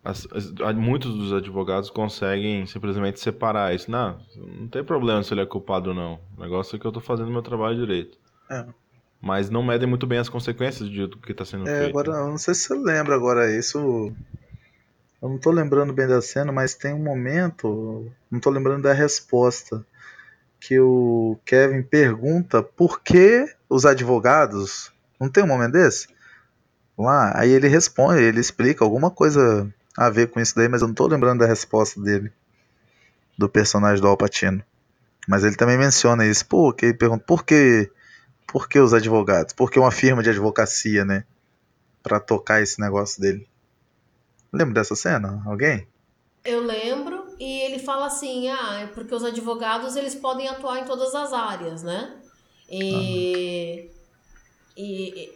as, 0.02 0.26
as, 0.32 0.74
muitos 0.74 1.14
dos 1.14 1.32
advogados 1.32 1.90
conseguem 1.90 2.64
simplesmente 2.66 3.20
separar 3.20 3.74
isso. 3.74 3.90
Não, 3.90 4.18
não 4.36 4.68
tem 4.68 4.82
problema 4.82 5.22
se 5.22 5.34
ele 5.34 5.42
é 5.42 5.46
culpado 5.46 5.90
ou 5.90 5.94
não. 5.94 6.18
O 6.36 6.40
negócio 6.40 6.76
é 6.76 6.78
que 6.78 6.86
eu 6.86 6.90
estou 6.90 7.02
fazendo 7.02 7.30
meu 7.30 7.42
trabalho 7.42 7.76
direito. 7.76 8.18
É. 8.50 8.64
Mas 9.20 9.50
não 9.50 9.62
medem 9.62 9.86
muito 9.86 10.06
bem 10.06 10.18
as 10.18 10.30
consequências 10.30 10.88
de, 10.88 11.06
do 11.06 11.18
que 11.18 11.32
está 11.32 11.44
sendo 11.44 11.68
é, 11.68 11.80
feito. 11.80 11.90
Agora, 11.90 12.18
eu 12.18 12.28
não 12.28 12.38
sei 12.38 12.54
se 12.54 12.68
você 12.68 12.74
lembra 12.74 13.14
agora 13.14 13.54
isso. 13.54 13.78
Eu 15.20 15.28
não 15.28 15.36
estou 15.36 15.52
lembrando 15.52 15.92
bem 15.92 16.08
da 16.08 16.22
cena, 16.22 16.50
mas 16.50 16.74
tem 16.74 16.94
um 16.94 17.02
momento, 17.02 18.10
não 18.30 18.38
estou 18.38 18.50
lembrando 18.50 18.82
da 18.82 18.94
resposta, 18.94 19.84
que 20.60 20.78
o 20.78 21.38
Kevin 21.44 21.82
pergunta 21.82 22.62
por 22.62 23.00
que 23.00 23.46
os 23.68 23.86
advogados. 23.86 24.92
Não 25.18 25.28
tem 25.28 25.42
um 25.42 25.48
momento 25.48 25.72
desse? 25.72 26.08
lá. 27.00 27.32
Aí 27.38 27.50
ele 27.50 27.68
responde, 27.68 28.22
ele 28.22 28.40
explica 28.40 28.84
alguma 28.84 29.10
coisa 29.10 29.72
a 29.96 30.10
ver 30.10 30.28
com 30.28 30.40
isso 30.40 30.54
daí, 30.54 30.68
mas 30.68 30.82
eu 30.82 30.88
não 30.88 30.94
tô 30.94 31.06
lembrando 31.06 31.40
da 31.40 31.46
resposta 31.46 32.00
dele, 32.00 32.32
do 33.36 33.48
personagem 33.48 34.00
do 34.00 34.08
Alpatino. 34.08 34.62
Mas 35.26 35.44
ele 35.44 35.56
também 35.56 35.78
menciona 35.78 36.26
isso, 36.26 36.46
pô, 36.46 36.72
que 36.72 36.92
pergunta 36.94 37.24
por 37.26 37.44
que, 37.44 37.90
por 38.46 38.68
que 38.68 38.78
os 38.78 38.94
advogados? 38.94 39.52
Por 39.52 39.70
que 39.70 39.78
uma 39.78 39.90
firma 39.90 40.22
de 40.22 40.30
advocacia, 40.30 41.04
né? 41.04 41.24
Pra 42.02 42.18
tocar 42.18 42.62
esse 42.62 42.80
negócio 42.80 43.20
dele. 43.20 43.46
Lembra 44.52 44.74
dessa 44.74 44.96
cena? 44.96 45.42
Alguém? 45.44 45.86
Eu 46.44 46.64
lembro, 46.64 47.19
e 47.40 47.62
ele 47.62 47.78
fala 47.78 48.04
assim, 48.04 48.50
ah, 48.50 48.80
é 48.82 48.86
porque 48.88 49.14
os 49.14 49.24
advogados 49.24 49.96
eles 49.96 50.14
podem 50.14 50.46
atuar 50.46 50.80
em 50.80 50.84
todas 50.84 51.14
as 51.14 51.32
áreas, 51.32 51.82
né? 51.82 52.20
E, 52.70 53.88
e 54.76 55.32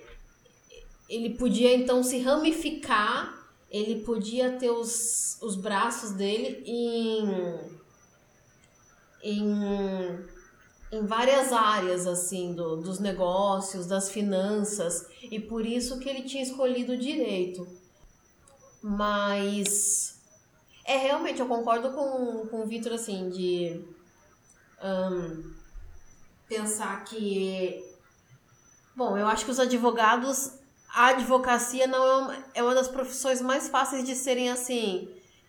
ele 1.08 1.30
podia 1.30 1.74
então 1.74 2.02
se 2.02 2.18
ramificar, 2.18 3.48
ele 3.70 4.02
podia 4.02 4.52
ter 4.52 4.68
os, 4.68 5.38
os 5.40 5.56
braços 5.56 6.10
dele 6.10 6.62
em, 6.66 7.58
em, 9.22 10.18
em 10.92 11.06
várias 11.06 11.54
áreas 11.54 12.06
assim 12.06 12.52
do, 12.52 12.76
dos 12.76 12.98
negócios, 12.98 13.86
das 13.86 14.10
finanças, 14.10 15.06
e 15.22 15.40
por 15.40 15.64
isso 15.64 15.98
que 15.98 16.10
ele 16.10 16.24
tinha 16.24 16.42
escolhido 16.42 16.92
o 16.92 16.98
direito. 16.98 17.66
Mas 18.82 20.13
é 20.84 20.96
realmente, 20.96 21.40
eu 21.40 21.46
concordo 21.46 21.90
com, 21.92 22.46
com 22.48 22.62
o 22.62 22.66
Vitor 22.66 22.92
assim, 22.92 23.30
de 23.30 23.84
um, 24.82 25.52
pensar 26.48 27.04
que. 27.04 27.82
Bom, 28.94 29.16
eu 29.18 29.26
acho 29.26 29.44
que 29.44 29.50
os 29.50 29.58
advogados 29.58 30.52
a 30.94 31.08
advocacia 31.08 31.88
não 31.88 32.06
é 32.06 32.16
uma, 32.16 32.44
é 32.54 32.62
uma 32.62 32.74
das 32.74 32.86
profissões 32.86 33.42
mais 33.42 33.68
fáceis 33.68 34.04
de 34.04 34.14
serem 34.14 34.48
assim 34.48 35.08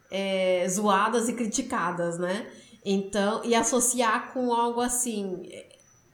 é, 0.09 0.67
zoadas 0.67 1.29
e 1.29 1.33
criticadas, 1.33 2.17
né? 2.17 2.51
Então, 2.83 3.43
e 3.45 3.53
associar 3.53 4.33
com 4.33 4.51
algo 4.51 4.81
assim 4.81 5.47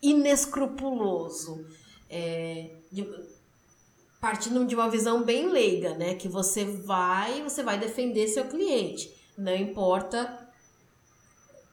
inescrupuloso, 0.02 1.66
é, 2.10 2.72
de, 2.92 3.08
partindo 4.22 4.64
de 4.66 4.76
uma 4.76 4.90
visão 4.90 5.24
bem 5.24 5.50
leiga, 5.50 5.96
né? 5.96 6.14
Que 6.14 6.30
você 6.30 6.64
vai, 6.64 7.42
você 7.42 7.64
vai 7.64 7.78
defender 7.78 8.28
seu 8.28 8.46
cliente, 8.46 9.12
não 9.36 9.56
importa 9.56 10.48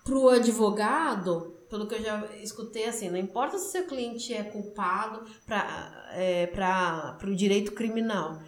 para 0.02 0.16
o 0.16 0.28
advogado 0.30 1.54
pelo 1.68 1.86
que 1.86 1.96
eu 1.96 2.02
já 2.02 2.26
escutei, 2.42 2.86
assim, 2.86 3.10
não 3.10 3.18
importa 3.18 3.58
se 3.58 3.70
seu 3.70 3.84
cliente 3.84 4.32
é 4.32 4.42
culpado 4.42 5.22
para 5.46 6.08
é, 6.12 6.46
para 6.46 7.18
o 7.24 7.36
direito 7.36 7.72
criminal. 7.72 8.40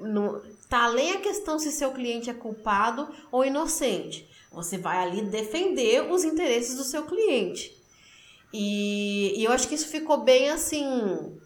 Não, 0.00 0.40
tá 0.68 0.84
além 0.84 1.12
a 1.12 1.20
questão 1.20 1.58
se 1.58 1.72
seu 1.72 1.90
cliente 1.90 2.30
é 2.30 2.34
culpado 2.34 3.08
ou 3.32 3.44
inocente. 3.44 4.28
Você 4.52 4.78
vai 4.78 4.98
ali 4.98 5.22
defender 5.22 6.10
os 6.10 6.22
interesses 6.24 6.76
do 6.76 6.84
seu 6.84 7.02
cliente. 7.04 7.76
E, 8.52 9.34
e 9.36 9.44
eu 9.44 9.52
acho 9.52 9.68
que 9.68 9.74
isso 9.74 9.88
ficou 9.88 10.18
bem 10.18 10.50
assim. 10.50 11.36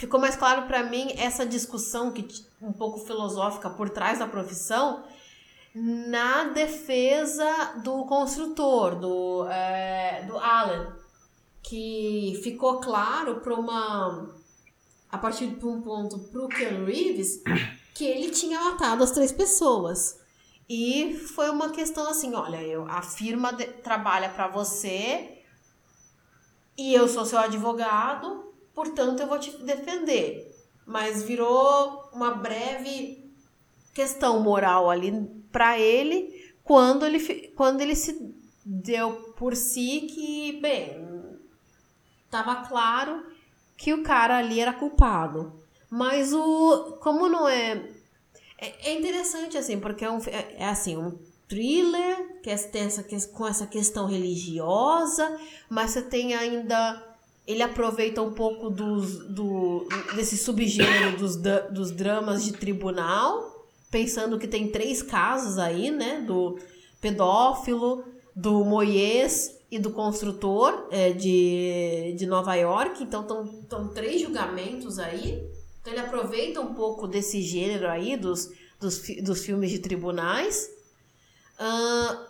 Ficou 0.00 0.18
mais 0.18 0.34
claro 0.34 0.66
para 0.66 0.82
mim 0.82 1.12
essa 1.18 1.44
discussão 1.44 2.10
que 2.10 2.26
um 2.58 2.72
pouco 2.72 3.00
filosófica 3.00 3.68
por 3.68 3.90
trás 3.90 4.18
da 4.18 4.26
profissão 4.26 5.04
na 5.74 6.44
defesa 6.44 7.74
do 7.84 8.06
construtor, 8.06 8.96
do, 8.96 9.46
é, 9.50 10.24
do 10.26 10.38
Alan, 10.38 10.96
que 11.62 12.40
ficou 12.42 12.80
claro 12.80 13.40
para 13.40 13.54
uma 13.54 14.34
a 15.12 15.18
partir 15.18 15.48
de 15.48 15.66
um 15.66 15.82
ponto 15.82 16.18
para 16.18 16.46
o 16.46 16.48
Keanu 16.48 16.86
Reeves 16.86 17.42
que 17.94 18.06
ele 18.06 18.30
tinha 18.30 18.58
matado 18.58 19.04
as 19.04 19.10
três 19.10 19.30
pessoas. 19.30 20.18
E 20.66 21.14
foi 21.34 21.50
uma 21.50 21.68
questão 21.68 22.08
assim, 22.08 22.34
olha, 22.34 22.62
eu, 22.62 22.86
a 22.88 23.02
firma 23.02 23.52
de, 23.52 23.66
trabalha 23.66 24.30
para 24.30 24.48
você 24.48 25.42
e 26.78 26.94
eu 26.94 27.06
sou 27.06 27.26
seu 27.26 27.38
advogado, 27.38 28.49
portanto 28.80 29.20
eu 29.20 29.26
vou 29.26 29.38
te 29.38 29.50
defender. 29.62 30.56
Mas 30.86 31.22
virou 31.22 32.08
uma 32.14 32.30
breve 32.30 33.30
questão 33.92 34.40
moral 34.40 34.88
ali 34.88 35.12
para 35.52 35.78
ele 35.78 36.54
quando 36.64 37.04
ele, 37.04 37.48
quando 37.54 37.82
ele 37.82 37.94
se 37.94 38.34
deu 38.64 39.34
por 39.36 39.54
si 39.54 40.08
que, 40.12 40.58
bem, 40.62 41.06
estava 42.24 42.66
claro 42.66 43.26
que 43.76 43.92
o 43.92 44.02
cara 44.02 44.38
ali 44.38 44.60
era 44.60 44.72
culpado. 44.72 45.60
Mas 45.90 46.32
o. 46.32 46.96
Como 47.02 47.28
não 47.28 47.46
é. 47.46 47.90
É, 48.56 48.90
é 48.90 48.94
interessante, 48.94 49.58
assim, 49.58 49.78
porque 49.78 50.04
é, 50.04 50.10
um, 50.10 50.18
é, 50.26 50.54
é 50.56 50.68
assim, 50.68 50.96
um 50.96 51.18
thriller 51.46 52.40
que 52.40 52.48
é, 52.48 52.56
tem 52.56 52.82
essa, 52.82 53.02
com 53.28 53.46
essa 53.46 53.66
questão 53.66 54.06
religiosa, 54.06 55.38
mas 55.68 55.90
você 55.90 56.02
tem 56.02 56.34
ainda. 56.34 57.09
Ele 57.50 57.62
aproveita 57.62 58.22
um 58.22 58.32
pouco 58.32 58.70
dos, 58.70 59.18
do, 59.28 59.88
desse 60.14 60.36
subgênero 60.36 61.16
dos, 61.18 61.36
dos 61.36 61.90
dramas 61.90 62.44
de 62.44 62.52
tribunal 62.52 63.50
pensando 63.90 64.38
que 64.38 64.46
tem 64.46 64.68
três 64.68 65.02
casos 65.02 65.58
aí, 65.58 65.90
né? 65.90 66.20
Do 66.20 66.58
pedófilo, 67.00 68.04
do 68.36 68.64
Moyes 68.64 69.58
e 69.70 69.78
do 69.78 69.90
construtor 69.90 70.86
é, 70.90 71.10
de, 71.12 72.14
de 72.16 72.26
Nova 72.26 72.54
York. 72.54 73.02
Então, 73.02 73.22
estão 73.62 73.88
três 73.88 74.20
julgamentos 74.20 74.98
aí. 74.98 75.44
Então, 75.80 75.92
ele 75.92 76.02
aproveita 76.02 76.60
um 76.60 76.74
pouco 76.74 77.08
desse 77.08 77.42
gênero 77.42 77.88
aí, 77.88 78.16
dos, 78.16 78.48
dos, 78.78 79.02
dos 79.22 79.44
filmes 79.44 79.70
de 79.70 79.80
tribunais, 79.80 80.70
uh, 81.58 82.29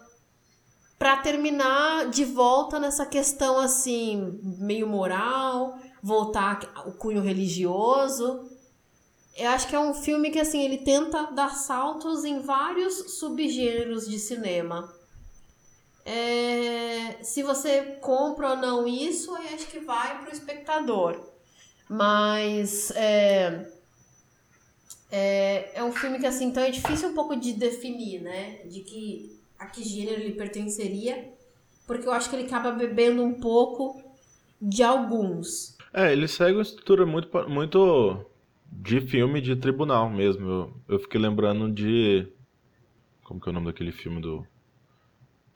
para 1.01 1.16
terminar 1.16 2.09
de 2.11 2.24
volta 2.24 2.78
nessa 2.78 3.05
questão, 3.05 3.59
assim, 3.59 4.38
meio 4.61 4.86
moral, 4.86 5.76
voltar 6.01 6.61
ao 6.76 6.92
cunho 6.92 7.20
religioso 7.20 8.48
eu 9.40 9.48
acho 9.48 9.68
que 9.68 9.74
é 9.74 9.80
um 9.80 9.94
filme 9.94 10.30
que 10.30 10.38
assim 10.38 10.62
ele 10.62 10.78
tenta 10.78 11.30
dar 11.32 11.55
saltos 11.55 12.24
em 12.24 12.40
vários 12.40 13.18
subgêneros 13.18 14.07
de 14.07 14.18
cinema. 14.18 14.94
É, 16.05 17.22
se 17.22 17.42
você 17.42 17.98
compra 18.03 18.51
ou 18.51 18.57
não 18.57 18.86
isso, 18.86 19.30
eu 19.30 19.55
acho 19.55 19.66
que 19.68 19.80
vai 19.80 20.20
para 20.20 20.30
o 20.30 20.32
espectador. 20.32 21.18
Mas 21.88 22.90
é, 22.92 23.66
é, 25.11 25.70
é, 25.74 25.84
um 25.84 25.92
filme 25.92 26.18
que 26.18 26.26
assim, 26.26 26.46
então 26.46 26.62
é 26.62 26.70
difícil 26.70 27.09
um 27.09 27.14
pouco 27.14 27.34
de 27.34 27.55
definir, 27.55 28.20
né? 28.20 28.59
De 28.66 28.80
que 28.80 29.39
a 29.61 29.67
que 29.67 29.85
gênero 29.85 30.23
ele 30.23 30.33
pertenceria, 30.33 31.33
porque 31.87 32.09
eu 32.09 32.13
acho 32.13 32.31
que 32.31 32.37
ele 32.37 32.47
acaba 32.47 32.73
bebendo 32.73 33.23
um 33.23 33.39
pouco 33.39 34.03
de 34.61 34.83
alguns. 34.83 35.77
É, 35.93 36.11
ele 36.13 36.27
segue 36.27 36.57
uma 36.57 36.63
estrutura 36.63 37.05
muito, 37.05 37.29
muito 37.49 38.25
de 38.73 39.03
filme 39.03 39.41
de 39.41 39.55
tribunal 39.55 40.09
mesmo. 40.09 40.49
Eu, 40.49 40.75
eu 40.89 40.99
fiquei 40.99 41.21
lembrando 41.21 41.71
de. 41.71 42.27
Como 43.23 43.39
que 43.39 43.49
é 43.49 43.51
o 43.51 43.53
nome 43.53 43.67
daquele 43.67 43.93
filme 43.93 44.21
do. 44.21 44.47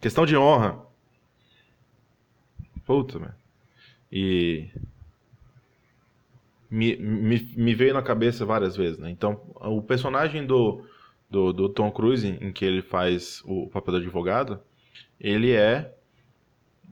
Questão 0.00 0.26
de 0.26 0.36
honra. 0.36 0.78
Puta, 2.84 3.18
mano. 3.18 3.34
E. 4.12 4.68
Me, 6.70 6.96
me, 6.96 7.40
me 7.56 7.74
veio 7.74 7.94
na 7.94 8.02
cabeça 8.02 8.44
várias 8.44 8.76
vezes, 8.76 8.98
né? 8.98 9.08
Então, 9.08 9.40
o 9.54 9.80
personagem 9.80 10.44
do, 10.44 10.84
do, 11.34 11.52
do 11.52 11.68
Tom 11.68 11.90
Cruise, 11.90 12.38
em 12.40 12.52
que 12.52 12.64
ele 12.64 12.80
faz 12.80 13.42
o 13.44 13.68
papel 13.68 13.94
do 13.94 13.98
advogado, 13.98 14.60
ele 15.18 15.50
é 15.50 15.92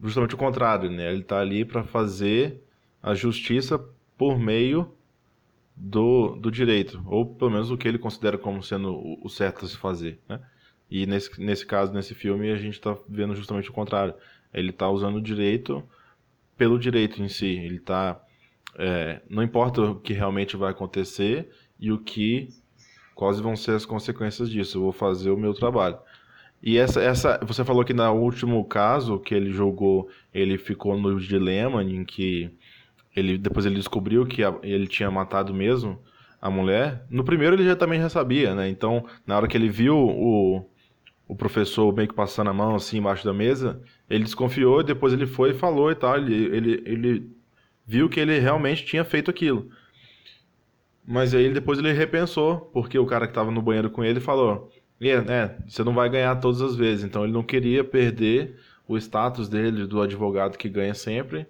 justamente 0.03 0.35
o 0.35 0.39
contrário, 0.39 0.91
né? 0.91 1.13
Ele 1.13 1.23
tá 1.23 1.39
ali 1.39 1.65
para 1.65 1.85
fazer 1.85 2.61
a 3.01 3.15
justiça 3.15 3.79
por 4.19 4.37
meio 4.41 4.93
do, 5.77 6.35
do 6.35 6.51
direito, 6.51 7.01
ou 7.07 7.25
pelo 7.25 7.53
menos 7.53 7.71
o 7.71 7.77
que 7.77 7.87
ele 7.87 7.99
considera 7.99 8.37
como 8.37 8.63
sendo 8.65 8.93
o, 8.93 9.25
o 9.25 9.29
certo 9.29 9.65
a 9.65 9.69
se 9.69 9.77
fazer, 9.77 10.19
né? 10.29 10.41
E 10.91 11.07
nesse, 11.07 11.41
nesse 11.41 11.65
caso, 11.65 11.93
nesse 11.93 12.15
filme, 12.15 12.51
a 12.51 12.57
gente 12.57 12.75
está 12.75 12.97
vendo 13.09 13.35
justamente 13.35 13.71
o 13.71 13.73
contrário. 13.73 14.13
Ele 14.53 14.71
está 14.71 14.91
usando 14.91 15.17
o 15.17 15.23
direito 15.23 15.83
pelo 16.57 16.79
direito 16.79 17.23
em 17.23 17.29
si. 17.29 17.47
Ele 17.47 17.77
está... 17.77 18.21
É, 18.77 19.23
não 19.31 19.43
importa 19.43 19.81
o 19.81 20.01
que 20.01 20.13
realmente 20.13 20.55
vai 20.55 20.71
acontecer 20.71 21.49
e 21.81 21.91
o 21.91 21.99
que... 21.99 22.49
Quais 23.15 23.41
vão 23.41 23.57
ser 23.57 23.73
as 23.73 23.87
consequências 23.87 24.51
disso. 24.51 24.79
Eu 24.79 24.83
vou 24.83 24.93
fazer 24.93 25.31
o 25.31 25.37
meu 25.37 25.55
trabalho. 25.55 25.99
E 26.63 26.79
essa, 26.79 27.03
essa, 27.03 27.41
você 27.43 27.65
falou 27.65 27.85
que 27.85 27.93
no 27.93 28.09
último 28.13 28.65
caso 28.65 29.19
que 29.19 29.35
ele 29.35 29.51
jogou, 29.51 30.09
ele 30.33 30.57
ficou 30.57 30.97
no 30.97 31.19
dilema 31.19 31.83
em 31.83 32.05
que 32.05 32.51
ele 33.15 33.37
depois 33.37 33.67
ele 33.67 33.75
descobriu 33.75 34.25
que 34.25 34.45
a, 34.45 34.55
ele 34.63 34.87
tinha 34.87 35.11
matado 35.11 35.53
mesmo 35.53 35.99
a 36.41 36.49
mulher. 36.49 37.05
No 37.11 37.25
primeiro 37.25 37.57
ele 37.57 37.65
já 37.65 37.75
também 37.75 38.01
já 38.01 38.09
sabia, 38.09 38.55
né? 38.55 38.69
Então, 38.69 39.05
na 39.27 39.37
hora 39.37 39.49
que 39.49 39.57
ele 39.57 39.69
viu 39.69 39.97
o, 39.97 40.65
o 41.27 41.35
professor 41.35 41.93
meio 41.95 42.09
que 42.09 42.15
passando 42.15 42.51
a 42.51 42.53
mão 42.53 42.77
assim 42.77 42.99
embaixo 42.99 43.25
da 43.25 43.33
mesa, 43.33 43.83
ele 44.09 44.25
desconfiou 44.25 44.81
e 44.81 44.85
depois 44.85 45.13
ele 45.13 45.27
foi 45.27 45.51
e 45.51 45.55
falou 45.55 45.91
e 45.91 45.95
tal. 45.97 46.17
Ele, 46.17 46.35
ele, 46.57 46.83
ele 46.87 47.31
viu 47.85 48.09
que 48.09 48.21
ele 48.21 48.39
realmente 48.39 48.85
tinha 48.85 49.05
feito 49.05 49.31
aquilo. 49.31 49.69
Mas 51.07 51.35
aí 51.35 51.53
depois 51.53 51.79
ele 51.79 51.93
repensou, 51.93 52.61
porque 52.73 52.99
o 52.99 53.07
cara 53.07 53.27
que 53.27 53.33
estava 53.33 53.51
no 53.51 53.61
banheiro 53.61 53.91
com 53.91 54.05
ele 54.05 54.21
falou: 54.21 54.71
é, 55.01 55.57
você 55.67 55.83
não 55.83 55.95
vai 55.95 56.09
ganhar 56.09 56.37
todas 56.37 56.61
as 56.61 56.77
vezes. 56.77 57.05
Então 57.05 57.25
ele 57.25 57.33
não 57.33 57.43
queria 57.43 57.83
perder 57.83 58.59
o 58.87 58.97
status 58.97 59.49
dele, 59.49 59.87
do 59.87 60.01
advogado 60.01 60.57
que 60.57 60.69
ganha 60.69 60.95
sempre. 60.95 61.47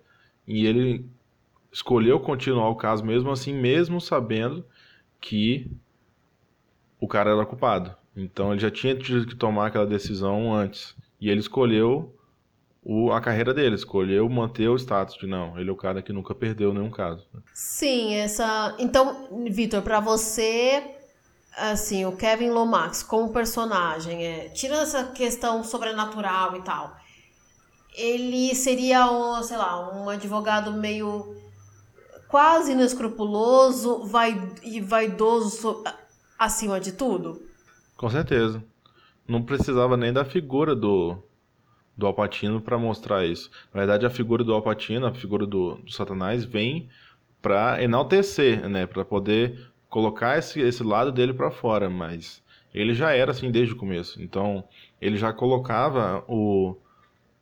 E 0.47 0.67
ele 0.67 1.07
escolheu 1.71 2.19
continuar 2.21 2.69
o 2.69 2.77
caso 2.77 3.05
mesmo 3.05 3.31
assim, 3.31 3.55
mesmo 3.55 4.01
sabendo 4.01 4.65
que 5.21 5.71
o 7.01 7.07
cara 7.07 7.31
era 7.31 7.47
culpado. 7.47 7.95
Então 8.17 8.53
ele 8.53 8.61
já 8.61 8.71
tinha 8.71 8.95
tido 8.95 9.27
que 9.27 9.35
tomar 9.35 9.67
aquela 9.67 9.87
decisão 9.87 10.55
antes. 10.55 10.97
E 11.21 11.29
ele 11.29 11.41
escolheu 11.41 12.15
o, 12.85 13.13
a 13.13 13.21
carreira 13.21 13.55
dele, 13.55 13.77
escolheu 13.77 14.29
manter 14.29 14.69
o 14.69 14.77
status 14.77 15.17
de 15.17 15.27
não, 15.27 15.59
ele 15.59 15.71
é 15.71 15.73
o 15.73 15.77
cara 15.77 16.03
que 16.03 16.13
nunca 16.13 16.35
perdeu 16.35 16.75
nenhum 16.75 16.91
caso. 16.91 17.25
Sim, 17.55 18.15
essa. 18.15 18.75
Então, 18.79 19.29
Vitor, 19.49 19.83
para 19.83 20.01
você, 20.01 20.83
assim, 21.57 22.05
o 22.05 22.17
Kevin 22.17 22.51
Lomax 22.51 23.03
como 23.05 23.33
personagem, 23.33 24.25
é, 24.27 24.49
tirando 24.49 24.83
essa 24.83 25.05
questão 25.05 25.63
sobrenatural 25.63 26.57
e 26.57 26.63
tal, 26.63 26.97
ele 27.95 28.53
seria 28.55 29.09
um, 29.11 29.41
sei 29.45 29.57
lá, 29.57 29.95
um 29.97 30.09
advogado 30.09 30.73
meio 30.73 31.37
quase 32.27 32.73
inescrupuloso 32.73 34.05
vai, 34.07 34.51
e 34.63 34.81
vaidoso 34.81 35.85
acima 36.37 36.81
de 36.81 36.93
tudo? 36.93 37.47
Com 37.97 38.11
certeza. 38.11 38.65
Não 39.29 39.43
precisava 39.43 39.97
nem 39.97 40.13
da 40.13 40.25
figura 40.25 40.75
do, 40.75 41.23
do 41.97 42.07
Alpatino 42.07 42.61
para 42.61 42.79
mostrar 42.79 43.27
isso. 43.27 43.51
Na 43.73 43.81
verdade, 43.81 44.07
a 44.07 44.11
figura 44.11 44.43
do 44.43 44.53
Alpatino, 44.53 45.07
a 45.07 45.13
figura 45.13 45.47
do, 45.47 45.77
do 45.77 45.93
Satanás, 45.93 46.45
vem 46.45 46.89
para 47.41 47.83
enaltecer, 47.83 48.69
né? 48.69 48.87
Para 48.87 49.05
poder 49.05 49.73
colocar 49.89 50.39
esse, 50.39 50.61
esse 50.61 50.83
lado 50.83 51.13
dele 51.13 51.35
para 51.35 51.51
fora, 51.51 51.91
mas 51.91 52.43
ele 52.73 52.95
já 52.95 53.13
era 53.13 53.33
assim 53.33 53.51
desde 53.51 53.75
o 53.75 53.77
começo. 53.77 54.23
Então, 54.23 54.65
ele 55.01 55.17
já 55.17 55.33
colocava 55.33 56.25
o, 56.27 56.77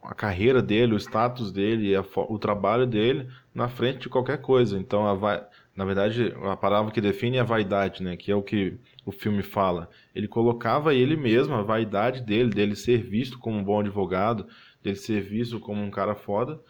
a 0.03 0.15
carreira 0.15 0.61
dele, 0.61 0.95
o 0.95 0.99
status 0.99 1.53
dele, 1.53 1.95
a, 1.95 2.05
o 2.17 2.39
trabalho 2.39 2.87
dele 2.87 3.29
na 3.55 3.69
frente 3.69 4.01
de 4.01 4.09
qualquer 4.09 4.39
coisa. 4.39 4.79
Então, 4.79 5.07
a, 5.07 5.47
na 5.81 5.87
verdade, 5.87 6.35
a 6.43 6.55
palavra 6.55 6.93
que 6.93 7.01
define 7.01 7.39
é 7.39 7.41
a 7.41 7.43
vaidade, 7.43 8.03
né? 8.03 8.15
Que 8.15 8.31
é 8.31 8.37
o 8.37 8.43
que 8.43 8.79
o 9.03 9.11
filme 9.11 9.43
fala. 9.43 9.89
Ele 10.15 10.29
colocava 10.29 10.93
ele 10.93 11.17
mesmo, 11.17 11.55
a 11.55 11.63
vaidade 11.63 12.21
dele, 12.21 12.51
dele 12.51 12.77
ser 12.77 12.99
visto 12.99 13.39
como 13.39 13.57
um 13.57 13.65
bom 13.65 13.81
advogado, 13.81 14.47
dele 14.83 14.97
ser 14.97 15.23
visto 15.23 15.59
como 15.59 15.83
um 15.83 15.91
cara 15.91 16.15
foda. 16.15 16.61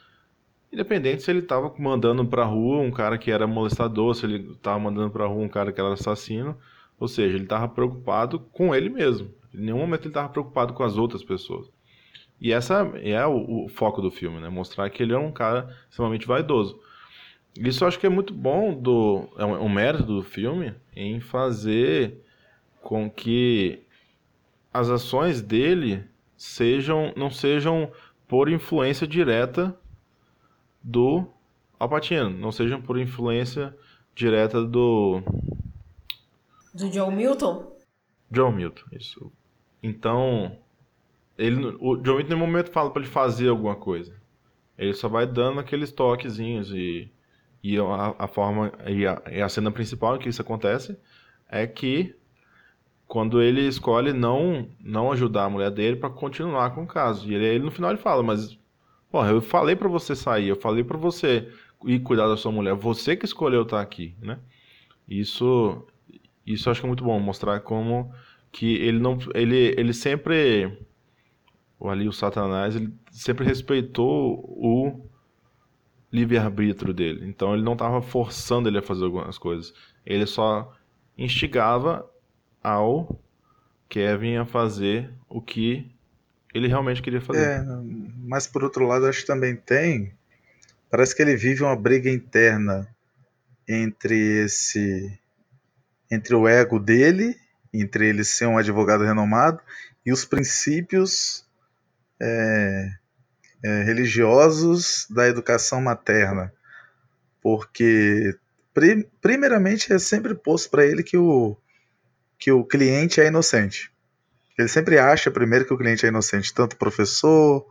Independente 0.73 1.25
se 1.25 1.31
ele 1.33 1.43
tava 1.43 1.75
mandando 1.77 2.25
pra 2.25 2.45
rua 2.45 2.79
um 2.79 2.93
cara 2.93 3.19
que 3.19 3.33
era 3.33 3.49
molestador, 3.49 4.15
se 4.15 4.27
ele 4.27 4.55
tava 4.63 4.79
mandando 4.79 5.11
pra 5.11 5.27
rua 5.27 5.43
um 5.43 5.49
cara 5.49 5.73
que 5.73 5.81
era 5.81 5.93
assassino. 5.93 6.57
Ou 6.97 7.09
seja, 7.09 7.35
ele 7.35 7.47
tava 7.47 7.69
preocupado 7.69 8.39
com 8.39 8.73
ele 8.73 8.89
mesmo. 8.89 9.35
Em 9.53 9.63
nenhum 9.63 9.79
momento 9.79 10.05
ele 10.05 10.15
tava 10.15 10.29
preocupado 10.29 10.73
com 10.73 10.85
as 10.85 10.97
outras 10.97 11.25
pessoas. 11.25 11.69
E 12.41 12.53
essa 12.53 12.89
é 13.03 13.27
o, 13.27 13.65
o 13.65 13.69
foco 13.69 14.01
do 14.01 14.13
filme, 14.13 14.39
né? 14.39 14.49
Mostrar 14.49 14.89
que 14.89 15.03
ele 15.03 15.13
é 15.13 15.19
um 15.19 15.33
cara 15.33 15.69
extremamente 15.91 16.29
vaidoso. 16.29 16.79
Isso 17.57 17.85
eu 17.85 17.89
acho 17.89 17.99
que 17.99 18.07
é 18.07 18.11
muito 18.11 18.33
bom 18.33 18.75
do 18.75 19.29
é 19.37 19.45
um, 19.45 19.65
um 19.65 19.69
mérito 19.69 20.05
do 20.05 20.23
filme 20.23 20.75
em 20.95 21.21
fazer 21.21 22.23
com 22.81 23.11
que 23.11 23.83
as 24.73 24.89
ações 24.89 25.43
dele 25.43 26.05
sejam 26.37 27.13
não 27.17 27.31
sejam 27.31 27.91
por 28.29 28.49
influência 28.49 29.07
direta 29.07 29.77
do 30.83 31.27
Alpatino, 31.79 32.31
não 32.31 32.53
sejam 32.53 32.81
por 32.81 32.99
influência 32.99 33.77
direta 34.15 34.65
do 34.65 35.23
do 36.73 36.89
John 36.89 37.11
Milton. 37.11 37.77
John 38.31 38.53
Milton, 38.53 38.85
isso. 38.93 39.33
Então, 39.83 40.57
ele, 41.37 41.77
o 41.81 41.97
John 41.97 42.17
Milton 42.17 42.21
em 42.21 42.37
nenhum 42.37 42.47
momento 42.47 42.71
fala 42.71 42.91
para 42.91 43.03
ele 43.03 43.11
fazer 43.11 43.49
alguma 43.49 43.75
coisa. 43.75 44.15
Ele 44.79 44.95
só 44.95 45.09
vai 45.09 45.27
dando 45.27 45.59
aqueles 45.59 45.91
toquezinhos 45.91 46.71
e 46.73 47.11
e 47.63 47.79
a, 47.79 48.15
a 48.19 48.27
forma 48.27 48.73
e 48.87 49.07
a, 49.07 49.23
e 49.31 49.41
a, 49.41 49.49
cena 49.49 49.71
principal 49.71 50.17
em 50.17 50.19
que 50.19 50.29
isso 50.29 50.41
acontece 50.41 50.97
é 51.49 51.67
que 51.67 52.15
quando 53.07 53.43
ele 53.43 53.67
escolhe 53.67 54.13
não 54.13 54.69
não 54.81 55.13
ajudar 55.13 55.45
a 55.45 55.51
mulher 55.51 55.71
dele 55.71 55.97
para 55.97 56.11
continuar 56.11 56.71
com 56.75 56.85
o 56.85 56.87
caso. 56.87 57.31
E 57.31 57.35
ele, 57.35 57.45
ele, 57.45 57.65
no 57.65 57.71
final 57.71 57.91
ele 57.91 57.99
fala, 57.99 58.23
mas 58.23 58.59
porra, 59.11 59.31
eu 59.31 59.43
falei 59.43 59.77
para 59.77 59.89
você 59.89 60.15
sair, 60.15 60.49
eu 60.49 60.57
falei 60.57 60.85
para 60.85 60.97
você 60.97 61.49
ir 61.85 62.01
cuidar 62.01 62.29
da 62.29 62.37
sua 62.37 62.53
mulher, 62.53 62.75
você 62.75 63.17
que 63.17 63.25
escolheu 63.25 63.63
estar 63.63 63.81
aqui, 63.81 64.15
né? 64.21 64.39
Isso 65.09 65.87
isso 66.47 66.71
acho 66.71 66.81
que 66.81 66.87
é 66.87 66.89
muito 66.89 67.05
bom 67.05 67.19
mostrar 67.21 67.61
como 67.61 68.13
que 68.53 68.75
ele 68.77 68.99
não 68.99 69.19
ele 69.35 69.75
ele 69.77 69.93
sempre 69.93 70.79
ali 71.83 72.09
o 72.09 72.13
Satanás, 72.13 72.77
ele 72.77 72.93
sempre 73.11 73.45
respeitou 73.45 74.45
o 74.45 75.10
livre-arbítrio 76.13 76.93
dele. 76.93 77.27
Então 77.29 77.55
ele 77.55 77.63
não 77.63 77.75
estava 77.75 78.03
forçando 78.03 78.69
ele 78.69 78.79
a 78.79 78.83
fazer 78.83 79.05
algumas 79.05 79.39
coisas. 79.39 79.73
Ele 80.05 80.27
só 80.27 80.75
instigava 81.17 82.09
ao 82.63 83.21
Kevin 83.89 84.37
a 84.37 84.47
fazer 84.47 85.11
o 85.29 85.41
que 85.41 85.91
ele 86.53 86.69
realmente 86.69 87.03
queria 87.03 87.21
fazer. 87.21 87.41
É, 87.41 87.65
mas 88.19 88.47
por 88.47 88.65
outro 88.65 88.87
lado, 88.87 89.07
acho 89.07 89.21
que 89.21 89.27
também 89.27 89.55
tem. 89.55 90.13
Parece 90.91 91.15
que 91.15 91.23
ele 91.23 91.37
vive 91.37 91.63
uma 91.63 91.77
briga 91.77 92.11
interna 92.11 92.89
entre 93.69 94.45
esse. 94.45 95.17
entre 96.11 96.35
o 96.35 96.49
ego 96.49 96.81
dele, 96.81 97.37
entre 97.73 98.09
ele 98.09 98.25
ser 98.25 98.47
um 98.47 98.59
advogado 98.59 99.05
renomado, 99.05 99.61
e 100.05 100.13
os 100.13 100.25
princípios 100.25 101.47
é, 102.21 102.93
é, 103.63 103.83
religiosos 103.83 105.07
da 105.11 105.29
educação 105.29 105.81
materna, 105.81 106.53
porque 107.43 108.37
primeiramente 109.21 109.93
é 109.93 109.99
sempre 109.99 110.35
posto 110.35 110.71
para 110.71 110.87
ele 110.87 111.03
que 111.03 111.17
o, 111.17 111.57
que 112.39 112.51
o 112.51 112.65
cliente 112.65 113.21
é 113.21 113.27
inocente. 113.27 113.93
Ele 114.59 114.69
sempre 114.69 114.99
acha 114.99 115.31
primeiro 115.31 115.65
que 115.65 115.73
o 115.73 115.79
cliente 115.79 116.05
é 116.05 116.09
inocente, 116.09 116.55
tanto 116.55 116.75
o 116.75 116.79
professor 116.79 117.67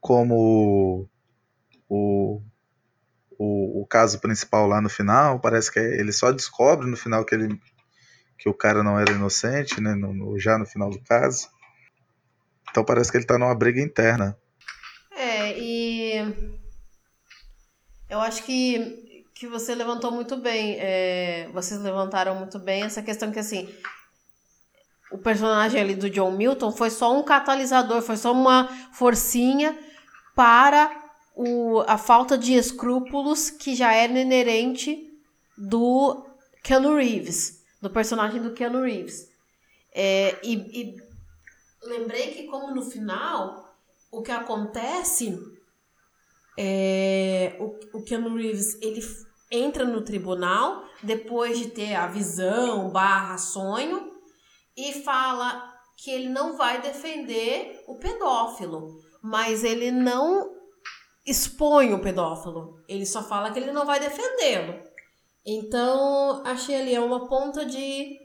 como 0.00 1.08
o, 1.88 2.42
o, 3.38 3.82
o 3.82 3.86
caso 3.86 4.18
principal 4.20 4.66
lá 4.66 4.80
no 4.80 4.88
final. 4.88 5.40
Parece 5.40 5.70
que 5.70 5.78
ele 5.78 6.12
só 6.12 6.32
descobre 6.32 6.86
no 6.86 6.96
final 6.96 7.24
que, 7.24 7.34
ele, 7.34 7.60
que 8.38 8.48
o 8.48 8.54
cara 8.54 8.82
não 8.82 8.98
era 8.98 9.12
inocente, 9.12 9.80
né, 9.80 9.94
no, 9.94 10.12
no, 10.12 10.38
já 10.38 10.58
no 10.58 10.66
final 10.66 10.90
do 10.90 11.00
caso. 11.00 11.48
Então 12.70 12.84
parece 12.84 13.10
que 13.10 13.16
ele 13.16 13.24
está 13.24 13.38
numa 13.38 13.54
briga 13.54 13.80
interna. 13.80 14.36
Eu 18.08 18.20
acho 18.20 18.44
que, 18.44 19.24
que 19.34 19.46
você 19.46 19.74
levantou 19.74 20.10
muito 20.10 20.36
bem. 20.36 20.76
É, 20.78 21.48
vocês 21.52 21.80
levantaram 21.80 22.34
muito 22.36 22.58
bem 22.58 22.82
essa 22.82 23.02
questão 23.02 23.32
que 23.32 23.38
assim. 23.38 23.68
O 25.10 25.18
personagem 25.18 25.80
ali 25.80 25.94
do 25.94 26.10
John 26.10 26.32
Milton 26.32 26.72
foi 26.72 26.90
só 26.90 27.16
um 27.16 27.22
catalisador, 27.22 28.02
foi 28.02 28.16
só 28.16 28.32
uma 28.32 28.66
forcinha 28.92 29.78
para 30.34 30.90
o, 31.34 31.80
a 31.86 31.96
falta 31.96 32.36
de 32.36 32.54
escrúpulos 32.54 33.48
que 33.48 33.74
já 33.76 33.92
era 33.92 34.18
inerente 34.18 35.08
do 35.56 36.26
Keanu 36.62 36.96
Reeves, 36.96 37.62
do 37.80 37.88
personagem 37.88 38.42
do 38.42 38.52
Keanu 38.52 38.82
Reeves. 38.82 39.30
É, 39.94 40.36
e, 40.42 40.54
e 40.54 41.02
lembrei 41.82 42.32
que, 42.32 42.44
como 42.44 42.74
no 42.74 42.82
final, 42.82 43.76
o 44.10 44.22
que 44.22 44.32
acontece 44.32 45.55
é, 46.58 47.56
o, 47.60 47.98
o 47.98 48.02
Keanu 48.02 48.36
Reeves 48.36 48.80
ele 48.80 49.00
entra 49.50 49.84
no 49.84 50.02
tribunal 50.02 50.84
depois 51.02 51.58
de 51.58 51.68
ter 51.68 51.94
a 51.94 52.06
visão 52.06 52.90
barra 52.90 53.38
sonho 53.38 54.12
e 54.76 54.92
fala 55.02 55.74
que 55.96 56.10
ele 56.10 56.28
não 56.28 56.56
vai 56.56 56.80
defender 56.80 57.82
o 57.86 57.96
pedófilo, 57.96 59.00
mas 59.22 59.64
ele 59.64 59.90
não 59.90 60.54
expõe 61.24 61.92
o 61.92 62.00
pedófilo, 62.00 62.82
ele 62.88 63.06
só 63.06 63.22
fala 63.22 63.50
que 63.50 63.58
ele 63.58 63.72
não 63.72 63.86
vai 63.86 63.98
defendê-lo. 63.98 64.80
Então, 65.44 66.42
achei 66.44 66.76
ali 66.76 66.94
é 66.94 67.00
uma 67.00 67.28
ponta 67.28 67.64
de 67.64 68.20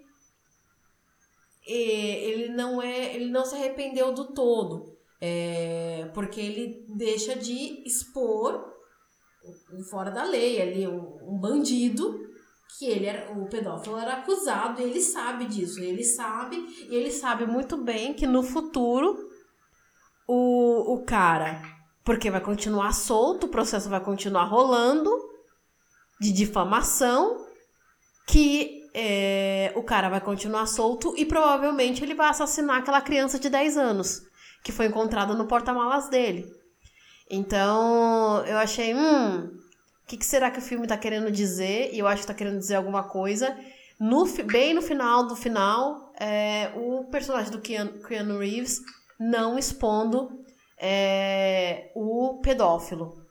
ele 1.65 2.49
não 2.49 2.81
é, 2.81 3.15
ele 3.15 3.29
não 3.29 3.45
se 3.45 3.55
arrependeu 3.55 4.13
do 4.13 4.33
todo. 4.33 4.90
É, 5.23 6.09
porque 6.15 6.41
ele 6.41 6.83
deixa 6.89 7.35
de 7.35 7.83
expor 7.85 8.71
fora 9.89 10.09
da 10.09 10.23
lei 10.23 10.61
ali 10.61 10.87
um, 10.87 11.17
um, 11.21 11.37
bandido 11.37 12.27
que 12.77 12.85
ele 12.85 13.05
era 13.05 13.31
o 13.31 13.47
pedófilo 13.47 13.97
era 13.97 14.13
acusado 14.13 14.81
e 14.81 14.83
ele 14.83 14.99
sabe 15.01 15.45
disso 15.45 15.79
ele 15.79 16.03
sabe 16.03 16.57
e 16.89 16.95
ele 16.95 17.11
sabe 17.11 17.45
muito 17.45 17.77
bem 17.77 18.13
que 18.13 18.25
no 18.25 18.41
futuro 18.41 19.29
o, 20.27 20.95
o 20.95 21.03
cara 21.03 21.61
porque 22.03 22.31
vai 22.31 22.41
continuar 22.41 22.93
solto 22.93 23.45
o 23.45 23.49
processo 23.49 23.89
vai 23.89 23.99
continuar 23.99 24.45
rolando 24.45 25.11
de 26.19 26.31
difamação 26.31 27.45
que 28.27 28.89
é, 28.93 29.71
o 29.75 29.83
cara 29.83 30.09
vai 30.09 30.21
continuar 30.21 30.65
solto 30.65 31.13
e 31.17 31.25
provavelmente 31.25 32.03
ele 32.03 32.13
vai 32.13 32.29
assassinar 32.29 32.77
aquela 32.77 33.01
criança 33.01 33.39
de 33.39 33.49
10 33.49 33.77
anos 33.77 34.30
que 34.63 34.71
foi 34.71 34.87
encontrada 34.87 35.33
no 35.33 35.47
porta-malas 35.47 36.09
dele. 36.09 36.45
Então, 37.29 38.45
eu 38.45 38.57
achei, 38.57 38.93
hum, 38.93 39.45
o 40.03 40.07
que, 40.07 40.17
que, 40.17 40.25
será 40.25 40.51
que 40.51 40.59
o 40.59 40.61
filme 40.61 40.83
está 40.83 40.97
querendo 40.97 41.31
dizer? 41.31 41.89
E 41.93 41.99
eu 41.99 42.07
acho 42.07 42.17
que 42.17 42.23
está 42.23 42.33
querendo 42.33 42.59
dizer 42.59 42.75
alguma 42.75 43.03
coisa. 43.03 43.57
No, 43.99 44.25
bem 44.45 44.73
no 44.73 44.81
final 44.81 45.25
do 45.27 45.35
final, 45.35 46.11
é, 46.19 46.71
o 46.75 47.05
personagem 47.05 47.51
do 47.51 47.61
Keanu, 47.61 48.01
Keanu 48.03 48.39
Reeves 48.39 48.79
não 49.19 49.57
expondo 49.57 50.43
é, 50.77 51.91
o 51.95 52.39
pedófilo. 52.41 53.21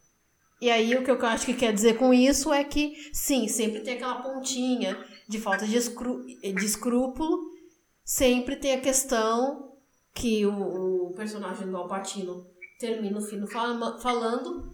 E 0.61 0.71
aí, 0.71 0.95
o 0.95 1.03
que 1.03 1.11
eu 1.11 1.27
acho 1.27 1.47
que 1.47 1.55
quer 1.55 1.73
dizer 1.73 1.97
com 1.99 2.13
isso 2.15 2.53
é 2.53 2.63
que, 2.63 2.95
sim, 3.13 3.49
sempre 3.49 3.81
tem 3.81 3.95
aquela 3.95 4.23
pontinha 4.23 4.97
de 5.29 5.39
falta 5.39 5.67
de, 5.67 5.77
escrú 5.77 6.25
de 6.25 6.65
escrúpulo, 6.65 7.39
sempre 8.05 8.57
tem 8.57 8.75
a 8.75 8.81
questão 8.81 9.70
que 10.15 10.45
o, 10.47 11.09
o 11.09 11.15
personagem 11.15 11.69
do 11.69 11.77
Alpatino 11.77 12.47
termina 12.79 13.19
o 13.19 13.23
filme 13.23 13.47
falando 13.47 14.71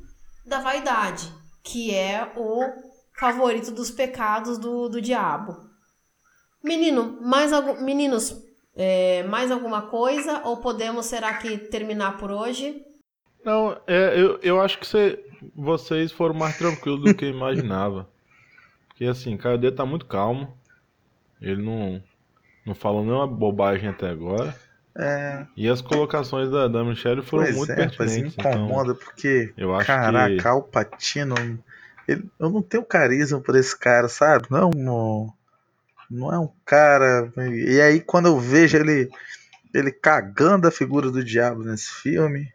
da 0.46 0.60
vaidade, 0.60 1.32
que 1.62 1.94
é 1.94 2.32
o 2.36 2.62
favorito 3.18 3.70
dos 3.70 3.90
pecados 3.90 4.58
do, 4.58 4.88
do 4.88 5.00
diabo. 5.00 5.56
Menino, 6.62 7.18
mais 7.20 7.52
algum, 7.52 7.80
meninos, 7.82 8.44
é, 8.74 9.22
mais 9.24 9.50
alguma 9.50 9.82
coisa? 9.82 10.42
Ou 10.44 10.58
podemos, 10.58 11.06
será 11.06 11.34
que, 11.34 11.58
terminar 11.58 12.18
por 12.18 12.30
hoje? 12.30 12.84
Não, 13.44 13.80
é, 13.86 14.20
eu, 14.20 14.38
eu 14.42 14.60
acho 14.60 14.78
que 14.78 14.86
cê, 14.86 15.24
vocês 15.54 16.10
foram 16.12 16.34
mais 16.34 16.58
tranquilos 16.58 17.02
do 17.02 17.14
que 17.14 17.24
eu 17.24 17.30
imaginava. 17.30 18.08
Porque 18.88 19.04
assim, 19.04 19.36
Caio 19.36 19.72
tá 19.72 19.84
muito 19.84 20.06
calmo. 20.06 20.56
Ele 21.40 21.62
não, 21.62 22.02
não 22.64 22.74
falou 22.74 23.04
nenhuma 23.04 23.26
bobagem 23.26 23.88
até 23.88 24.08
agora. 24.08 24.58
É... 24.98 25.46
E 25.56 25.68
as 25.68 25.82
colocações 25.82 26.50
da, 26.50 26.68
da 26.68 26.82
Michelle 26.82 27.22
foram 27.22 27.44
pois 27.44 27.56
muito 27.56 27.72
é, 27.72 27.76
pertinentes. 27.76 28.34
Mas 28.36 28.46
incomoda 28.46 28.92
então, 28.92 29.04
porque, 29.04 29.52
eu 29.56 29.74
acho 29.74 29.86
caraca, 29.86 30.34
que... 30.36 30.48
o 30.48 30.62
Patino, 30.62 31.34
ele, 32.08 32.24
eu 32.38 32.48
não 32.48 32.62
tenho 32.62 32.84
carisma 32.84 33.40
por 33.40 33.56
esse 33.56 33.78
cara, 33.78 34.08
sabe? 34.08 34.46
Não, 34.50 34.70
não, 34.70 35.32
não 36.10 36.32
é 36.32 36.38
um 36.38 36.48
cara. 36.64 37.30
E 37.36 37.80
aí 37.80 38.00
quando 38.00 38.26
eu 38.26 38.40
vejo 38.40 38.78
ele, 38.78 39.10
ele 39.74 39.92
cagando 39.92 40.66
a 40.66 40.70
figura 40.70 41.10
do 41.10 41.22
diabo 41.22 41.62
nesse 41.62 41.90
filme, 41.90 42.50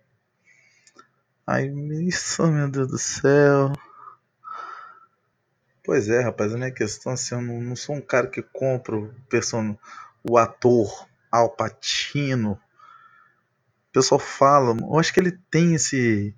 Ai, 1.45 1.67
isso, 2.07 2.47
meu 2.47 2.69
Deus 2.69 2.87
do 2.87 2.97
céu. 2.97 3.73
Pois 5.83 6.07
é, 6.07 6.21
rapaz, 6.21 6.53
a 6.53 6.57
minha 6.57 6.71
questão 6.71 7.11
assim, 7.11 7.35
eu 7.35 7.41
não, 7.41 7.59
não 7.59 7.75
sou 7.75 7.95
um 7.95 8.01
cara 8.01 8.27
que 8.27 8.41
compra 8.41 8.95
o, 8.95 9.13
person... 9.27 9.75
o 10.23 10.37
ator 10.37 11.09
Al 11.31 11.49
Pacino. 11.49 12.59
O 13.89 13.93
pessoal 13.93 14.19
fala, 14.19 14.75
eu 14.79 14.99
acho 14.99 15.13
que 15.13 15.19
ele 15.19 15.37
tem 15.49 15.75
esse, 15.75 16.35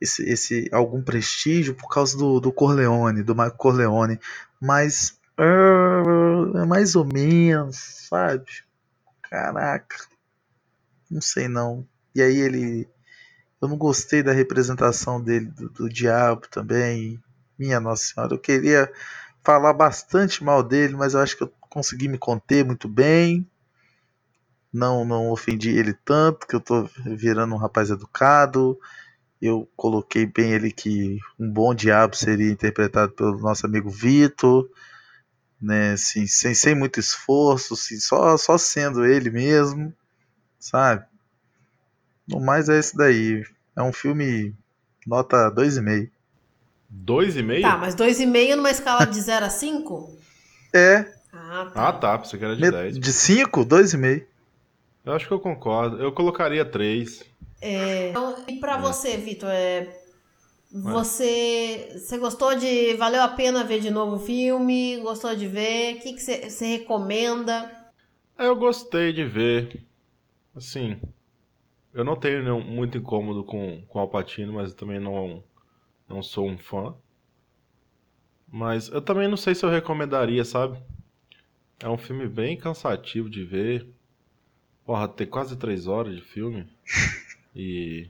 esse, 0.00 0.22
esse 0.28 0.68
algum 0.72 1.02
prestígio 1.02 1.74
por 1.74 1.88
causa 1.88 2.16
do, 2.16 2.40
do 2.40 2.52
Corleone, 2.52 3.22
do 3.22 3.34
Michael 3.34 3.56
Corleone, 3.56 4.20
mas 4.60 5.18
uh, 5.38 6.58
é 6.58 6.64
mais 6.64 6.96
ou 6.96 7.04
menos, 7.04 7.76
sabe? 8.08 8.46
Caraca, 9.22 9.96
não 11.10 11.20
sei 11.20 11.48
não. 11.48 11.86
E 12.14 12.22
aí 12.22 12.38
ele, 12.38 12.88
eu 13.60 13.68
não 13.68 13.76
gostei 13.76 14.22
da 14.22 14.32
representação 14.32 15.22
dele 15.22 15.46
do, 15.46 15.68
do 15.68 15.88
diabo 15.88 16.48
também. 16.48 17.22
Minha 17.58 17.80
Nossa 17.80 18.04
Senhora, 18.04 18.34
eu 18.34 18.38
queria 18.38 18.90
falar 19.42 19.72
bastante 19.72 20.42
mal 20.44 20.62
dele, 20.62 20.94
mas 20.94 21.14
eu 21.14 21.20
acho 21.20 21.36
que 21.36 21.42
eu 21.42 21.52
consegui 21.68 22.08
me 22.08 22.18
conter 22.18 22.64
muito 22.64 22.88
bem. 22.88 23.48
Não, 24.72 25.04
não 25.04 25.30
ofendi 25.30 25.70
ele 25.70 25.94
tanto, 25.94 26.46
que 26.46 26.54
eu 26.54 26.60
tô 26.60 26.88
virando 27.04 27.54
um 27.54 27.58
rapaz 27.58 27.90
educado. 27.90 28.78
Eu 29.40 29.68
coloquei 29.76 30.26
bem 30.26 30.52
ele 30.52 30.70
que 30.70 31.18
um 31.38 31.50
bom 31.50 31.74
diabo 31.74 32.16
seria 32.16 32.50
interpretado 32.50 33.12
pelo 33.12 33.38
nosso 33.38 33.64
amigo 33.66 33.88
Vitor, 33.88 34.68
né? 35.60 35.92
Assim, 35.92 36.26
sem, 36.26 36.54
sem 36.54 36.74
muito 36.74 37.00
esforço, 37.00 37.74
assim, 37.74 37.98
só, 37.98 38.36
só 38.36 38.58
sendo 38.58 39.04
ele 39.04 39.30
mesmo, 39.30 39.92
sabe? 40.58 41.04
No 42.26 42.40
mais 42.40 42.68
é 42.68 42.78
esse 42.78 42.96
daí. 42.96 43.44
É 43.74 43.82
um 43.82 43.92
filme 43.92 44.54
nota 45.06 45.48
2,5. 45.50 46.10
Dois 46.90 47.36
e 47.36 47.42
meio? 47.42 47.62
Tá, 47.62 47.76
mas 47.76 47.94
2,5 47.94 48.56
numa 48.56 48.70
escala 48.70 49.06
de 49.06 49.20
0 49.20 49.46
a 49.46 49.50
5? 49.50 50.16
É, 50.74 51.06
Ah, 51.32 51.70
tá. 51.72 51.88
Ah, 51.88 51.92
tá. 51.92 52.18
Pensei 52.18 52.38
que 52.38 52.44
era 52.44 52.56
de 52.56 52.62
me- 52.62 52.70
10. 52.70 52.98
de 52.98 53.12
5, 53.12 53.64
2,5. 53.64 54.26
Eu 55.08 55.14
acho 55.14 55.26
que 55.26 55.32
eu 55.32 55.40
concordo. 55.40 55.96
Eu 56.02 56.12
colocaria 56.12 56.64
3. 56.64 57.24
Então, 58.10 58.44
e 58.46 58.60
pra 58.60 58.76
você, 58.76 59.16
Vitor, 59.16 59.48
é, 59.50 59.88
você, 60.70 61.90
você 61.94 62.18
gostou 62.18 62.54
de. 62.54 62.94
Valeu 62.94 63.22
a 63.22 63.28
pena 63.28 63.64
ver 63.64 63.80
de 63.80 63.90
novo 63.90 64.16
o 64.16 64.18
filme? 64.18 64.98
Gostou 65.00 65.34
de 65.34 65.46
ver? 65.48 65.96
O 65.96 66.00
que, 66.00 66.12
que 66.12 66.20
você, 66.20 66.50
você 66.50 66.66
recomenda? 66.78 67.70
É, 68.38 68.46
Eu 68.46 68.56
gostei 68.56 69.12
de 69.12 69.24
ver. 69.24 69.82
Assim, 70.54 71.00
eu 71.94 72.04
não 72.04 72.16
tenho 72.16 72.42
nenhum- 72.42 72.64
muito 72.64 72.98
incômodo 72.98 73.44
com, 73.44 73.82
com 73.88 73.98
Alpatino, 73.98 74.52
mas 74.54 74.70
eu 74.70 74.76
também 74.76 75.00
não, 75.00 75.42
não 76.08 76.22
sou 76.22 76.48
um 76.48 76.58
fã. 76.58 76.94
Mas 78.50 78.88
eu 78.88 79.00
também 79.00 79.28
não 79.28 79.36
sei 79.36 79.54
se 79.54 79.64
eu 79.64 79.70
recomendaria, 79.70 80.44
sabe? 80.44 80.78
É 81.80 81.88
um 81.88 81.98
filme 81.98 82.28
bem 82.28 82.56
cansativo 82.56 83.28
de 83.28 83.44
ver. 83.44 83.88
Porra, 84.88 85.06
tem 85.06 85.26
quase 85.26 85.54
três 85.54 85.86
horas 85.86 86.16
de 86.16 86.22
filme. 86.22 86.66
E. 87.54 88.08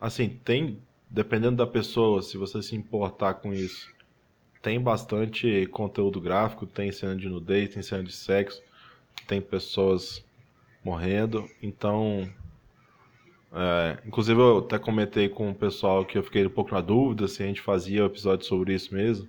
Assim, 0.00 0.28
tem. 0.28 0.78
Dependendo 1.10 1.56
da 1.56 1.66
pessoa, 1.66 2.22
se 2.22 2.38
você 2.38 2.62
se 2.62 2.76
importar 2.76 3.34
com 3.34 3.52
isso, 3.52 3.92
tem 4.62 4.80
bastante 4.80 5.66
conteúdo 5.66 6.20
gráfico, 6.20 6.64
tem 6.64 6.92
cena 6.92 7.16
de 7.16 7.28
nudez, 7.28 7.74
tem 7.74 7.82
cena 7.82 8.04
de 8.04 8.12
sexo, 8.12 8.62
tem 9.26 9.40
pessoas 9.40 10.24
morrendo, 10.84 11.50
então. 11.60 12.30
é, 13.52 13.98
inclusive 14.06 14.40
eu 14.40 14.58
até 14.58 14.78
comentei 14.78 15.28
com 15.28 15.50
o 15.50 15.54
pessoal 15.54 16.04
que 16.04 16.16
eu 16.16 16.22
fiquei 16.22 16.46
um 16.46 16.50
pouco 16.50 16.72
na 16.72 16.80
dúvida 16.80 17.26
se 17.26 17.42
a 17.42 17.46
gente 17.46 17.60
fazia 17.60 18.04
um 18.04 18.06
episódio 18.06 18.46
sobre 18.46 18.72
isso 18.72 18.94
mesmo, 18.94 19.28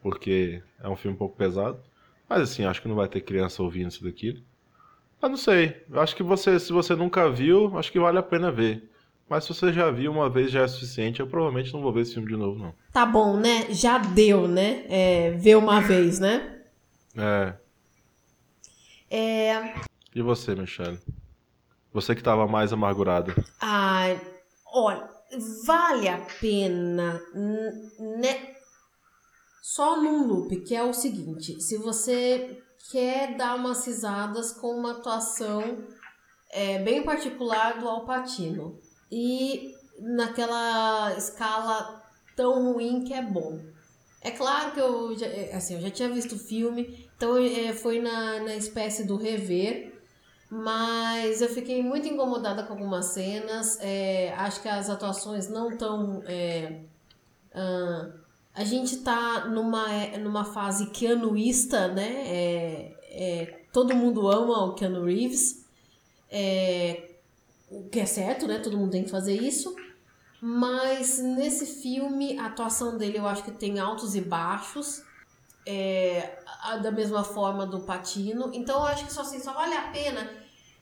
porque 0.00 0.62
é 0.78 0.88
um 0.88 0.94
filme 0.94 1.16
um 1.16 1.18
pouco 1.18 1.36
pesado. 1.36 1.80
Mas 2.28 2.42
assim, 2.42 2.64
acho 2.64 2.80
que 2.80 2.88
não 2.88 2.94
vai 2.94 3.08
ter 3.08 3.20
criança 3.20 3.64
ouvindo 3.64 3.90
isso 3.90 4.04
daqui. 4.04 4.44
Mas 5.20 5.30
não 5.30 5.38
sei, 5.38 5.84
eu 5.90 6.00
acho 6.00 6.14
que 6.14 6.22
você, 6.22 6.58
se 6.60 6.72
você 6.72 6.94
nunca 6.94 7.30
viu, 7.30 7.76
acho 7.78 7.90
que 7.90 7.98
vale 7.98 8.18
a 8.18 8.22
pena 8.22 8.50
ver. 8.52 8.90
Mas 9.28 9.44
se 9.44 9.52
você 9.52 9.72
já 9.72 9.90
viu 9.90 10.12
uma 10.12 10.30
vez 10.30 10.50
já 10.50 10.62
é 10.62 10.68
suficiente, 10.68 11.18
eu 11.20 11.26
provavelmente 11.26 11.72
não 11.72 11.82
vou 11.82 11.92
ver 11.92 12.02
esse 12.02 12.14
filme 12.14 12.28
de 12.28 12.36
novo, 12.36 12.58
não. 12.58 12.74
Tá 12.92 13.04
bom, 13.04 13.36
né? 13.36 13.66
Já 13.70 13.98
deu, 13.98 14.46
né? 14.46 14.84
É, 14.88 15.30
ver 15.32 15.56
uma 15.56 15.80
vez, 15.80 16.20
né? 16.20 16.62
É. 17.16 17.54
É, 19.10 19.74
E 20.14 20.22
você, 20.22 20.54
Michelle? 20.54 20.98
Você 21.92 22.14
que 22.14 22.22
tava 22.22 22.46
mais 22.46 22.72
amargurada. 22.72 23.34
Ai, 23.60 24.20
olha, 24.66 25.08
vale 25.64 26.08
a 26.08 26.18
pena, 26.40 27.20
né? 28.18 28.54
Só 29.62 30.00
num 30.00 30.26
loop, 30.26 30.54
que 30.60 30.74
é 30.74 30.82
o 30.84 30.92
seguinte: 30.92 31.60
se 31.60 31.78
você 31.78 32.62
quer 32.90 33.36
dar 33.36 33.56
umas 33.56 33.86
risadas 33.86 34.52
com 34.52 34.68
uma 34.68 34.92
atuação 34.92 35.84
é, 36.50 36.78
bem 36.78 37.02
particular 37.02 37.78
do 37.78 37.88
Alpatino 37.88 38.78
e 39.10 39.74
naquela 39.98 41.14
escala 41.16 42.02
tão 42.34 42.72
ruim 42.72 43.04
que 43.04 43.14
é 43.14 43.22
bom. 43.22 43.60
É 44.22 44.30
claro 44.30 44.72
que 44.72 44.80
eu 44.80 45.16
já, 45.16 45.26
é, 45.26 45.54
assim, 45.54 45.74
eu 45.74 45.80
já 45.80 45.90
tinha 45.90 46.08
visto 46.08 46.34
o 46.34 46.38
filme, 46.38 47.08
então 47.16 47.36
é, 47.36 47.72
foi 47.72 48.00
na, 48.00 48.40
na 48.40 48.56
espécie 48.56 49.04
do 49.04 49.16
rever. 49.16 49.94
Mas 50.48 51.42
eu 51.42 51.48
fiquei 51.48 51.82
muito 51.82 52.06
incomodada 52.06 52.62
com 52.62 52.74
algumas 52.74 53.06
cenas. 53.06 53.78
é, 53.80 54.32
acho 54.36 54.62
que 54.62 54.68
as 54.68 54.88
atuações 54.88 55.48
não 55.48 55.70
estão. 55.70 56.22
A 58.56 58.64
gente 58.64 58.96
tá 58.98 59.44
numa, 59.44 59.92
é, 59.92 60.16
numa 60.16 60.42
fase 60.42 60.86
keanuísta, 60.86 61.88
né? 61.88 62.08
É, 62.26 62.96
é, 63.10 63.60
todo 63.70 63.94
mundo 63.94 64.26
ama 64.30 64.64
o 64.64 64.74
Keanu 64.74 65.04
Reeves. 65.04 65.66
É, 66.30 67.10
o 67.70 67.84
que 67.90 68.00
é 68.00 68.06
certo, 68.06 68.48
né? 68.48 68.58
Todo 68.58 68.78
mundo 68.78 68.92
tem 68.92 69.04
que 69.04 69.10
fazer 69.10 69.34
isso. 69.34 69.76
Mas 70.40 71.18
nesse 71.18 71.66
filme, 71.66 72.38
a 72.38 72.46
atuação 72.46 72.96
dele 72.96 73.18
eu 73.18 73.26
acho 73.26 73.44
que 73.44 73.50
tem 73.50 73.78
altos 73.78 74.16
e 74.16 74.22
baixos. 74.22 75.02
É, 75.66 76.38
da 76.82 76.90
mesma 76.90 77.24
forma 77.24 77.66
do 77.66 77.80
Patino. 77.80 78.50
Então 78.54 78.76
eu 78.76 78.86
acho 78.86 79.04
que 79.04 79.12
só, 79.12 79.20
assim, 79.20 79.38
só 79.38 79.52
vale 79.52 79.74
a 79.74 79.90
pena 79.90 80.30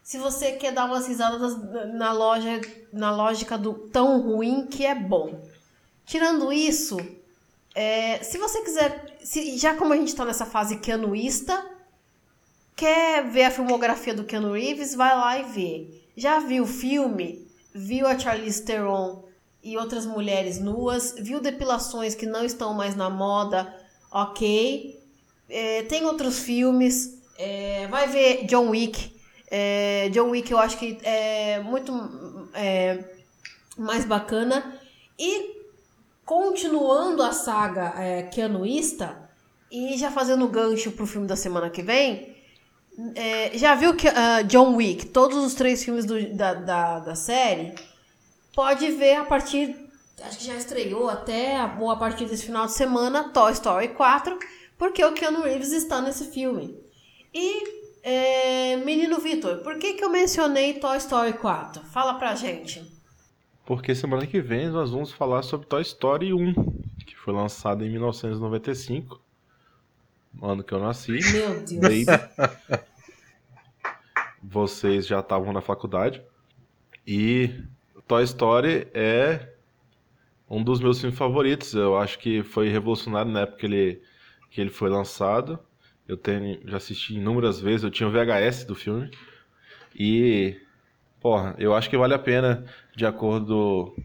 se 0.00 0.18
você 0.18 0.52
quer 0.52 0.70
dar 0.70 0.84
umas 0.84 1.08
risadas 1.08 1.56
na 1.94 2.12
loja, 2.12 2.60
na 2.92 3.10
lógica 3.10 3.58
do 3.58 3.72
tão 3.88 4.20
ruim 4.20 4.66
que 4.66 4.84
é 4.84 4.94
bom. 4.94 5.40
Tirando 6.04 6.52
isso, 6.52 6.98
é, 7.74 8.22
se 8.22 8.38
você 8.38 8.62
quiser, 8.62 9.16
se- 9.22 9.56
já 9.58 9.74
como 9.74 9.92
a 9.92 9.96
gente 9.96 10.14
tá 10.14 10.24
nessa 10.24 10.46
fase 10.46 10.76
keanuísta, 10.78 11.64
quer 12.76 13.24
ver 13.30 13.44
a 13.44 13.50
filmografia 13.50 14.14
do 14.14 14.24
Keanu 14.24 14.52
Reeves, 14.52 14.94
vai 14.94 15.14
lá 15.16 15.38
e 15.38 15.44
vê. 15.44 15.86
Já 16.16 16.38
viu 16.40 16.64
o 16.64 16.66
filme, 16.66 17.46
viu 17.74 18.06
a 18.06 18.18
Charlize 18.18 18.62
Theron 18.62 19.24
e 19.62 19.76
outras 19.76 20.06
mulheres 20.06 20.58
nuas, 20.60 21.14
viu 21.18 21.40
depilações 21.40 22.14
que 22.14 22.26
não 22.26 22.44
estão 22.44 22.74
mais 22.74 22.94
na 22.94 23.08
moda, 23.10 23.74
ok. 24.10 25.00
É, 25.48 25.82
tem 25.84 26.04
outros 26.04 26.38
filmes, 26.40 27.18
é, 27.38 27.86
vai 27.88 28.08
ver 28.08 28.44
John 28.46 28.70
Wick. 28.70 29.14
É, 29.50 30.08
John 30.10 30.30
Wick 30.30 30.50
eu 30.50 30.58
acho 30.58 30.76
que 30.78 30.98
é 31.02 31.60
muito 31.60 31.92
é, 32.54 33.04
mais 33.76 34.04
bacana. 34.04 34.78
E 35.18 35.53
continuando 36.24 37.22
a 37.22 37.32
saga 37.32 37.94
é, 37.98 38.28
e 39.70 39.96
já 39.96 40.10
fazendo 40.10 40.46
gancho 40.48 40.92
pro 40.92 41.06
filme 41.06 41.26
da 41.26 41.36
semana 41.36 41.68
que 41.70 41.82
vem, 41.82 42.34
é, 43.14 43.56
já 43.58 43.74
viu 43.74 43.94
que 43.94 44.06
ah, 44.08 44.42
John 44.42 44.76
Wick, 44.76 45.06
todos 45.06 45.36
os 45.44 45.54
três 45.54 45.84
filmes 45.84 46.04
do- 46.04 46.32
da, 46.34 46.54
da, 46.54 46.98
da 47.00 47.14
série, 47.14 47.74
pode 48.54 48.90
ver 48.92 49.16
a 49.16 49.24
partir, 49.24 49.76
acho 50.22 50.38
que 50.38 50.44
já 50.46 50.54
estreou 50.54 51.08
até, 51.08 51.58
ou 51.80 51.90
a 51.90 51.96
partir 51.96 52.26
desse 52.26 52.46
final 52.46 52.66
de 52.66 52.72
semana, 52.72 53.30
Toy 53.30 53.52
Story 53.52 53.88
4, 53.88 54.38
porque 54.78 55.04
o 55.04 55.12
Keanu 55.12 55.42
Reeves 55.42 55.72
está 55.72 56.00
nesse 56.00 56.26
filme. 56.26 56.78
E, 57.34 57.84
é, 58.04 58.76
menino 58.76 59.18
Vitor, 59.18 59.58
por 59.58 59.76
que, 59.78 59.94
que 59.94 60.04
eu 60.04 60.10
mencionei 60.10 60.74
Toy 60.74 60.96
Story 60.98 61.32
4? 61.32 61.82
Fala 61.86 62.14
pra 62.14 62.36
gente. 62.36 62.93
Porque 63.64 63.94
semana 63.94 64.26
que 64.26 64.40
vem 64.40 64.68
nós 64.68 64.90
vamos 64.90 65.10
falar 65.10 65.42
sobre 65.42 65.66
Toy 65.66 65.80
Story 65.82 66.34
1, 66.34 66.52
que 67.06 67.16
foi 67.16 67.32
lançado 67.32 67.84
em 67.84 67.90
1995, 67.90 69.20
no 70.34 70.46
ano 70.50 70.62
que 70.62 70.72
eu 70.72 70.78
nasci. 70.78 71.12
Meu 71.12 71.64
Deus. 71.64 72.06
Vocês 74.42 75.06
já 75.06 75.20
estavam 75.20 75.52
na 75.52 75.62
faculdade. 75.62 76.22
E 77.06 77.64
Toy 78.06 78.22
Story 78.24 78.86
é 78.92 79.54
um 80.48 80.62
dos 80.62 80.80
meus 80.80 81.00
filmes 81.00 81.18
favoritos. 81.18 81.72
Eu 81.74 81.96
acho 81.96 82.18
que 82.18 82.42
foi 82.42 82.68
revolucionário 82.68 83.32
na 83.32 83.40
época 83.40 83.60
que 83.60 83.66
ele, 83.66 84.02
que 84.50 84.60
ele 84.60 84.70
foi 84.70 84.90
lançado. 84.90 85.58
Eu 86.06 86.18
tenho, 86.18 86.60
já 86.68 86.76
assisti 86.76 87.14
inúmeras 87.14 87.58
vezes. 87.58 87.84
Eu 87.84 87.90
tinha 87.90 88.08
o 88.08 88.12
VHS 88.12 88.64
do 88.64 88.74
filme. 88.74 89.10
E, 89.94 90.60
porra, 91.24 91.54
eu 91.56 91.74
acho 91.74 91.88
que 91.88 91.96
vale 91.96 92.12
a 92.12 92.18
pena, 92.18 92.66
de 92.94 93.06
acordo 93.06 93.96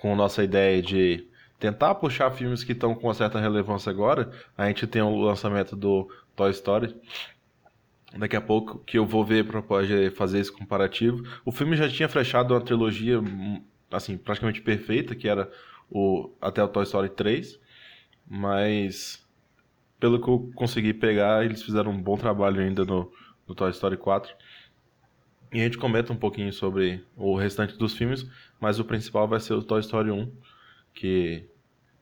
com 0.00 0.16
nossa 0.16 0.42
ideia 0.42 0.82
de 0.82 1.24
tentar 1.56 1.94
puxar 1.94 2.32
filmes 2.32 2.64
que 2.64 2.72
estão 2.72 2.96
com 2.96 3.06
uma 3.06 3.14
certa 3.14 3.38
relevância 3.38 3.90
agora. 3.90 4.32
A 4.56 4.66
gente 4.66 4.84
tem 4.84 5.00
o 5.00 5.20
lançamento 5.20 5.76
do 5.76 6.10
Toy 6.34 6.50
Story. 6.50 6.96
Daqui 8.18 8.34
a 8.34 8.40
pouco 8.40 8.80
que 8.80 8.98
eu 8.98 9.06
vou 9.06 9.24
ver 9.24 9.46
para 9.46 9.62
poder 9.62 10.12
fazer 10.14 10.40
esse 10.40 10.50
comparativo. 10.50 11.22
O 11.44 11.52
filme 11.52 11.76
já 11.76 11.88
tinha 11.88 12.08
fechado 12.08 12.52
uma 12.54 12.60
trilogia 12.60 13.20
assim, 13.92 14.18
praticamente 14.18 14.60
perfeita, 14.60 15.14
que 15.14 15.28
era 15.28 15.48
o 15.88 16.28
até 16.40 16.60
o 16.60 16.66
Toy 16.66 16.82
Story 16.82 17.10
3, 17.10 17.56
mas 18.28 19.24
pelo 20.00 20.20
que 20.20 20.28
eu 20.28 20.50
consegui 20.56 20.92
pegar, 20.92 21.44
eles 21.44 21.62
fizeram 21.62 21.92
um 21.92 22.02
bom 22.02 22.16
trabalho 22.16 22.60
ainda 22.60 22.84
no, 22.84 23.12
no 23.46 23.54
Toy 23.54 23.70
Story 23.70 23.96
4. 23.96 24.34
E 25.52 25.60
a 25.60 25.64
gente 25.64 25.78
comenta 25.78 26.12
um 26.12 26.16
pouquinho 26.16 26.52
sobre 26.52 27.04
o 27.16 27.36
restante 27.36 27.76
dos 27.76 27.94
filmes, 27.94 28.26
mas 28.60 28.78
o 28.78 28.84
principal 28.84 29.26
vai 29.26 29.40
ser 29.40 29.54
o 29.54 29.62
Toy 29.62 29.80
Story 29.80 30.10
1, 30.10 30.30
que, 30.94 31.48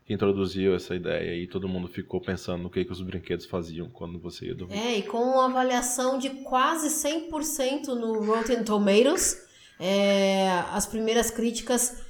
introduziu 0.09 0.74
essa 0.74 0.94
ideia 0.94 1.34
e 1.34 1.47
todo 1.47 1.68
mundo 1.68 1.88
ficou 1.88 2.20
pensando 2.20 2.62
no 2.62 2.70
que, 2.70 2.84
que 2.84 2.92
os 2.92 3.03
brinquedos 3.03 3.44
faziam 3.44 3.88
quando 3.88 4.18
você 4.18 4.47
ia 4.47 4.55
dormir. 4.55 4.78
É, 4.78 4.99
e 4.99 5.03
com 5.03 5.18
uma 5.18 5.47
avaliação 5.47 6.18
de 6.18 6.30
quase 6.44 6.88
100% 6.88 7.88
no 7.88 8.24
Rotten 8.24 8.62
Tomatoes, 8.62 9.44
é, 9.80 10.49
as 10.72 10.86
primeiras 10.86 11.30
críticas 11.30 12.05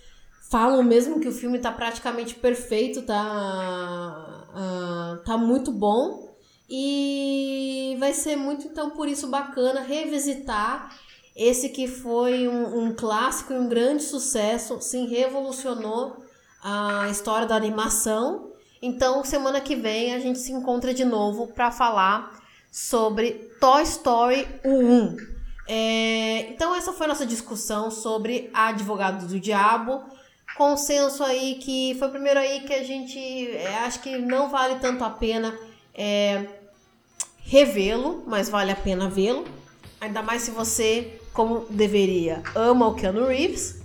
falam 0.50 0.82
mesmo 0.82 1.20
que 1.20 1.28
o 1.28 1.32
filme 1.32 1.56
está 1.56 1.72
praticamente 1.72 2.34
perfeito, 2.34 3.02
tá, 3.02 4.46
uh, 4.50 5.24
tá 5.24 5.36
muito 5.36 5.72
bom. 5.72 6.26
E 6.68 7.96
vai 8.00 8.12
ser 8.12 8.34
muito, 8.34 8.66
então, 8.66 8.90
por 8.90 9.06
isso 9.06 9.28
bacana 9.28 9.82
revisitar 9.82 10.92
esse 11.36 11.68
que 11.68 11.86
foi 11.86 12.48
um, 12.48 12.84
um 12.84 12.94
clássico 12.94 13.52
e 13.52 13.58
um 13.58 13.68
grande 13.68 14.02
sucesso, 14.02 14.80
sim, 14.80 15.06
revolucionou 15.06 16.24
a 16.62 17.08
história 17.10 17.46
da 17.46 17.54
animação. 17.54 18.52
Então, 18.80 19.22
semana 19.22 19.60
que 19.60 19.76
vem 19.76 20.14
a 20.14 20.18
gente 20.18 20.38
se 20.38 20.50
encontra 20.50 20.94
de 20.94 21.04
novo 21.04 21.48
para 21.48 21.70
falar 21.70 22.42
sobre 22.72 23.32
Toy 23.60 23.82
Story 23.82 24.48
1. 24.64 25.16
É, 25.68 26.40
então, 26.50 26.74
essa 26.74 26.92
foi 26.92 27.04
a 27.04 27.08
nossa 27.08 27.26
discussão 27.26 27.90
sobre 27.90 28.50
Advogado 28.54 29.26
do 29.26 29.38
Diabo. 29.38 30.04
Consenso 30.56 31.22
aí 31.22 31.56
que 31.56 31.94
foi 31.98 32.08
o 32.08 32.10
primeiro 32.10 32.40
aí 32.40 32.60
que 32.60 32.72
a 32.72 32.82
gente 32.82 33.18
é, 33.18 33.78
acho 33.80 34.00
que 34.00 34.16
não 34.16 34.48
vale 34.48 34.76
tanto 34.76 35.04
a 35.04 35.10
pena 35.10 35.54
é, 35.94 36.46
revê-lo, 37.38 38.24
mas 38.26 38.48
vale 38.48 38.70
a 38.70 38.76
pena 38.76 39.08
vê-lo. 39.08 39.44
Ainda 40.00 40.22
mais 40.22 40.42
se 40.42 40.50
você 40.50 41.20
como 41.36 41.66
deveria, 41.68 42.42
ama 42.54 42.88
o 42.88 42.94
Keanu 42.94 43.26
Reeves. 43.26 43.76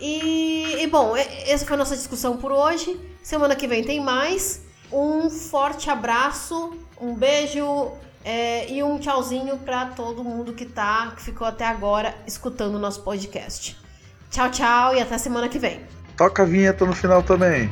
E, 0.00 0.78
e 0.80 0.86
bom, 0.86 1.14
essa 1.14 1.66
foi 1.66 1.74
a 1.74 1.78
nossa 1.78 1.94
discussão 1.94 2.38
por 2.38 2.50
hoje. 2.50 2.98
Semana 3.22 3.54
que 3.54 3.68
vem 3.68 3.84
tem 3.84 4.00
mais. 4.00 4.62
Um 4.90 5.28
forte 5.28 5.90
abraço, 5.90 6.74
um 6.98 7.14
beijo 7.14 7.92
é, 8.24 8.70
e 8.72 8.82
um 8.82 8.98
tchauzinho 8.98 9.58
para 9.58 9.86
todo 9.86 10.24
mundo 10.24 10.54
que 10.54 10.64
tá, 10.64 11.12
que 11.14 11.22
ficou 11.22 11.46
até 11.46 11.66
agora 11.66 12.14
escutando 12.26 12.76
o 12.76 12.78
nosso 12.78 13.02
podcast. 13.02 13.76
Tchau, 14.30 14.50
tchau 14.50 14.94
e 14.94 15.00
até 15.00 15.18
semana 15.18 15.48
que 15.48 15.58
vem. 15.58 15.82
Toca 16.16 16.44
a 16.44 16.46
vinheta 16.46 16.86
no 16.86 16.94
final 16.94 17.22
também. 17.22 17.70